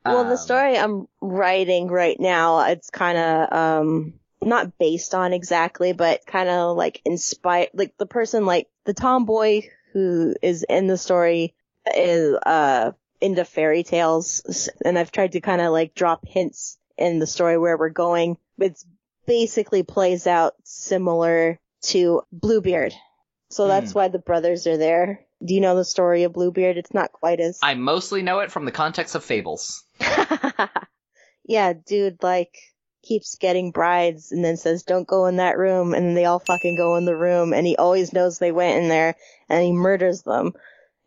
Well, 0.06 0.24
the 0.24 0.32
Um, 0.32 0.38
story 0.38 0.78
I'm 0.78 1.08
writing 1.22 1.88
right 1.88 2.20
now, 2.20 2.68
it's 2.68 2.90
kind 2.90 3.18
of, 3.18 3.54
um, 3.54 4.14
not 4.42 4.78
based 4.80 5.14
on 5.14 5.34
exactly, 5.34 5.94
but 5.94 6.26
kind 6.26 6.50
of 6.50 6.76
like 6.76 7.02
inspired, 7.06 7.70
like 7.74 7.96
the 7.98 8.08
person, 8.08 8.46
like 8.46 8.68
the 8.86 8.94
tomboy 8.94 9.62
who 9.94 10.34
is 10.42 10.64
in 10.64 10.88
the 10.88 10.98
story 10.98 11.54
is, 11.96 12.36
uh, 12.46 12.92
into 13.20 13.46
fairy 13.46 13.84
tales. 13.84 14.70
And 14.84 14.98
I've 14.98 15.12
tried 15.12 15.34
to 15.34 15.42
kind 15.42 15.62
of 15.62 15.72
like 15.72 15.94
drop 15.94 16.26
hints 16.28 16.80
in 16.98 17.20
the 17.20 17.28
story 17.28 17.58
where 17.58 17.78
we're 17.78 17.90
going. 17.90 18.38
It's 18.58 18.86
basically 19.28 19.84
plays 19.84 20.26
out 20.26 20.56
similar 20.64 21.60
to 21.82 22.24
Bluebeard. 22.32 22.94
So 23.52 23.68
that's 23.68 23.92
Hmm. 23.92 24.00
why 24.00 24.08
the 24.08 24.20
brothers 24.20 24.66
are 24.66 24.78
there. 24.78 25.26
Do 25.44 25.54
you 25.54 25.62
know 25.62 25.76
the 25.76 25.86
story 25.86 26.24
of 26.24 26.34
Bluebeard? 26.34 26.78
It's 26.78 26.94
not 26.94 27.12
quite 27.12 27.40
as. 27.40 27.60
I 27.62 27.74
mostly 27.76 28.22
know 28.22 28.40
it 28.40 28.52
from 28.52 28.66
the 28.66 28.72
context 28.72 29.14
of 29.16 29.24
fables. 29.24 29.84
yeah, 31.46 31.74
dude, 31.74 32.22
like, 32.24 32.56
keeps 33.04 33.36
getting 33.36 33.72
brides 33.72 34.32
and 34.32 34.46
then 34.46 34.58
says, 34.58 34.84
don't 34.84 35.08
go 35.08 35.26
in 35.26 35.38
that 35.38 35.58
room. 35.58 35.94
And 35.94 36.16
they 36.16 36.26
all 36.26 36.40
fucking 36.40 36.76
go 36.78 36.96
in 36.96 37.06
the 37.06 37.16
room 37.16 37.54
and 37.54 37.66
he 37.66 37.76
always 37.76 38.14
knows 38.14 38.38
they 38.40 38.52
went 38.52 38.82
in 38.84 38.90
there 38.90 39.16
and 39.50 39.64
he 39.64 39.72
murders 39.72 40.22
them. 40.22 40.54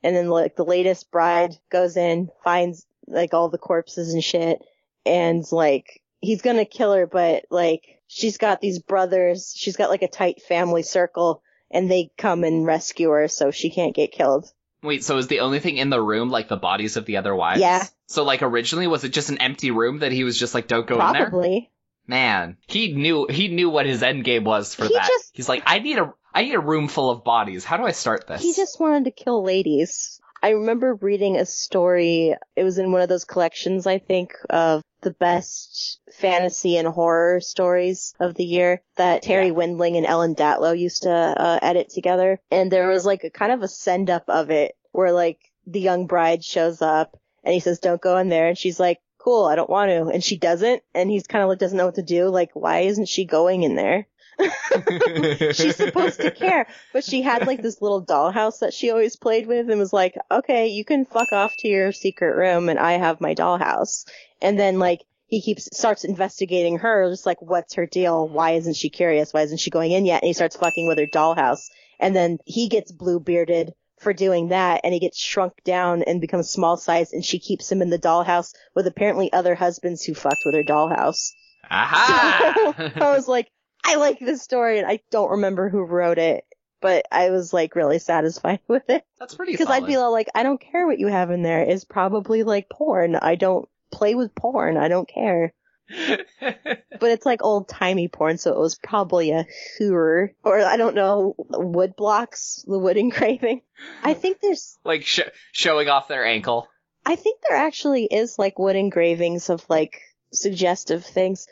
And 0.03 0.15
then, 0.15 0.29
like, 0.29 0.57
the 0.57 0.65
latest 0.67 1.11
bride 1.11 1.57
goes 1.71 1.97
in, 1.97 2.29
finds, 2.43 2.85
like, 3.07 3.33
all 3.33 3.49
the 3.49 3.57
corpses 3.59 4.13
and 4.13 4.23
shit. 4.23 4.61
And, 5.07 5.45
like, 5.51 6.03
he's 6.21 6.43
gonna 6.43 6.67
kill 6.67 6.93
her, 6.93 7.07
but, 7.07 7.45
like, 7.51 8.01
she's 8.07 8.37
got 8.37 8.61
these 8.61 8.81
brothers. 8.81 9.55
She's 9.57 9.77
got, 9.77 9.89
like, 9.89 10.03
a 10.03 10.09
tight 10.09 10.43
family 10.43 10.83
circle 10.83 11.43
and 11.75 11.91
they 11.91 12.11
come 12.17 12.45
and 12.45 12.65
rescue 12.65 13.11
her 13.11 13.29
so 13.29 13.51
she 13.51 13.69
can't 13.71 13.95
get 13.95 14.13
killed. 14.13 14.51
Wait, 14.83 15.03
so 15.05 15.19
is 15.19 15.27
the 15.29 15.41
only 15.41 15.61
thing 15.61 15.77
in 15.77 15.91
the 15.91 16.01
room 16.01 16.31
like 16.31 16.49
the 16.49 16.57
bodies 16.57 16.97
of 16.97 17.05
the 17.07 17.17
other 17.19 17.35
wives? 17.35 17.61
Yeah. 17.61 17.85
So 18.07 18.23
like 18.25 18.43
originally 18.43 18.87
was 18.87 19.05
it 19.05 19.11
just 19.11 19.31
an 19.31 19.39
empty 19.39 19.71
room 19.71 19.99
that 20.01 20.13
he 20.13 20.25
was 20.25 20.39
just 20.39 20.55
like 20.55 20.69
don't 20.69 20.87
go 20.87 20.95
in 21.07 21.13
there? 21.13 21.29
Probably. 21.31 21.71
Man, 22.07 22.59
he 22.67 22.93
knew 22.93 23.27
he 23.31 23.49
knew 23.49 23.71
what 23.71 23.87
his 23.87 24.03
end 24.03 24.25
game 24.25 24.45
was 24.45 24.75
for 24.75 24.85
He 24.87 24.93
that. 24.95 25.07
just- 25.09 25.31
He's 25.35 25.49
like, 25.49 25.63
I 25.67 25.79
need 25.79 25.99
a 25.99 26.13
I 26.35 26.43
need 26.43 26.55
a 26.55 26.61
room 26.61 26.89
full 26.89 27.11
of 27.11 27.25
bodies. 27.25 27.65
How 27.65 27.77
do 27.79 27.85
I 27.85 27.93
start 27.93 28.27
this? 28.27 28.43
He 28.43 28.53
just 28.53 28.79
wanted 28.79 29.05
to 29.05 29.11
kill 29.11 29.43
ladies. 29.43 30.21
I 30.45 30.51
remember 30.51 30.97
reading 30.97 31.37
a 31.37 31.47
story. 31.47 32.35
It 32.55 32.65
was 32.65 32.77
in 32.77 32.93
one 32.93 33.01
of 33.01 33.09
those 33.09 33.25
collections, 33.25 33.87
I 33.87 33.97
think, 33.97 34.35
of 34.51 34.83
the 35.01 35.13
best 35.13 36.01
fantasy 36.21 36.77
and 36.77 36.87
horror 36.87 37.41
stories 37.41 38.13
of 38.21 38.35
the 38.35 38.45
year 38.45 38.83
that 38.97 39.23
Terri 39.23 39.47
Yeah. 39.47 39.53
Windling 39.55 39.97
and 39.97 40.05
Ellen 40.05 40.35
Datlow 40.35 40.79
used 40.79 41.05
to 41.05 41.11
uh, 41.11 41.59
edit 41.63 41.89
together. 41.89 42.39
And 42.51 42.71
there 42.71 42.89
was 42.89 43.07
like 43.07 43.25
a 43.25 43.31
kind 43.31 43.53
of 43.53 43.63
a 43.63 43.69
send 43.69 44.11
up 44.11 44.25
of 44.29 44.51
it 44.51 44.75
where 44.93 45.13
like 45.13 45.39
the 45.67 45.81
young 45.81 46.07
bride 46.07 46.45
shows 46.45 46.83
up 46.83 47.17
and 47.43 47.55
he 47.55 47.61
says, 47.61 47.79
don't 47.79 48.03
go 48.03 48.19
in 48.19 48.29
there. 48.29 48.49
And 48.49 48.59
she's 48.59 48.79
like, 48.79 49.01
cool, 49.17 49.47
I 49.47 49.57
don't 49.57 49.71
want 49.71 49.89
to. 49.93 50.09
And 50.09 50.23
she 50.23 50.37
doesn't. 50.37 50.83
And 50.95 51.09
he's 51.09 51.27
kind 51.27 51.43
of 51.43 51.49
like, 51.49 51.59
doesn't 51.59 51.79
know 51.79 51.87
what 51.87 51.95
to 51.95 52.03
do. 52.03 52.29
Like, 52.29 52.51
why 52.53 52.81
isn't 52.81 53.09
she 53.09 53.25
going 53.25 53.63
in 53.63 53.77
there? 53.77 54.09
she's 55.53 55.77
supposed 55.77 56.21
to 56.21 56.31
care. 56.31 56.67
But 56.93 57.05
she 57.05 57.23
had 57.23 57.47
like 57.47 57.63
this 57.63 57.81
little 57.81 58.05
dollhouse 58.05 58.61
that 58.61 58.75
she 58.75 58.91
always 58.91 59.17
played 59.17 59.47
with 59.47 59.71
and 59.71 59.79
was 59.79 59.93
like, 59.93 60.17
okay, 60.31 60.69
you 60.69 60.85
can 60.85 61.05
fuck 61.05 61.33
off 61.33 61.55
to 61.59 61.69
your 61.69 61.93
secret 61.93 62.37
room 62.37 62.69
and 62.69 62.79
I 62.79 62.93
have 62.93 63.21
my 63.21 63.35
dollhouse. 63.35 64.07
And 64.41 64.59
then 64.59 64.79
like 64.79 65.03
he 65.27 65.41
keeps 65.41 65.69
starts 65.77 66.05
investigating 66.05 66.79
her, 66.79 67.11
just 67.11 67.27
like, 67.27 67.41
what's 67.41 67.75
her 67.75 67.87
deal? 67.87 68.29
Why 68.29 68.53
isn't 68.53 68.77
she 68.77 68.91
curious? 68.91 69.33
Why 69.33 69.43
isn't 69.43 69.61
she 69.61 69.71
going 69.71 69.93
in 69.93 70.05
yet? 70.05 70.23
And 70.23 70.29
he 70.29 70.33
starts 70.33 70.57
fucking 70.57 70.87
with 70.87 70.99
her 70.99 71.07
dollhouse. 71.07 71.71
And 71.99 72.15
then 72.15 72.39
he 72.45 72.69
gets 72.69 72.93
blue 72.93 73.21
bearded 73.21 73.75
for 74.01 74.13
doing 74.13 74.49
that 74.49 74.81
and 74.85 74.93
he 74.93 75.01
gets 75.01 75.19
shrunk 75.19 75.65
down 75.65 76.03
and 76.03 76.21
becomes 76.21 76.51
small 76.51 76.77
size 76.77 77.13
and 77.13 77.25
she 77.25 77.39
keeps 77.39 77.71
him 77.71 77.81
in 77.81 77.91
the 77.91 77.99
dollhouse 77.99 78.53
with 78.75 78.87
apparently 78.87 79.33
other 79.33 79.55
husbands 79.55 80.05
who 80.05 80.15
fucked 80.15 80.43
with 80.45 80.55
her 80.55 80.63
dollhouse. 80.63 81.33
I 81.71 83.13
was 83.17 83.27
like, 83.27 83.49
I 83.93 83.97
like 83.97 84.19
this 84.19 84.43
story, 84.43 84.79
and 84.79 84.87
I 84.87 85.01
don't 85.11 85.33
remember 85.33 85.69
who 85.69 85.85
wrote 85.85 86.19
it, 86.19 86.45
but 86.81 87.07
I 87.11 87.31
was 87.31 87.53
like 87.53 87.77
really 87.77 87.99
satisfied 87.99 88.61
with 88.69 88.89
it 88.89 89.05
That's 89.19 89.35
pretty 89.35 89.53
cool. 89.53 89.67
because 89.67 89.75
I'd 89.75 89.87
be 89.87 89.97
all 89.97 90.13
like, 90.13 90.29
I 90.35 90.43
don't 90.43 90.61
care 90.61 90.87
what 90.87 90.99
you 90.99 91.09
have 91.09 91.31
in 91.31 91.43
there. 91.43 91.63
It's 91.63 91.85
probably 91.85 92.43
like 92.43 92.69
porn. 92.71 93.17
I 93.17 93.35
don't 93.35 93.69
play 93.93 94.15
with 94.15 94.35
porn. 94.35 94.77
I 94.77 94.89
don't 94.89 95.09
care. 95.09 95.53
But 96.41 97.11
it's 97.11 97.27
like 97.27 97.43
old 97.43 97.69
timey 97.69 98.09
porn, 98.09 98.39
so 98.39 98.53
it 98.53 98.59
was 98.59 98.77
probably 98.77 99.33
a 99.33 99.47
hooer 99.79 100.35
or 100.43 100.61
I 100.65 100.77
don't 100.77 100.95
know 100.95 101.35
wood 101.37 101.95
blocks, 101.97 102.65
the 102.67 102.79
wood 102.79 102.97
engraving. 102.97 103.61
I 104.03 104.15
think 104.15 104.41
there's, 104.41 104.79
like 104.85 105.05
sh- 105.05 105.21
showing 105.53 105.89
off 105.89 106.09
their 106.09 106.25
ankle. 106.25 106.69
I 107.05 107.17
think 107.17 107.41
there 107.47 107.59
actually 107.59 108.05
is 108.05 108.39
like 108.39 108.59
wood 108.59 108.77
engravings 108.77 109.51
of 109.51 109.67
like 109.69 110.01
suggestive 110.33 111.05
things. 111.05 111.47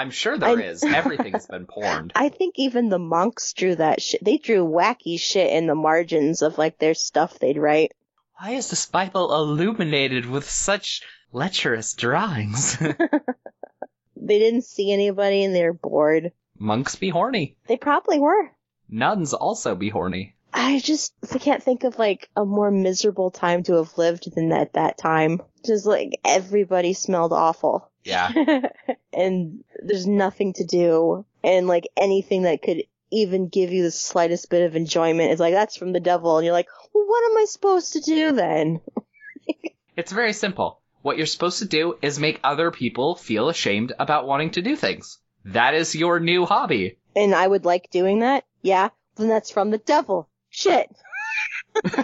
I'm 0.00 0.10
sure 0.10 0.38
there 0.38 0.58
I- 0.58 0.62
is. 0.62 0.82
Everything's 1.00 1.46
been 1.46 1.66
porned. 1.66 2.12
I 2.14 2.30
think 2.30 2.54
even 2.58 2.88
the 2.88 2.98
monks 2.98 3.52
drew 3.52 3.74
that 3.76 4.00
shit. 4.00 4.24
They 4.24 4.38
drew 4.38 4.64
wacky 4.64 5.20
shit 5.20 5.50
in 5.52 5.66
the 5.66 5.74
margins 5.74 6.40
of 6.42 6.56
like 6.56 6.78
their 6.78 6.94
stuff 6.94 7.38
they'd 7.38 7.58
write. 7.58 7.92
Why 8.38 8.52
is 8.52 8.70
this 8.70 8.86
Bible 8.86 9.34
illuminated 9.34 10.24
with 10.24 10.48
such 10.48 11.02
lecherous 11.32 11.92
drawings? 11.94 12.78
They 14.22 14.38
didn't 14.38 14.64
see 14.64 14.92
anybody 14.92 15.44
and 15.44 15.54
they 15.54 15.64
were 15.64 15.72
bored. 15.72 16.32
Monks 16.58 16.94
be 16.94 17.08
horny. 17.08 17.56
They 17.66 17.78
probably 17.78 18.18
were. 18.18 18.50
Nuns 18.88 19.32
also 19.32 19.74
be 19.74 19.88
horny. 19.88 20.36
I 20.52 20.80
just 20.80 21.12
I 21.32 21.38
can't 21.38 21.62
think 21.62 21.84
of 21.84 21.98
like 21.98 22.28
a 22.36 22.44
more 22.44 22.70
miserable 22.70 23.30
time 23.30 23.62
to 23.64 23.74
have 23.74 23.96
lived 23.96 24.34
than 24.34 24.52
at 24.52 24.74
that 24.74 24.98
time. 24.98 25.42
Just 25.64 25.86
like 25.86 26.20
everybody 26.24 26.92
smelled 26.92 27.32
awful. 27.32 27.90
Yeah. 28.04 28.32
and 29.12 29.64
there's 29.82 30.06
nothing 30.06 30.54
to 30.54 30.64
do. 30.64 31.24
And 31.44 31.66
like 31.66 31.88
anything 31.96 32.42
that 32.42 32.62
could 32.62 32.84
even 33.10 33.48
give 33.48 33.72
you 33.72 33.82
the 33.82 33.90
slightest 33.90 34.50
bit 34.50 34.64
of 34.64 34.76
enjoyment 34.76 35.32
is 35.32 35.40
like, 35.40 35.54
that's 35.54 35.76
from 35.76 35.92
the 35.92 36.00
devil. 36.00 36.38
And 36.38 36.44
you're 36.44 36.54
like, 36.54 36.68
well, 36.94 37.06
what 37.06 37.30
am 37.30 37.38
I 37.38 37.44
supposed 37.46 37.92
to 37.94 38.00
do 38.00 38.32
then? 38.32 38.80
It's 39.96 40.12
very 40.12 40.32
simple. 40.32 40.80
What 41.02 41.18
you're 41.18 41.26
supposed 41.26 41.58
to 41.58 41.66
do 41.66 41.98
is 42.00 42.18
make 42.18 42.40
other 42.42 42.70
people 42.70 43.16
feel 43.16 43.50
ashamed 43.50 43.92
about 43.98 44.26
wanting 44.26 44.52
to 44.52 44.62
do 44.62 44.74
things. 44.74 45.18
That 45.44 45.74
is 45.74 45.94
your 45.94 46.20
new 46.20 46.46
hobby. 46.46 46.96
And 47.14 47.34
I 47.34 47.46
would 47.46 47.66
like 47.66 47.90
doing 47.90 48.20
that. 48.20 48.46
Yeah. 48.62 48.88
Then 49.16 49.28
that's 49.28 49.50
from 49.50 49.70
the 49.70 49.76
devil. 49.76 50.29
Shit. 50.50 50.90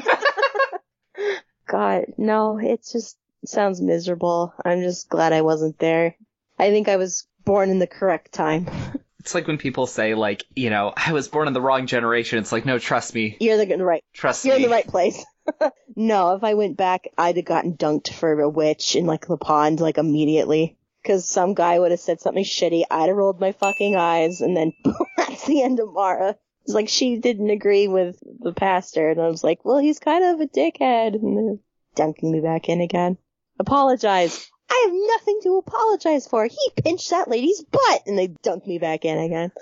God, 1.67 2.05
no, 2.17 2.59
it 2.59 2.87
just 2.91 3.19
sounds 3.45 3.81
miserable. 3.81 4.55
I'm 4.65 4.83
just 4.83 5.09
glad 5.09 5.33
I 5.33 5.43
wasn't 5.43 5.79
there. 5.79 6.17
I 6.59 6.71
think 6.71 6.89
I 6.89 6.97
was 6.97 7.27
born 7.45 7.71
in 7.71 7.79
the 7.79 7.87
correct 7.87 8.33
time. 8.33 8.69
It's 9.27 9.35
like 9.35 9.49
when 9.49 9.59
people 9.59 9.89
say, 9.89 10.15
like, 10.15 10.45
you 10.55 10.71
know, 10.71 10.93
I 10.97 11.11
was 11.11 11.27
born 11.27 11.49
in 11.49 11.53
the 11.53 11.61
wrong 11.61 11.89
generation. 11.89 12.39
It's 12.39 12.53
like, 12.53 12.65
no, 12.65 12.79
trust 12.79 13.13
me. 13.13 13.37
You're 13.41 13.57
the 13.57 13.85
right. 13.85 14.05
Trust 14.15 14.45
You're 14.45 14.55
in 14.55 14.63
the 14.63 14.69
right 14.69 14.87
place. 14.87 15.25
no, 15.97 16.37
if 16.37 16.45
I 16.45 16.55
went 16.55 16.77
back, 16.77 17.09
I'd 17.19 17.35
have 17.35 17.45
gotten 17.45 17.77
dunked 17.77 18.15
for 18.15 18.41
a 18.41 18.49
witch 18.49 18.95
in 18.95 19.05
like 19.05 19.27
the 19.27 19.37
pond 19.37 19.81
like 19.81 19.99
immediately. 19.99 20.79
Cause 21.05 21.29
some 21.29 21.55
guy 21.55 21.77
would 21.77 21.91
have 21.91 21.99
said 21.99 22.21
something 22.21 22.45
shitty. 22.45 22.85
I'd 22.89 23.09
have 23.09 23.17
rolled 23.17 23.41
my 23.41 23.51
fucking 23.51 23.97
eyes 23.97 24.43
and 24.43 24.57
then 24.57 24.73
boom, 24.85 24.95
that's 25.17 25.45
the 25.45 25.61
end 25.61 25.81
of 25.81 25.93
Mara. 25.93 26.37
It's 26.67 26.75
like 26.75 26.89
she 26.89 27.19
didn't 27.19 27.51
agree 27.51 27.87
with 27.87 28.19
the 28.41 28.53
pastor 28.53 29.09
and 29.09 29.21
I 29.21 29.29
was 29.29 29.45
like, 29.45 29.65
well, 29.65 29.79
he's 29.79 30.01
kind 30.01 30.25
of 30.25 30.41
a 30.41 30.49
dickhead. 30.49 31.15
And 31.15 31.39
they're 31.39 31.59
dunking 31.95 32.33
me 32.33 32.41
back 32.41 32.69
in 32.69 32.81
again. 32.81 33.19
Apologize. 33.61 34.51
I 34.69 34.83
have 34.87 34.93
nothing 34.93 35.39
to 35.45 35.59
apologize 35.59 36.27
for. 36.27 36.45
He 36.45 36.83
pinched 36.83 37.11
that 37.11 37.29
lady's 37.29 37.63
butt 37.63 38.03
and 38.07 38.19
they 38.19 38.27
dunked 38.27 38.67
me 38.67 38.79
back 38.79 39.05
in 39.05 39.17
again. 39.17 39.53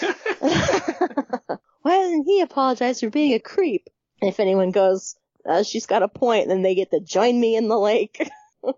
Why 1.82 1.98
didn't 2.02 2.26
he 2.26 2.40
apologize 2.40 3.00
for 3.00 3.10
being 3.10 3.34
a 3.34 3.40
creep? 3.40 3.88
If 4.22 4.38
anyone 4.38 4.70
goes, 4.70 5.16
uh, 5.44 5.64
she's 5.64 5.86
got 5.86 6.04
a 6.04 6.08
point, 6.08 6.46
then 6.46 6.62
they 6.62 6.76
get 6.76 6.92
to 6.92 7.00
join 7.00 7.40
me 7.40 7.56
in 7.56 7.66
the 7.66 7.76
lake. 7.76 8.30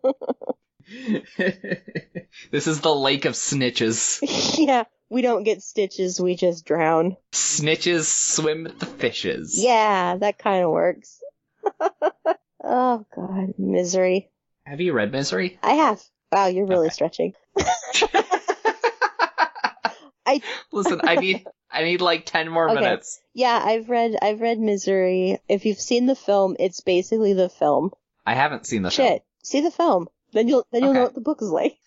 this 2.50 2.66
is 2.66 2.80
the 2.80 2.94
lake 2.94 3.26
of 3.26 3.34
snitches. 3.34 4.20
yeah, 4.58 4.84
we 5.08 5.22
don't 5.22 5.44
get 5.44 5.62
stitches, 5.62 6.20
we 6.20 6.34
just 6.36 6.64
drown. 6.64 7.16
Snitches 7.32 8.04
swim 8.06 8.64
with 8.64 8.78
the 8.78 8.86
fishes. 8.86 9.54
Yeah, 9.62 10.16
that 10.16 10.38
kind 10.38 10.64
of 10.64 10.70
works. 10.70 11.20
oh 12.64 13.04
god, 13.14 13.54
misery. 13.58 14.30
Have 14.64 14.80
you 14.80 14.92
read 14.92 15.12
Misery? 15.12 15.58
I 15.62 15.74
have. 15.74 16.02
Wow, 16.32 16.46
you're 16.46 16.66
really 16.66 16.86
Okay. 16.86 16.94
stretching. 16.94 17.34
I 20.28 20.42
Listen, 20.72 21.00
I 21.04 21.14
need 21.16 21.46
I 21.70 21.84
need 21.84 22.00
like 22.00 22.26
ten 22.26 22.48
more 22.50 22.68
Okay. 22.70 22.80
minutes. 22.80 23.20
yeah, 23.32 23.60
I've 23.64 23.88
read 23.88 24.16
I've 24.20 24.40
read 24.40 24.58
Misery. 24.58 25.38
If 25.48 25.64
you've 25.66 25.80
seen 25.80 26.06
the 26.06 26.16
film, 26.16 26.56
it's 26.58 26.80
basically 26.80 27.32
the 27.32 27.48
film. 27.48 27.92
I 28.24 28.34
haven't 28.34 28.66
seen 28.66 28.82
the 28.82 28.90
Shit, 28.90 29.08
film. 29.08 29.20
see 29.44 29.60
the 29.60 29.70
film. 29.70 30.08
Then 30.32 30.48
you'll 30.48 30.66
then 30.72 30.82
you'll 30.82 30.94
know 30.94 31.02
what 31.04 31.14
the 31.14 31.20
book 31.20 31.42
is 31.42 31.50
like. 31.50 31.76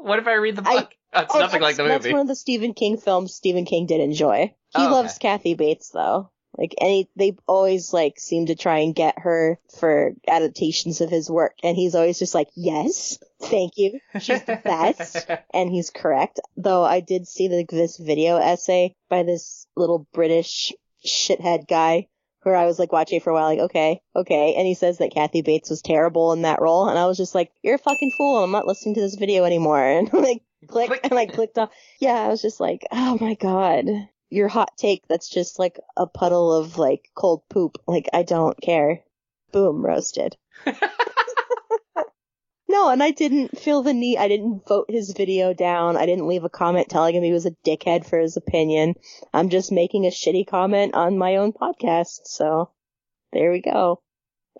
What 0.00 0.20
if 0.20 0.28
I 0.28 0.34
read 0.34 0.54
the 0.54 0.62
book? 0.62 0.90
oh, 0.92 0.96
it's 1.14 1.34
Oh, 1.34 1.38
nothing 1.38 1.60
like 1.60 1.76
that's- 1.76 1.88
the 2.02 2.02
That's 2.04 2.12
one 2.12 2.20
of 2.22 2.28
the 2.28 2.36
Stephen 2.36 2.74
King 2.74 2.96
films 2.98 3.34
Stephen 3.34 3.64
King 3.64 3.86
did 3.86 4.00
enjoy. 4.00 4.54
He 4.76 4.82
Oh, 4.82 4.84
okay. 4.84 4.92
loves 4.92 5.18
Kathy 5.18 5.54
Bates 5.54 5.90
though. 5.90 6.30
Like 6.56 6.74
any, 6.80 7.08
they 7.14 7.36
always 7.46 7.92
like 7.92 8.18
seem 8.18 8.46
to 8.46 8.56
try 8.56 8.78
and 8.78 8.94
get 8.94 9.18
her 9.20 9.60
for 9.78 10.14
adaptations 10.26 11.00
of 11.00 11.08
his 11.10 11.30
work, 11.30 11.54
and 11.62 11.76
he's 11.76 11.94
always 11.94 12.18
just 12.18 12.34
like, 12.34 12.48
"Yes, 12.56 13.18
thank 13.40 13.76
you, 13.76 14.00
she's 14.18 14.42
the 14.42 14.60
best," 14.64 15.26
and 15.54 15.70
he's 15.70 15.90
correct. 15.90 16.40
Though 16.56 16.82
I 16.82 16.98
did 17.00 17.28
see 17.28 17.46
the, 17.48 17.64
this 17.68 17.96
video 17.98 18.38
essay 18.38 18.94
by 19.08 19.22
this 19.22 19.66
little 19.76 20.08
British 20.12 20.72
shithead 21.06 21.68
guy, 21.68 22.08
where 22.42 22.56
I 22.56 22.66
was 22.66 22.78
like 22.78 22.92
watching 22.92 23.20
for 23.20 23.30
a 23.30 23.34
while, 23.34 23.46
like, 23.46 23.60
okay, 23.60 24.00
okay, 24.16 24.54
and 24.56 24.66
he 24.66 24.74
says 24.74 24.98
that 24.98 25.12
Kathy 25.14 25.42
Bates 25.42 25.70
was 25.70 25.82
terrible 25.82 26.32
in 26.32 26.42
that 26.42 26.60
role, 26.60 26.88
and 26.88 26.98
I 26.98 27.06
was 27.06 27.18
just 27.18 27.34
like, 27.36 27.52
"You're 27.62 27.76
a 27.76 27.78
fucking 27.78 28.12
fool! 28.18 28.42
I'm 28.42 28.50
not 28.50 28.66
listening 28.66 28.94
to 28.96 29.00
this 29.00 29.14
video 29.14 29.44
anymore," 29.44 29.80
and 29.86 30.12
like 30.12 30.42
click 30.66 30.88
Click. 30.88 31.00
and 31.04 31.18
I 31.18 31.26
clicked 31.26 31.58
off. 31.58 31.70
Yeah, 32.00 32.14
I 32.14 32.28
was 32.28 32.42
just 32.42 32.60
like, 32.60 32.86
oh 32.90 33.18
my 33.20 33.34
god. 33.34 33.86
Your 34.30 34.48
hot 34.48 34.76
take 34.76 35.06
that's 35.08 35.28
just 35.28 35.58
like 35.58 35.78
a 35.96 36.06
puddle 36.06 36.52
of 36.52 36.76
like 36.78 37.08
cold 37.14 37.42
poop. 37.48 37.78
Like 37.86 38.08
I 38.12 38.22
don't 38.22 38.60
care. 38.60 39.00
Boom, 39.52 39.84
roasted. 39.84 40.36
no, 42.68 42.90
and 42.90 43.02
I 43.02 43.10
didn't 43.10 43.58
feel 43.58 43.82
the 43.82 43.94
need 43.94 44.18
I 44.18 44.28
didn't 44.28 44.66
vote 44.68 44.90
his 44.90 45.12
video 45.16 45.54
down. 45.54 45.96
I 45.96 46.04
didn't 46.04 46.28
leave 46.28 46.44
a 46.44 46.50
comment 46.50 46.90
telling 46.90 47.14
him 47.14 47.22
he 47.22 47.32
was 47.32 47.46
a 47.46 47.56
dickhead 47.64 48.04
for 48.06 48.18
his 48.18 48.36
opinion. 48.36 48.94
I'm 49.32 49.48
just 49.48 49.72
making 49.72 50.04
a 50.04 50.10
shitty 50.10 50.46
comment 50.46 50.94
on 50.94 51.16
my 51.16 51.36
own 51.36 51.52
podcast, 51.52 52.26
so 52.26 52.70
there 53.32 53.50
we 53.50 53.62
go. 53.62 54.02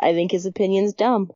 I 0.01 0.13
think 0.13 0.33
his 0.33 0.47
opinion's 0.47 0.95
dumb. 0.95 1.33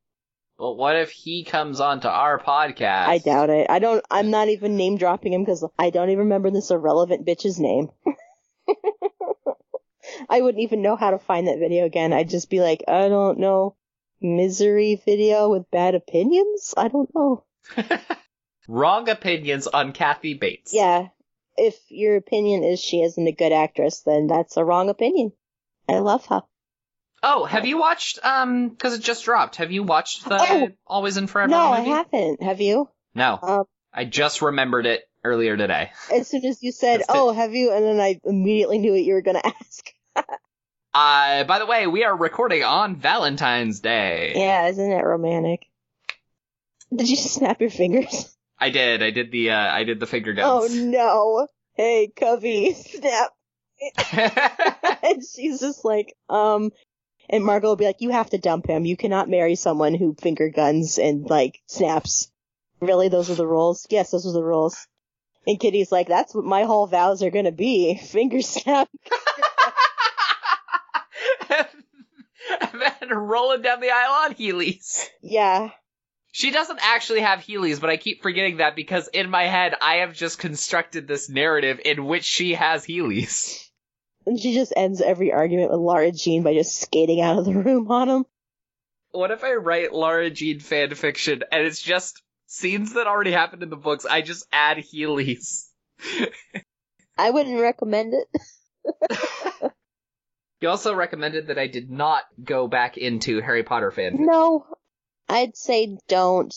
But 0.62 0.76
what 0.76 0.94
if 0.94 1.10
he 1.10 1.42
comes 1.42 1.80
onto 1.80 2.06
our 2.06 2.38
podcast? 2.38 3.08
I 3.08 3.18
doubt 3.18 3.50
it. 3.50 3.66
I 3.68 3.80
don't. 3.80 4.04
I'm 4.08 4.30
not 4.30 4.48
even 4.48 4.76
name 4.76 4.96
dropping 4.96 5.32
him 5.32 5.42
because 5.42 5.66
I 5.76 5.90
don't 5.90 6.10
even 6.10 6.26
remember 6.26 6.52
this 6.52 6.70
irrelevant 6.70 7.26
bitch's 7.26 7.58
name. 7.58 7.88
I 10.30 10.40
wouldn't 10.40 10.62
even 10.62 10.80
know 10.80 10.94
how 10.94 11.10
to 11.10 11.18
find 11.18 11.48
that 11.48 11.58
video 11.58 11.84
again. 11.84 12.12
I'd 12.12 12.30
just 12.30 12.48
be 12.48 12.60
like, 12.60 12.84
I 12.86 13.08
don't 13.08 13.40
know, 13.40 13.74
misery 14.20 15.02
video 15.04 15.50
with 15.50 15.68
bad 15.72 15.96
opinions. 15.96 16.74
I 16.76 16.86
don't 16.86 17.12
know. 17.12 17.42
Wrong 18.68 19.08
opinions 19.08 19.66
on 19.66 19.90
Kathy 19.90 20.34
Bates. 20.34 20.72
Yeah, 20.72 21.08
if 21.56 21.76
your 21.88 22.14
opinion 22.14 22.62
is 22.62 22.78
she 22.78 23.02
isn't 23.02 23.26
a 23.26 23.32
good 23.32 23.50
actress, 23.50 24.02
then 24.02 24.28
that's 24.28 24.56
a 24.56 24.64
wrong 24.64 24.90
opinion. 24.90 25.32
I 25.88 25.98
love 25.98 26.24
her. 26.26 26.42
Oh, 27.22 27.44
have 27.44 27.66
you 27.66 27.78
watched? 27.78 28.18
Um, 28.24 28.68
because 28.68 28.94
it 28.94 29.02
just 29.02 29.24
dropped. 29.24 29.56
Have 29.56 29.70
you 29.70 29.82
watched 29.82 30.24
the 30.24 30.38
Oh! 30.40 30.68
Always 30.86 31.16
and 31.16 31.30
Forever 31.30 31.50
no, 31.50 31.58
I 31.72 31.80
haven't. 31.80 32.42
Have 32.42 32.60
you? 32.60 32.88
No, 33.14 33.38
Um, 33.40 33.64
I 33.92 34.04
just 34.06 34.42
remembered 34.42 34.86
it 34.86 35.02
earlier 35.22 35.56
today. 35.56 35.92
as 36.12 36.28
soon 36.28 36.44
as 36.44 36.62
you 36.62 36.72
said, 36.72 37.00
it. 37.00 37.06
"Oh, 37.08 37.32
have 37.32 37.54
you?" 37.54 37.72
and 37.72 37.84
then 37.84 38.00
I 38.00 38.18
immediately 38.24 38.78
knew 38.78 38.92
what 38.92 39.02
you 39.04 39.14
were 39.14 39.22
gonna 39.22 39.42
ask. 39.44 39.92
Uh, 40.94 41.44
by 41.44 41.58
the 41.58 41.66
way, 41.66 41.86
we 41.86 42.04
are 42.04 42.14
recording 42.16 42.64
on 42.64 42.96
Valentine's 42.96 43.80
Day. 43.80 44.32
Yeah, 44.34 44.66
isn't 44.68 44.90
it 44.92 45.02
romantic? 45.04 45.66
Did 46.94 47.08
you 47.08 47.16
just 47.16 47.34
snap 47.34 47.60
your 47.60 47.70
fingers? 47.70 48.36
I 48.58 48.70
did. 48.70 49.02
I 49.02 49.10
did 49.10 49.30
the. 49.30 49.50
Uh, 49.52 49.56
I 49.74 49.84
did 49.84 50.00
the 50.00 50.06
finger 50.06 50.34
Oh 50.38 50.68
no. 50.72 51.46
Hey, 51.74 52.12
Covey, 52.14 52.74
snap. 52.74 53.30
and 55.02 55.22
she's 55.24 55.60
just 55.60 55.84
like, 55.84 56.14
um, 56.28 56.70
and 57.28 57.44
Margot 57.44 57.68
will 57.68 57.76
be 57.76 57.84
like, 57.84 58.00
you 58.00 58.10
have 58.10 58.30
to 58.30 58.38
dump 58.38 58.66
him. 58.66 58.84
You 58.84 58.96
cannot 58.96 59.28
marry 59.28 59.54
someone 59.54 59.94
who 59.94 60.14
finger 60.14 60.48
guns 60.48 60.98
and 60.98 61.28
like 61.28 61.60
snaps. 61.66 62.30
Really? 62.80 63.08
Those 63.08 63.30
are 63.30 63.34
the 63.34 63.46
rules? 63.46 63.86
Yes, 63.90 64.10
those 64.10 64.26
are 64.26 64.32
the 64.32 64.42
rules. 64.42 64.86
And 65.46 65.58
Kitty's 65.58 65.92
like, 65.92 66.08
that's 66.08 66.34
what 66.34 66.44
my 66.44 66.64
whole 66.64 66.86
vows 66.86 67.22
are 67.22 67.30
gonna 67.30 67.52
be. 67.52 67.96
Finger 68.02 68.42
snap. 68.42 68.88
and 72.60 72.80
then 72.80 73.10
rolling 73.10 73.62
down 73.62 73.80
the 73.80 73.90
aisle 73.90 74.24
on 74.24 74.34
Heelys. 74.34 75.06
Yeah. 75.20 75.70
She 76.32 76.50
doesn't 76.50 76.80
actually 76.82 77.20
have 77.20 77.40
Heelys, 77.40 77.80
but 77.80 77.90
I 77.90 77.98
keep 77.98 78.22
forgetting 78.22 78.56
that 78.56 78.74
because 78.74 79.08
in 79.08 79.28
my 79.28 79.44
head 79.44 79.74
I 79.80 79.96
have 79.96 80.14
just 80.14 80.38
constructed 80.38 81.06
this 81.06 81.28
narrative 81.28 81.78
in 81.84 82.06
which 82.06 82.24
she 82.24 82.54
has 82.54 82.86
Heelys. 82.86 83.68
And 84.26 84.38
she 84.38 84.54
just 84.54 84.72
ends 84.76 85.00
every 85.00 85.32
argument 85.32 85.70
with 85.70 85.80
Lara 85.80 86.12
Jean 86.12 86.42
by 86.42 86.54
just 86.54 86.80
skating 86.80 87.20
out 87.20 87.38
of 87.38 87.44
the 87.44 87.54
room 87.54 87.90
on 87.90 88.08
him. 88.08 88.24
What 89.10 89.30
if 89.30 89.44
I 89.44 89.54
write 89.54 89.92
Lara 89.92 90.30
Jean 90.30 90.60
fan 90.60 90.94
fiction 90.94 91.42
and 91.52 91.66
it's 91.66 91.82
just 91.82 92.22
scenes 92.46 92.94
that 92.94 93.06
already 93.06 93.32
happened 93.32 93.62
in 93.62 93.70
the 93.70 93.76
books? 93.76 94.06
I 94.06 94.22
just 94.22 94.46
add 94.52 94.78
Heelys. 94.78 95.66
I 97.18 97.30
wouldn't 97.30 97.60
recommend 97.60 98.14
it. 98.14 99.72
you 100.60 100.68
also 100.68 100.94
recommended 100.94 101.48
that 101.48 101.58
I 101.58 101.66
did 101.66 101.90
not 101.90 102.22
go 102.42 102.68
back 102.68 102.96
into 102.96 103.40
Harry 103.40 103.62
Potter 103.62 103.90
fan 103.90 104.12
fiction. 104.12 104.26
No, 104.26 104.66
I'd 105.28 105.56
say 105.56 105.98
don't. 106.08 106.54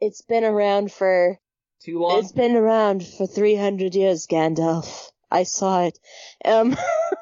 It's 0.00 0.22
been 0.22 0.44
around 0.44 0.92
for. 0.92 1.38
Too 1.80 1.98
long? 1.98 2.18
It's 2.18 2.32
been 2.32 2.56
around 2.56 3.06
for 3.06 3.26
300 3.26 3.94
years, 3.94 4.26
Gandalf. 4.26 5.10
I 5.30 5.42
saw 5.42 5.82
it. 5.84 5.98
Um, 6.44 6.76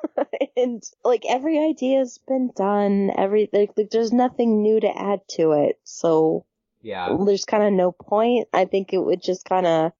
and 0.57 0.83
like 1.05 1.25
every 1.29 1.59
idea's 1.59 2.19
been 2.27 2.51
done. 2.55 3.11
Every 3.17 3.49
like, 3.53 3.73
like 3.77 3.91
there's 3.91 4.13
nothing 4.13 4.63
new 4.63 4.81
to 4.81 4.89
add 4.89 5.21
to 5.37 5.53
it. 5.53 5.79
So 5.85 6.45
yeah, 6.83 7.17
there's 7.25 7.45
kind 7.45 7.63
of 7.63 7.73
no 7.73 7.93
point. 7.93 8.49
I 8.53 8.67
think 8.67 8.93
it 8.93 8.99
would 8.99 9.23
just 9.23 9.49
kind 9.49 9.67
of 9.67 9.93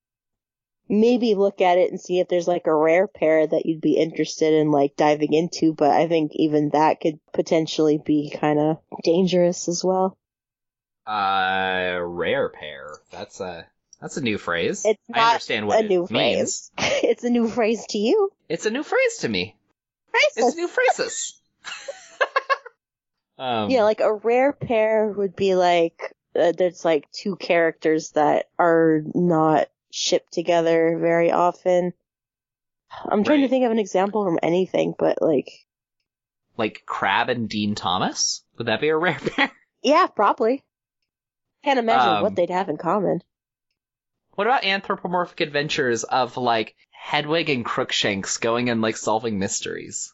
maybe 0.89 1.35
look 1.35 1.61
at 1.61 1.79
it 1.79 1.91
and 1.91 2.01
see 2.01 2.21
if 2.21 2.29
there's 2.29 2.49
like 2.49 2.67
a 2.67 2.75
rare 2.75 3.07
pair 3.07 3.47
that 3.47 3.65
you'd 3.65 3.81
be 3.81 3.97
interested 3.97 4.53
in 4.53 4.71
like 4.71 4.97
diving 4.97 5.33
into. 5.33 5.73
But 5.73 5.91
I 5.91 6.09
think 6.09 6.33
even 6.35 6.71
that 6.71 7.01
could 7.01 7.19
potentially 7.33 7.99
be 7.99 8.31
kind 8.31 8.59
of 8.59 8.79
dangerous 9.03 9.69
as 9.69 9.83
well. 9.83 10.19
Uh, 11.07 11.99
rare 12.01 12.49
pair. 12.49 12.95
That's 13.11 13.41
a 13.41 13.67
that's 14.05 14.19
a 14.19 14.21
new 14.21 14.37
phrase. 14.37 14.83
It's 14.85 15.01
I 15.15 15.31
understand 15.31 15.67
what 15.67 15.83
a 15.83 15.89
new 15.89 16.07
means. 16.11 16.71
phrase. 16.77 17.03
it's 17.03 17.25
a 17.25 17.31
new 17.31 17.49
phrase 17.49 17.87
to 17.89 17.99
you. 17.99 18.31
It's 18.51 18.67
a 18.67 18.71
new 18.71 18.83
phrase 18.83 19.17
to 19.21 19.29
me. 19.31 19.57
Phrases. 20.11 20.49
It's 20.51 20.57
new 20.57 20.69
phrases. 20.69 21.41
um, 23.39 23.71
yeah, 23.71 23.83
like 23.85 24.01
a 24.01 24.13
rare 24.13 24.53
pair 24.53 25.09
would 25.09 25.35
be 25.35 25.55
like 25.55 26.13
uh, 26.39 26.53
there's 26.57 26.85
like 26.85 27.11
two 27.13 27.37
characters 27.37 28.11
that 28.11 28.49
are 28.59 29.01
not 29.15 29.69
shipped 29.91 30.33
together 30.35 30.99
very 31.01 31.31
often. 31.33 31.95
I'm 32.91 33.25
trying 33.25 33.41
Right. 33.41 33.47
to 33.47 33.49
think 33.49 33.65
of 33.65 33.73
an 33.73 33.79
example 33.79 34.25
from 34.25 34.39
anything, 34.43 34.95
but 34.99 35.23
like, 35.23 35.51
like 36.57 36.83
Crabbe 36.87 37.31
and 37.31 37.49
Dean 37.49 37.75
Thomas. 37.75 38.45
Would 38.59 38.67
that 38.69 38.81
be 38.81 38.89
a 38.91 38.97
rare 38.97 39.19
pair? 39.37 39.51
yeah, 39.83 40.07
probably. 40.15 40.63
Can't 41.65 41.79
imagine 41.79 42.17
Um, 42.17 42.23
what 42.23 42.37
they'd 42.37 42.51
have 42.51 42.69
in 42.69 42.77
common. 42.77 43.23
What 44.35 44.47
about 44.47 44.65
anthropomorphic 44.65 45.41
adventures 45.41 46.05
of 46.05 46.37
like 46.37 46.75
Hedwig 46.91 47.51
and 47.51 47.65
Crookshanks 47.65 48.39
going 48.39 48.71
and 48.71 48.81
like 48.81 48.97
solving 48.97 49.39
mysteries? 49.39 50.13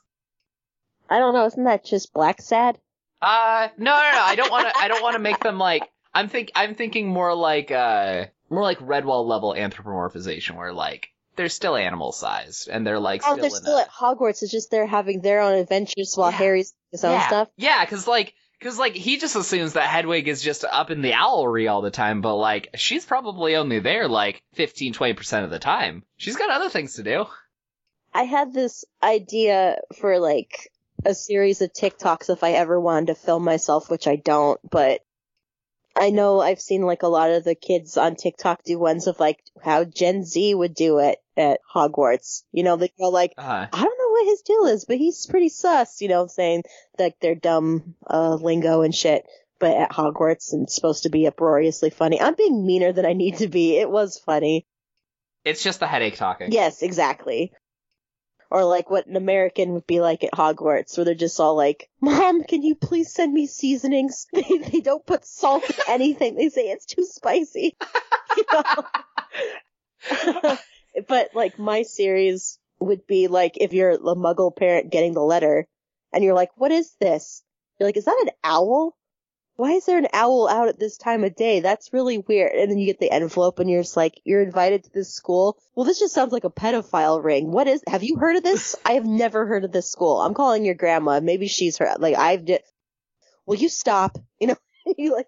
I 1.08 1.18
don't 1.18 1.34
know, 1.34 1.46
isn't 1.46 1.64
that 1.64 1.84
just 1.84 2.12
Blacksad? 2.14 2.76
Uh, 3.22 3.68
no, 3.76 3.90
no, 3.90 4.12
no. 4.12 4.22
I 4.22 4.34
don't 4.36 4.50
want 4.50 4.68
to. 4.68 4.78
I 4.78 4.88
don't 4.88 5.02
want 5.02 5.14
to 5.14 5.18
make 5.18 5.40
them 5.40 5.58
like. 5.58 5.82
I'm 6.14 6.28
think. 6.28 6.52
I'm 6.54 6.74
thinking 6.74 7.08
more 7.08 7.34
like 7.34 7.70
uh, 7.70 8.26
more 8.48 8.62
like 8.62 8.78
Redwall 8.78 9.26
level 9.26 9.54
anthropomorphization, 9.54 10.56
where 10.56 10.72
like 10.72 11.08
they're 11.36 11.48
still 11.48 11.76
animal 11.76 12.12
sized 12.12 12.68
and 12.68 12.86
they're 12.86 12.98
like 12.98 13.22
Oh, 13.24 13.32
still 13.32 13.42
they're 13.42 13.50
still 13.50 13.76
a, 13.76 13.82
at 13.82 13.90
Hogwarts. 13.90 14.42
It's 14.42 14.50
just 14.50 14.70
they're 14.70 14.86
having 14.86 15.20
their 15.20 15.40
own 15.40 15.54
adventures 15.54 16.14
while 16.16 16.30
Yeah. 16.30 16.38
Harry's 16.38 16.74
his 16.90 17.04
own 17.04 17.12
yeah, 17.12 17.26
stuff. 17.26 17.48
Yeah, 17.56 17.84
because 17.84 18.06
like. 18.06 18.34
Cause 18.62 18.78
like 18.78 18.94
he 18.94 19.16
just 19.16 19.36
assumes 19.36 19.72
that 19.72 19.88
Hedwig 19.88 20.28
is 20.28 20.42
just 20.42 20.64
up 20.64 20.90
in 20.90 21.00
the 21.00 21.12
owlry 21.12 21.70
all 21.70 21.80
the 21.80 21.90
time, 21.90 22.20
but 22.20 22.36
like 22.36 22.68
she's 22.74 23.06
probably 23.06 23.56
only 23.56 23.80
there 23.80 24.06
like 24.06 24.42
15, 24.54 24.92
20% 24.92 25.44
of 25.44 25.50
the 25.50 25.58
time. 25.58 26.04
She's 26.18 26.36
got 26.36 26.50
other 26.50 26.68
things 26.68 26.94
to 26.94 27.02
do. 27.02 27.24
I 28.12 28.24
had 28.24 28.52
this 28.52 28.84
idea 29.02 29.78
for 29.98 30.18
like 30.18 30.70
a 31.06 31.14
series 31.14 31.62
of 31.62 31.72
TikToks 31.72 32.28
if 32.28 32.44
I 32.44 32.52
ever 32.52 32.78
wanted 32.78 33.06
to 33.06 33.14
film 33.14 33.44
myself, 33.44 33.88
which 33.88 34.06
I 34.06 34.16
don't, 34.16 34.60
but 34.68 35.00
I 35.96 36.10
know 36.10 36.40
I've 36.40 36.60
seen 36.60 36.82
like 36.82 37.02
a 37.02 37.08
lot 37.08 37.30
of 37.30 37.44
the 37.44 37.54
kids 37.54 37.96
on 37.96 38.16
TikTok 38.16 38.62
do 38.64 38.78
ones 38.78 39.06
of 39.06 39.18
like 39.18 39.42
how 39.62 39.84
Gen 39.84 40.24
Z 40.24 40.54
would 40.54 40.74
do 40.74 40.98
it 40.98 41.18
at 41.36 41.60
Hogwarts. 41.74 42.42
You 42.52 42.62
know, 42.62 42.76
they 42.76 42.92
go 42.98 43.08
like, 43.08 43.32
Uh, 43.38 43.66
I 43.72 43.82
don't 43.84 43.98
what 44.20 44.30
his 44.30 44.42
deal 44.42 44.66
is, 44.66 44.84
but 44.84 44.98
he's 44.98 45.26
pretty 45.26 45.48
sus, 45.48 46.00
you 46.00 46.08
know, 46.08 46.26
saying 46.26 46.64
like 46.98 47.18
their 47.20 47.34
dumb 47.34 47.94
uh 48.08 48.34
lingo 48.34 48.82
and 48.82 48.94
shit. 48.94 49.24
But 49.58 49.76
at 49.76 49.92
Hogwarts 49.92 50.54
and 50.54 50.70
supposed 50.70 51.02
to 51.02 51.10
be 51.10 51.26
uproariously 51.26 51.90
funny. 51.90 52.18
I'm 52.18 52.34
being 52.34 52.64
meaner 52.64 52.92
than 52.92 53.04
I 53.04 53.12
need 53.12 53.38
to 53.38 53.48
be. 53.48 53.76
It 53.76 53.90
was 53.90 54.18
funny. 54.18 54.66
it's 55.44 55.62
just 55.62 55.80
the 55.80 55.86
headache 55.86 56.16
talking. 56.16 56.50
Yes, 56.50 56.82
exactly. 56.82 57.52
Or 58.50 58.64
like 58.64 58.90
what 58.90 59.06
an 59.06 59.16
American 59.16 59.74
would 59.74 59.86
be 59.86 60.00
like 60.00 60.24
at 60.24 60.32
Hogwarts, 60.32 60.96
where 60.96 61.04
they're 61.04 61.14
just 61.14 61.38
all 61.38 61.56
like, 61.56 61.88
"Mom, 62.00 62.42
can 62.42 62.62
you 62.62 62.74
please 62.74 63.12
send 63.12 63.32
me 63.32 63.46
seasonings?" 63.46 64.26
They, 64.32 64.58
they 64.58 64.80
don't 64.80 65.04
put 65.04 65.26
salt 65.26 65.68
in 65.68 65.76
anything. 65.88 66.36
They 66.36 66.48
say 66.48 66.62
it's 66.62 66.86
too 66.86 67.04
spicy. 67.04 67.76
You 68.36 68.44
know? 68.52 70.56
but 71.08 71.30
like 71.34 71.58
my 71.58 71.82
series 71.82 72.58
would 72.80 73.06
be 73.06 73.28
like 73.28 73.56
if 73.58 73.72
you're 73.72 73.96
the 73.96 74.16
Muggle 74.16 74.54
parent 74.54 74.90
getting 74.90 75.14
the 75.14 75.22
letter, 75.22 75.66
and 76.12 76.24
you're 76.24 76.34
like, 76.34 76.50
"What 76.56 76.72
is 76.72 76.94
this?" 77.00 77.42
You're 77.78 77.88
like, 77.88 77.96
"Is 77.96 78.06
that 78.06 78.22
an 78.26 78.30
owl?" 78.42 78.96
Why 79.60 79.72
is 79.72 79.84
there 79.84 79.98
an 79.98 80.08
owl 80.14 80.48
out 80.48 80.68
at 80.68 80.78
this 80.78 80.96
time 80.96 81.22
of 81.22 81.34
day? 81.34 81.60
That's 81.60 81.92
really 81.92 82.16
weird. 82.16 82.52
And 82.52 82.70
then 82.70 82.78
you 82.78 82.86
get 82.86 82.98
the 82.98 83.10
envelope 83.10 83.58
and 83.58 83.70
you're 83.70 83.82
just 83.82 83.94
like, 83.94 84.18
you're 84.24 84.40
invited 84.40 84.84
to 84.84 84.90
this 84.90 85.12
school. 85.12 85.58
Well, 85.74 85.84
this 85.84 85.98
just 85.98 86.14
sounds 86.14 86.32
like 86.32 86.44
a 86.44 86.50
pedophile 86.50 87.22
ring. 87.22 87.50
What 87.52 87.68
is, 87.68 87.84
have 87.86 88.02
you 88.02 88.16
heard 88.16 88.36
of 88.36 88.42
this? 88.42 88.74
I 88.86 88.92
have 88.92 89.04
never 89.04 89.44
heard 89.44 89.64
of 89.64 89.70
this 89.70 89.90
school. 89.90 90.22
I'm 90.22 90.32
calling 90.32 90.64
your 90.64 90.76
grandma. 90.76 91.20
Maybe 91.20 91.46
she's 91.46 91.76
her, 91.76 91.94
like, 91.98 92.16
I've, 92.16 92.46
di- 92.46 92.60
will 93.44 93.56
you 93.56 93.68
stop? 93.68 94.16
You 94.38 94.46
know, 94.46 94.56
you 94.96 95.12
like, 95.12 95.26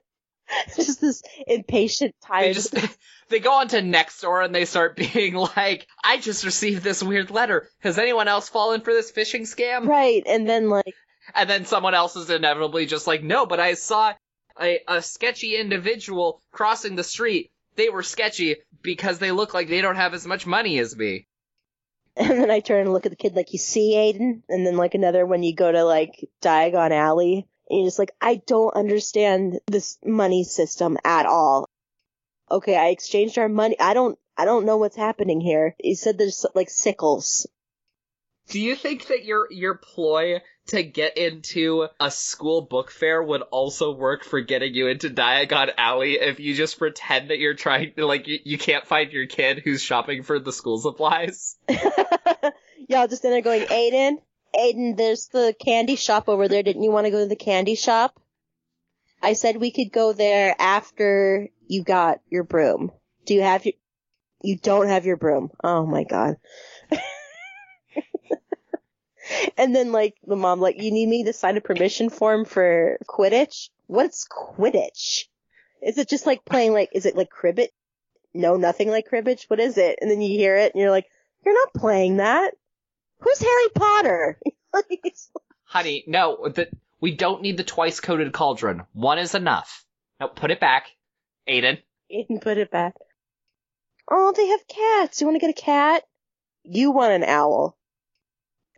just 0.76 1.00
this 1.00 1.22
impatient, 1.46 2.14
They 2.22 2.26
tired. 2.28 2.54
just 2.54 2.74
they 3.28 3.38
go 3.40 3.52
on 3.54 3.68
to 3.68 3.80
Nextdoor 3.80 4.44
and 4.44 4.54
they 4.54 4.64
start 4.64 4.96
being 5.14 5.34
like, 5.34 5.86
"I 6.04 6.18
just 6.18 6.44
received 6.44 6.82
this 6.82 7.02
weird 7.02 7.30
letter. 7.30 7.68
Has 7.80 7.98
anyone 7.98 8.28
else 8.28 8.48
fallen 8.48 8.80
for 8.80 8.92
this 8.92 9.12
phishing 9.12 9.42
scam?" 9.42 9.86
right. 9.86 10.22
And 10.26 10.48
then 10.48 10.68
like, 10.68 10.94
And 11.34 11.48
then 11.48 11.64
someone 11.64 11.94
else 11.94 12.16
is 12.16 12.30
inevitably 12.30 12.86
just 12.86 13.06
like, 13.06 13.22
"No, 13.22 13.46
but 13.46 13.60
I 13.60 13.74
saw 13.74 14.12
a, 14.60 14.80
a 14.88 15.02
sketchy 15.02 15.56
individual 15.56 16.42
crossing 16.52 16.96
the 16.96 17.04
street. 17.04 17.50
They 17.76 17.88
were 17.88 18.02
sketchy 18.02 18.56
because 18.82 19.18
they 19.18 19.30
look 19.32 19.54
like 19.54 19.68
they 19.68 19.80
don't 19.80 19.96
have 19.96 20.14
as 20.14 20.26
much 20.26 20.46
money 20.46 20.78
as 20.78 20.96
me." 20.96 21.26
and 22.14 22.28
then 22.28 22.50
I 22.50 22.60
turn 22.60 22.82
and 22.82 22.92
look 22.92 23.06
at 23.06 23.10
the 23.10 23.16
kid 23.16 23.34
like, 23.34 23.54
you 23.54 23.58
see 23.58 23.94
Aiden? 23.94 24.42
And 24.50 24.66
then 24.66 24.76
like 24.76 24.92
another 24.92 25.24
when 25.24 25.42
you 25.42 25.54
go 25.54 25.72
to 25.72 25.82
like 25.82 26.28
Diagon 26.42 26.90
Alley 26.90 27.48
and 27.72 27.80
you're 27.80 27.86
just 27.88 27.98
like, 27.98 28.12
I 28.20 28.36
don't 28.46 28.76
understand 28.76 29.58
this 29.66 29.98
money 30.04 30.44
system 30.44 30.98
at 31.04 31.24
all. 31.24 31.68
Okay, 32.50 32.76
I 32.76 32.88
exchanged 32.88 33.38
our 33.38 33.48
money. 33.48 33.80
I 33.80 33.94
don't, 33.94 34.18
I 34.36 34.44
don't 34.44 34.66
know 34.66 34.76
what's 34.76 34.96
happening 34.96 35.40
here. 35.40 35.74
He 35.82 35.94
said 35.94 36.18
there's 36.18 36.44
like 36.54 36.68
sickles. 36.68 37.46
Do 38.48 38.60
you 38.60 38.76
think 38.76 39.06
that 39.06 39.24
your 39.24 39.46
your 39.50 39.76
ploy 39.76 40.42
to 40.66 40.82
get 40.82 41.16
into 41.16 41.86
a 41.98 42.10
school 42.10 42.60
book 42.60 42.90
fair 42.90 43.22
would 43.22 43.40
also 43.42 43.92
work 43.92 44.24
for 44.24 44.40
getting 44.40 44.74
you 44.74 44.88
into 44.88 45.08
Diagon 45.08 45.70
Alley 45.78 46.14
if 46.14 46.40
you 46.40 46.54
just 46.54 46.78
pretend 46.78 47.30
that 47.30 47.38
you're 47.38 47.54
trying 47.54 47.94
to 47.94 48.04
like 48.04 48.26
you, 48.28 48.38
you 48.44 48.58
can't 48.58 48.86
find 48.86 49.12
your 49.12 49.26
kid 49.26 49.62
who's 49.64 49.80
shopping 49.80 50.22
for 50.22 50.38
the 50.38 50.52
school 50.52 50.78
supplies? 50.78 51.56
Y'all 52.88 53.08
just 53.08 53.24
in 53.24 53.30
there 53.30 53.40
going, 53.40 53.62
Aiden, 53.62 54.16
Aiden, 54.54 54.96
there's 54.96 55.28
the 55.28 55.54
candy 55.58 55.96
shop 55.96 56.28
over 56.28 56.48
there. 56.48 56.62
Didn't 56.62 56.82
you 56.82 56.90
want 56.90 57.06
to 57.06 57.10
go 57.10 57.20
to 57.20 57.28
the 57.28 57.36
candy 57.36 57.74
shop? 57.74 58.20
I 59.22 59.34
said 59.34 59.56
we 59.56 59.70
could 59.70 59.92
go 59.92 60.12
there 60.12 60.54
after 60.58 61.48
you 61.66 61.84
got 61.84 62.20
your 62.28 62.44
broom. 62.44 62.90
Do 63.24 63.34
you 63.34 63.42
have 63.42 63.64
your, 63.64 63.74
you 64.42 64.56
don't 64.56 64.88
have 64.88 65.06
your 65.06 65.16
broom. 65.16 65.50
Oh 65.62 65.86
my 65.86 66.04
god. 66.04 66.36
and 69.56 69.74
then 69.74 69.92
like 69.92 70.16
the 70.26 70.36
mom, 70.36 70.60
like, 70.60 70.82
you 70.82 70.90
need 70.90 71.08
me 71.08 71.24
to 71.24 71.32
sign 71.32 71.56
a 71.56 71.60
permission 71.60 72.10
form 72.10 72.44
for 72.44 72.98
Quidditch? 73.08 73.70
What's 73.86 74.26
Quidditch? 74.28 75.26
Is 75.82 75.98
it 75.98 76.08
just 76.08 76.26
like 76.26 76.44
playing 76.44 76.72
like, 76.72 76.90
is 76.92 77.06
it 77.06 77.16
like 77.16 77.30
cribbit? 77.30 77.68
No, 78.34 78.56
nothing 78.56 78.88
like 78.88 79.06
cribbage. 79.08 79.44
What 79.48 79.60
is 79.60 79.78
it? 79.78 79.98
And 80.00 80.10
then 80.10 80.20
you 80.20 80.36
hear 80.36 80.56
it 80.56 80.72
and 80.74 80.80
you're 80.80 80.90
like, 80.90 81.06
you're 81.44 81.54
not 81.54 81.74
playing 81.74 82.16
that. 82.18 82.54
Who's 83.22 83.40
Harry 83.40 83.68
Potter? 83.74 84.40
Honey, 85.64 86.04
no, 86.06 86.48
the, 86.48 86.68
we 87.00 87.14
don't 87.14 87.42
need 87.42 87.56
the 87.56 87.64
twice 87.64 88.00
coated 88.00 88.32
cauldron. 88.32 88.82
One 88.92 89.18
is 89.18 89.34
enough. 89.34 89.84
No, 90.20 90.28
put 90.28 90.50
it 90.50 90.60
back. 90.60 90.88
Aiden. 91.48 91.78
Aiden, 92.12 92.40
put 92.40 92.58
it 92.58 92.70
back. 92.70 92.94
Oh, 94.10 94.32
they 94.36 94.48
have 94.48 94.66
cats. 94.66 95.20
You 95.20 95.26
want 95.28 95.36
to 95.36 95.46
get 95.46 95.56
a 95.56 95.62
cat? 95.62 96.02
You 96.64 96.90
want 96.90 97.12
an 97.12 97.24
owl. 97.24 97.76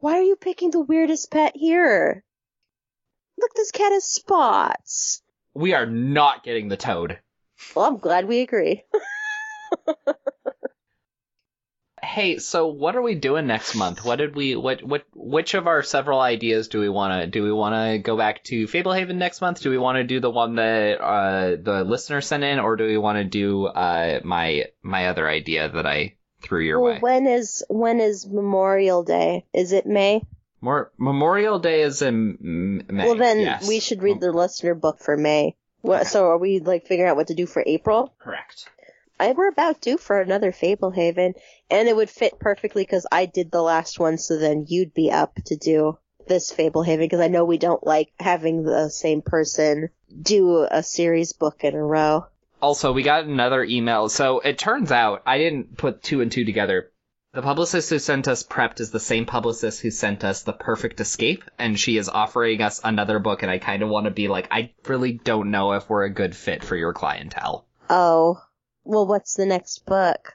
Why 0.01 0.19
are 0.19 0.23
you 0.23 0.37
picking 0.37 0.71
the 0.71 0.81
weirdest 0.81 1.31
pet 1.31 1.53
here? 1.55 2.23
Look, 3.39 3.55
this 3.55 3.71
cat 3.71 3.93
has 3.93 4.05
spots. 4.05 5.23
We 5.55 5.73
are 5.73 5.87
not 5.87 6.45
getting 6.45 6.69
the 6.69 6.77
toad. 6.77 7.19
Well, 7.75 7.87
I'm 7.87 7.99
glad 7.99 8.29
we 8.29 8.41
agree. 8.41 8.85
hey, 12.05 12.39
so 12.39 12.69
what 12.69 12.97
are 12.97 13.03
we 13.03 13.15
doing 13.15 13.47
next 13.47 13.75
month? 13.75 14.05
What 14.05 14.17
did 14.17 14.37
we 14.37 14.57
what 14.57 14.83
what 14.83 15.05
which 15.15 15.55
of 15.55 15.67
our 15.67 15.83
several 15.83 16.21
ideas 16.21 16.69
do 16.69 16.81
we 16.81 16.89
want 16.89 17.23
to 17.23 17.27
do 17.27 17.43
we 17.43 17.53
want 17.53 17.75
to 17.75 17.99
go 17.99 18.17
back 18.17 18.45
to 18.45 18.67
Fablehaven 18.67 19.17
next 19.17 19.41
month? 19.41 19.63
Do 19.63 19.71
we 19.71 19.79
want 19.79 19.97
to 19.97 20.05
do 20.05 20.21
the 20.21 20.31
one 20.31 20.57
that 20.57 21.01
uh 21.01 21.57
the 21.61 21.85
listener 21.85 22.21
sent 22.21 22.45
in 22.45 22.59
or 22.59 22.77
do 22.77 22.85
we 22.85 22.99
want 22.99 23.19
to 23.19 23.25
do 23.25 23.67
uh 23.67 24.21
my 24.25 24.67
my 24.83 25.09
other 25.09 25.29
idea 25.29 25.69
that 25.69 25.87
I 25.87 26.15
threw 26.43 26.61
your 26.61 26.81
well, 26.81 26.95
way? 26.95 26.99
when 27.01 27.27
is 27.27 27.65
when 27.69 28.01
is 28.01 28.27
Memorial 28.27 29.03
Day? 29.03 29.47
Is 29.53 29.73
it 29.73 29.87
May? 29.87 30.23
More 30.61 30.93
Memorial 30.99 31.59
Day 31.59 31.83
is 31.83 32.03
in 32.03 32.85
May. 32.89 33.05
well, 33.05 33.17
then 33.17 33.41
yes. 33.41 33.69
we 33.69 33.81
should 33.81 34.03
read 34.03 34.21
the 34.21 34.33
listener 34.33 34.75
book 34.75 35.01
for 35.01 35.17
May. 35.17 35.57
What? 35.83 36.07
So 36.07 36.31
are 36.31 36.39
we 36.39 36.61
like 36.61 36.87
figuring 36.87 37.11
out 37.11 37.17
what 37.17 37.27
to 37.27 37.35
do 37.35 37.45
for 37.45 37.63
April? 37.67 38.15
correct. 38.19 38.71
I 39.19 39.33
we're 39.33 39.49
about 39.49 39.81
due 39.81 39.97
for 39.97 40.21
another 40.21 40.53
Fablehaven, 40.53 41.35
and 41.71 41.89
it 41.89 41.97
would 41.97 42.11
fit 42.11 42.39
perfectly 42.39 42.83
because 42.83 43.07
I 43.13 43.27
did 43.27 43.51
the 43.51 43.63
last 43.63 43.99
one, 43.99 44.19
so 44.19 44.39
then 44.39 44.67
you'd 44.69 44.93
be 44.93 45.11
up 45.11 45.37
to 45.47 45.57
do 45.57 45.99
this 46.27 46.53
Fablehaven 46.53 47.01
because 47.01 47.21
I 47.21 47.29
know 47.29 47.45
we 47.45 47.59
don't 47.59 47.87
like 47.87 48.13
having 48.19 48.65
the 48.65 48.89
same 48.89 49.23
person 49.23 49.91
do 50.23 50.67
a 50.71 50.83
series 50.83 51.33
book 51.33 51.65
in 51.65 51.75
a 51.75 51.83
row. 51.83 52.27
Also, 52.61 52.93
we 52.93 53.03
got 53.03 53.25
another 53.25 53.63
email. 53.63 54.09
So 54.09 54.41
it 54.41 54.59
turns 54.59 54.91
out 54.91 55.23
I 55.27 55.39
didn't 55.39 55.77
put 55.77 56.03
two 56.03 56.21
and 56.21 56.33
two 56.33 56.45
together. 56.45 56.91
The 57.33 57.43
publicist 57.43 57.91
who 57.91 57.99
sent 57.99 58.29
us 58.29 58.45
Prepped 58.45 58.81
is 58.81 58.91
the 58.91 59.01
same 59.01 59.27
publicist 59.27 59.81
who 59.81 59.91
sent 59.91 60.23
us 60.23 60.45
The 60.45 60.53
Perfect 60.53 61.01
Escape, 61.01 61.45
and 61.59 61.79
she 61.79 61.97
is 61.97 62.09
offering 62.09 62.63
us 62.63 62.81
another 62.85 63.19
book, 63.19 63.43
and 63.43 63.51
I 63.51 63.59
kind 63.59 63.83
of 63.83 63.89
want 63.89 64.05
to 64.05 64.13
be 64.13 64.29
like, 64.29 64.49
I 64.53 64.71
really 64.87 65.13
don't 65.13 65.51
know 65.51 65.73
if 65.73 65.91
we're 65.91 66.05
a 66.05 66.11
good 66.11 66.37
fit 66.37 66.63
for 66.63 66.77
your 66.77 66.93
clientele. 66.93 67.67
Oh, 67.91 68.41
well, 68.85 69.07
what's 69.07 69.35
the 69.35 69.47
next 69.47 69.87
book? 69.87 70.35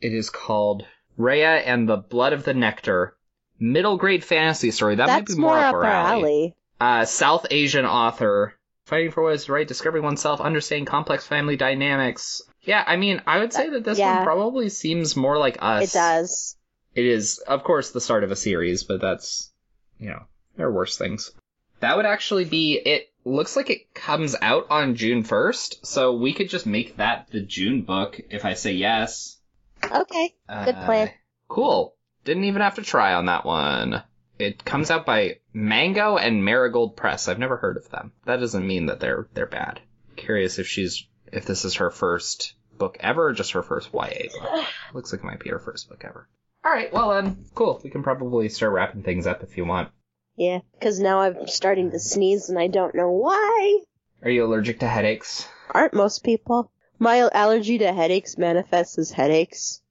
It 0.00 0.12
is 0.12 0.30
called 0.30 0.84
Rhea 1.16 1.58
and 1.58 1.88
the 1.88 1.96
Blood 1.98 2.32
of 2.32 2.44
the 2.44 2.54
Nectar. 2.54 3.16
Middle 3.58 3.96
grade 3.96 4.24
fantasy 4.24 4.70
story. 4.72 4.96
That 4.96 5.06
might 5.06 5.20
That's 5.20 5.34
be 5.36 5.40
more, 5.40 5.56
up 5.56 5.74
our 5.74 5.84
alley. 5.84 6.20
alley. 6.22 6.56
Uh, 6.80 7.04
South 7.04 7.46
Asian 7.50 7.84
author. 7.86 8.54
Fighting 8.86 9.12
for 9.12 9.22
what 9.22 9.34
is 9.34 9.48
right, 9.48 9.66
discovering 9.68 10.02
oneself, 10.02 10.40
understanding 10.40 10.86
complex 10.86 11.24
family 11.24 11.56
dynamics. 11.56 12.42
Yeah, 12.62 12.82
I 12.84 12.96
mean, 12.96 13.22
I 13.26 13.38
would 13.38 13.52
say 13.52 13.68
that 13.70 13.84
this 13.84 13.98
Yeah. 13.98 14.16
one 14.16 14.24
probably 14.24 14.68
seems 14.68 15.14
more 15.16 15.38
like 15.38 15.58
us. 15.60 15.94
It 15.94 15.96
does. 15.96 16.56
It 16.96 17.06
is, 17.06 17.38
of 17.38 17.62
course, 17.62 17.90
the 17.90 18.00
start 18.00 18.24
of 18.24 18.32
a 18.32 18.36
series, 18.36 18.82
but 18.82 19.00
that's, 19.00 19.52
you 20.00 20.08
know, 20.10 20.24
there 20.56 20.66
are 20.66 20.72
worse 20.72 20.98
things. 20.98 21.30
That 21.78 21.96
would 21.96 22.06
actually 22.06 22.44
be, 22.44 22.74
it 22.74 23.11
looks 23.24 23.56
like 23.56 23.70
it 23.70 23.94
comes 23.94 24.34
out 24.40 24.66
on 24.70 24.94
June 24.96 25.22
1st, 25.22 25.86
so 25.86 26.14
we 26.16 26.32
could 26.32 26.48
just 26.48 26.66
make 26.66 26.96
that 26.96 27.28
the 27.30 27.40
June 27.40 27.82
book 27.82 28.20
if 28.30 28.44
I 28.44 28.54
say 28.54 28.72
yes. 28.72 29.38
Okay. 29.84 30.34
Good 30.48 30.74
Uh, 30.74 30.84
plan. 30.84 31.10
Cool. 31.48 31.94
Didn't 32.24 32.44
even 32.44 32.62
have 32.62 32.76
to 32.76 32.82
try 32.82 33.14
on 33.14 33.26
that 33.26 33.44
one. 33.44 34.02
It 34.38 34.64
comes 34.64 34.90
out 34.90 35.06
by 35.06 35.38
Mango 35.52 36.16
and 36.16 36.44
Marigold 36.44 36.96
Press. 36.96 37.28
I've 37.28 37.38
never 37.38 37.56
heard 37.56 37.76
of 37.76 37.88
them. 37.90 38.12
That 38.24 38.40
doesn't 38.40 38.66
mean 38.66 38.86
that 38.86 39.00
they're 39.00 39.28
they're 39.34 39.46
bad. 39.46 39.80
Curious 40.16 40.58
if 40.58 40.66
she's 40.66 41.06
if 41.32 41.44
this 41.44 41.64
is 41.64 41.74
her 41.76 41.90
first 41.90 42.54
book 42.78 42.96
ever 43.00 43.28
or 43.28 43.32
just 43.32 43.52
her 43.52 43.62
first 43.62 43.90
YA 43.92 44.28
book. 44.40 44.64
Looks 44.94 45.12
like 45.12 45.20
it 45.22 45.26
might 45.26 45.40
be 45.40 45.50
her 45.50 45.58
first 45.60 45.88
book 45.88 46.02
ever. 46.04 46.28
All 46.64 46.72
right, 46.72 46.92
well 46.92 47.10
then, 47.10 47.44
cool. 47.54 47.80
We 47.82 47.90
can 47.90 48.02
probably 48.02 48.48
start 48.48 48.72
wrapping 48.72 49.02
things 49.02 49.26
up 49.26 49.42
if 49.42 49.56
you 49.56 49.64
want. 49.64 49.90
Yeah, 50.36 50.60
because 50.72 50.98
now 50.98 51.20
I'm 51.20 51.46
starting 51.46 51.90
to 51.90 51.98
sneeze 51.98 52.48
and 52.48 52.58
I 52.58 52.68
don't 52.68 52.94
know 52.94 53.10
why. 53.10 53.80
Are 54.22 54.30
you 54.30 54.44
allergic 54.44 54.80
to 54.80 54.88
headaches? 54.88 55.48
Aren't 55.70 55.94
most 55.94 56.24
people? 56.24 56.70
My 56.98 57.28
allergy 57.32 57.78
to 57.78 57.92
headaches 57.92 58.38
manifests 58.38 58.98
as 58.98 59.10
headaches. 59.10 59.82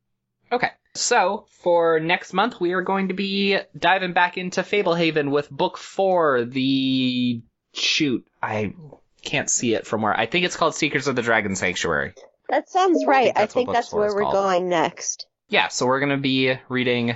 Okay. 0.51 0.69
So, 0.93 1.45
for 1.61 1.99
next 1.99 2.33
month, 2.33 2.59
we 2.59 2.73
are 2.73 2.81
going 2.81 3.09
to 3.09 3.13
be 3.13 3.57
diving 3.77 4.13
back 4.13 4.37
into 4.37 4.61
Fablehaven 4.61 5.31
with 5.31 5.49
book 5.49 5.77
four, 5.77 6.43
the. 6.43 7.41
Shoot, 7.73 8.25
I 8.43 8.73
can't 9.23 9.49
see 9.49 9.73
it 9.73 9.87
from 9.87 10.01
where. 10.01 10.17
I 10.17 10.25
think 10.25 10.45
it's 10.45 10.57
called 10.57 10.75
Secrets 10.75 11.07
of 11.07 11.15
the 11.15 11.21
Dragon 11.21 11.55
Sanctuary. 11.55 12.13
That 12.49 12.69
sounds 12.69 13.05
right. 13.05 13.31
I 13.33 13.41
that's 13.41 13.55
what 13.55 13.59
think 13.61 13.73
that's 13.73 13.93
where 13.93 14.13
we're 14.13 14.23
called. 14.23 14.33
going 14.33 14.67
next. 14.67 15.25
Yeah, 15.47 15.69
so 15.69 15.85
we're 15.85 16.01
going 16.01 16.11
to 16.11 16.17
be 16.17 16.53
reading 16.67 17.15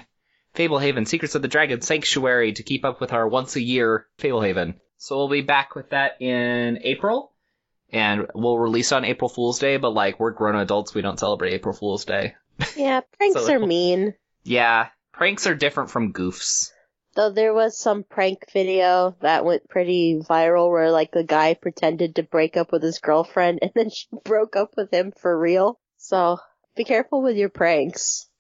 Fablehaven, 0.55 1.07
Secrets 1.07 1.35
of 1.35 1.41
the 1.41 1.47
Dragon 1.47 1.81
Sanctuary 1.81 2.53
to 2.53 2.63
keep 2.63 2.85
up 2.85 2.99
with 3.01 3.13
our 3.13 3.27
once 3.27 3.55
a 3.55 3.61
year 3.61 4.07
Fablehaven. 4.19 4.75
So 4.97 5.17
we'll 5.17 5.29
be 5.29 5.41
back 5.41 5.75
with 5.75 5.89
that 5.91 6.21
in 6.21 6.79
April. 6.83 7.31
And 7.91 8.27
we'll 8.33 8.57
release 8.57 8.91
on 8.91 9.05
April 9.05 9.29
Fool's 9.29 9.59
Day, 9.59 9.77
but 9.77 9.91
like, 9.91 10.19
we're 10.19 10.31
grown 10.31 10.55
adults, 10.55 10.93
we 10.95 11.01
don't 11.01 11.19
celebrate 11.19 11.53
April 11.53 11.75
Fool's 11.75 12.05
Day. 12.05 12.35
Yeah, 12.75 13.01
pranks 13.17 13.45
So- 13.45 13.53
are 13.53 13.59
mean. 13.67 14.13
Yeah, 14.43 14.87
pranks 15.13 15.45
are 15.47 15.55
different 15.55 15.91
from 15.91 16.13
goofs. 16.13 16.71
Though 17.15 17.31
there 17.31 17.53
was 17.53 17.79
some 17.79 18.03
prank 18.03 18.51
video 18.51 19.15
that 19.21 19.45
went 19.45 19.69
pretty 19.69 20.19
viral 20.19 20.69
where 20.69 20.91
like 20.91 21.11
the 21.11 21.23
guy 21.23 21.53
pretended 21.53 22.15
to 22.15 22.23
break 22.23 22.57
up 22.57 22.71
with 22.73 22.83
his 22.83 22.99
girlfriend 22.99 23.59
and 23.61 23.71
then 23.75 23.89
she 23.93 24.07
broke 24.25 24.55
up 24.55 24.71
with 24.75 24.91
him 24.91 25.13
for 25.21 25.37
real. 25.39 25.79
So 25.97 26.37
be 26.75 26.83
careful 26.83 27.21
with 27.21 27.37
your 27.37 27.49
pranks. 27.49 28.27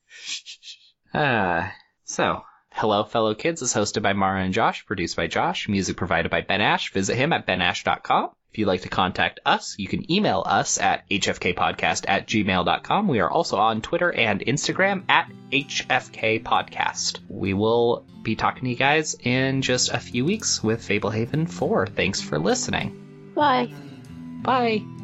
Ah, 1.13 1.71
so, 2.05 2.43
Hello 2.71 3.03
Fellow 3.03 3.35
Kids 3.35 3.61
is 3.61 3.73
hosted 3.73 4.01
by 4.01 4.13
Mara 4.13 4.43
and 4.43 4.53
Josh, 4.53 4.85
produced 4.85 5.15
by 5.15 5.27
Josh, 5.27 5.69
music 5.69 5.95
provided 5.95 6.29
by 6.29 6.41
Ben 6.41 6.61
Ash. 6.61 6.91
Visit 6.91 7.15
him 7.15 7.31
at 7.31 7.47
benash.com. 7.47 8.31
If 8.51 8.59
you'd 8.59 8.67
like 8.67 8.81
to 8.81 8.89
contact 8.89 9.39
us, 9.45 9.75
you 9.77 9.87
can 9.87 10.09
email 10.11 10.43
us 10.45 10.77
at 10.79 11.09
hfkpodcast 11.09 12.05
at 12.07 12.27
gmail.com. 12.27 13.07
We 13.07 13.19
are 13.19 13.29
also 13.29 13.57
on 13.57 13.81
Twitter 13.81 14.11
and 14.11 14.39
Instagram 14.39 15.03
at 15.09 15.29
hfkpodcast. 15.51 17.19
We 17.29 17.53
will 17.53 18.05
be 18.23 18.35
talking 18.35 18.63
to 18.63 18.69
you 18.69 18.75
guys 18.75 19.15
in 19.21 19.61
just 19.61 19.91
a 19.91 19.99
few 19.99 20.25
weeks 20.25 20.63
with 20.63 20.87
Fablehaven 20.87 21.49
4. 21.49 21.87
Thanks 21.87 22.21
for 22.21 22.39
listening. 22.39 23.31
Bye. 23.35 23.73
Bye. 24.41 24.94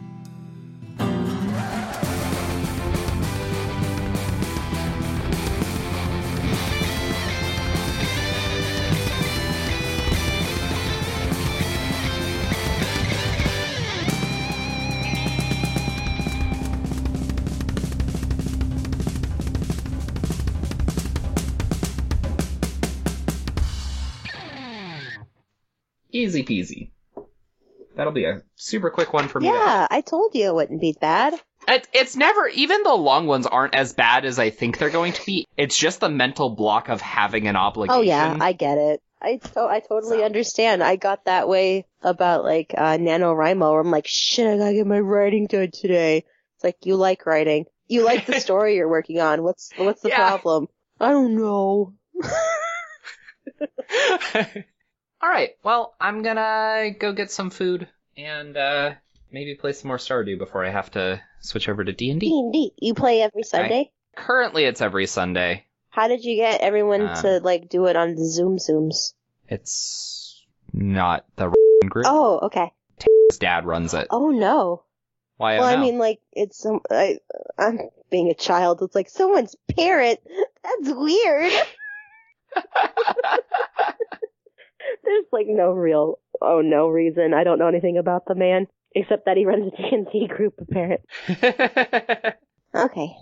Easy 26.50 26.92
peasy. 27.18 27.26
That'll 27.96 28.14
be 28.14 28.26
a 28.26 28.42
super 28.56 28.90
quick 28.90 29.14
one 29.14 29.28
for 29.28 29.40
me. 29.40 29.48
to 29.50 29.54
Yeah, 29.54 29.88
I 29.92 30.02
told 30.02 30.34
you 30.34 30.46
it 30.48 30.56
wouldn't 30.56 30.82
be 30.82 30.96
bad. 31.00 31.34
It, 31.68 31.88
it's 31.94 32.16
never, 32.16 32.48
even 32.48 32.84
the 32.84 32.94
long 32.94 33.28
ones 33.28 33.46
aren't 33.46 33.76
as 33.76 33.94
bad 33.94 34.26
as 34.26 34.40
I 34.40 34.50
think 34.50 34.78
they're 34.78 34.90
going 34.90 35.14
to 35.14 35.26
be. 35.26 35.46
It's 35.58 35.78
just 35.78 36.00
the 36.00 36.10
mental 36.10 36.50
block 36.50 36.90
of 36.90 37.02
having 37.02 37.48
an 37.48 37.56
obligation. 37.56 38.00
Oh 38.00 38.02
yeah, 38.02 38.36
I 38.40 38.54
get 38.54 38.78
it. 38.78 39.02
I 39.22 39.38
to- 39.38 39.68
I 39.70 39.82
totally 39.82 40.20
So. 40.20 40.26
understand. 40.26 40.82
I 40.82 40.96
got 40.96 41.26
that 41.26 41.48
way 41.48 41.86
about 42.02 42.44
like 42.44 42.74
uh 42.76 42.98
NaNoWriMo 42.98 43.72
where 43.72 43.82
I'm 43.82 43.92
like, 43.92 44.08
shit, 44.08 44.48
I 44.48 44.58
gotta 44.58 44.74
get 44.74 44.88
my 44.88 45.00
writing 45.00 45.46
done 45.48 45.70
today. 45.72 46.26
It's 46.56 46.64
like 46.64 46.78
you 46.84 46.96
like 46.96 47.26
writing. 47.28 47.66
You 47.88 48.04
like 48.06 48.26
the 48.26 48.40
story 48.40 48.78
you're 48.78 48.90
working 48.90 49.20
on. 49.20 49.44
What's 49.44 49.72
what's 49.76 50.02
the 50.02 50.10
Yeah. 50.10 50.30
problem? 50.30 50.68
I 51.00 51.12
don't 51.12 51.36
know. 51.36 51.94
All 55.22 55.30
right. 55.30 55.52
Well, 55.64 55.94
I'm 56.02 56.24
gonna 56.24 56.92
go 56.98 57.14
get 57.14 57.32
some 57.32 57.50
food 57.50 57.88
and 58.18 58.58
uh, 58.58 58.94
maybe 59.32 59.56
play 59.56 59.74
some 59.74 59.90
more 59.90 59.98
Stardew 59.98 60.38
before 60.38 60.66
I 60.66 60.70
have 60.70 60.92
to 60.92 61.22
switch 61.42 61.70
over 61.70 61.84
to 61.84 61.92
D&D. 61.92 62.20
D&D. 62.20 62.74
You 62.78 62.94
play 62.94 63.22
every 63.22 63.44
Sunday? 63.44 63.92
Currently, 64.16 64.64
it's 64.66 64.82
every 64.82 65.06
Sunday. 65.06 65.66
How 65.90 66.08
did 66.08 66.24
you 66.24 66.36
get 66.38 66.62
everyone 66.62 67.02
Um, 67.02 67.16
to 67.22 67.40
like 67.40 67.70
do 67.70 67.86
it 67.86 67.96
on 67.96 68.16
the 68.16 68.26
Zoom 68.26 68.58
Zooms? 68.58 69.14
It's 69.48 70.44
not 70.74 71.26
the 71.36 71.54
group. 71.88 72.06
Oh, 72.08 72.40
okay. 72.44 72.72
His 73.30 73.38
dad 73.38 73.66
runs 73.66 73.94
it. 73.94 74.08
Oh 74.10 74.30
no. 74.30 74.84
Why? 75.38 75.60
well, 75.60 75.68
I 75.68 75.76
mean, 75.82 75.98
like 75.98 76.20
it's 76.32 76.58
some. 76.58 76.82
I, 76.90 77.18
I'm 77.58 77.80
being 78.10 78.30
a 78.30 78.36
child. 78.36 78.82
It's 78.82 78.96
like 78.96 79.10
someone's 79.10 79.56
parent. 79.76 80.20
That's 80.64 80.92
weird. 80.96 81.52
There's 85.04 85.26
like 85.32 85.48
no 85.48 85.72
real. 85.72 86.20
Oh 86.42 86.62
no 86.62 86.88
reason. 86.88 87.34
I 87.34 87.44
don't 87.44 87.60
know 87.60 87.68
anything 87.68 87.98
about 87.98 88.26
the 88.28 88.36
man 88.36 88.68
except 88.96 89.26
that 89.26 89.38
he 89.38 89.46
runs 89.46 89.72
a 89.74 89.78
D&D 89.78 90.28
group. 90.28 90.56
apparently. 90.60 91.06
Okay. 92.74 93.14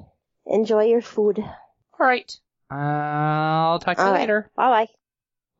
Enjoy 0.45 0.83
your 0.83 1.01
food. 1.01 1.39
All 1.39 2.05
right. 2.07 2.31
Uh, 2.71 2.75
I'll 2.75 3.79
talk 3.79 3.97
to 3.97 4.03
you 4.03 4.07
All 4.07 4.13
right. 4.13 4.21
later. 4.21 4.51
Bye 4.55 4.85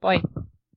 bye. 0.02 0.20
Bye. 0.22 0.44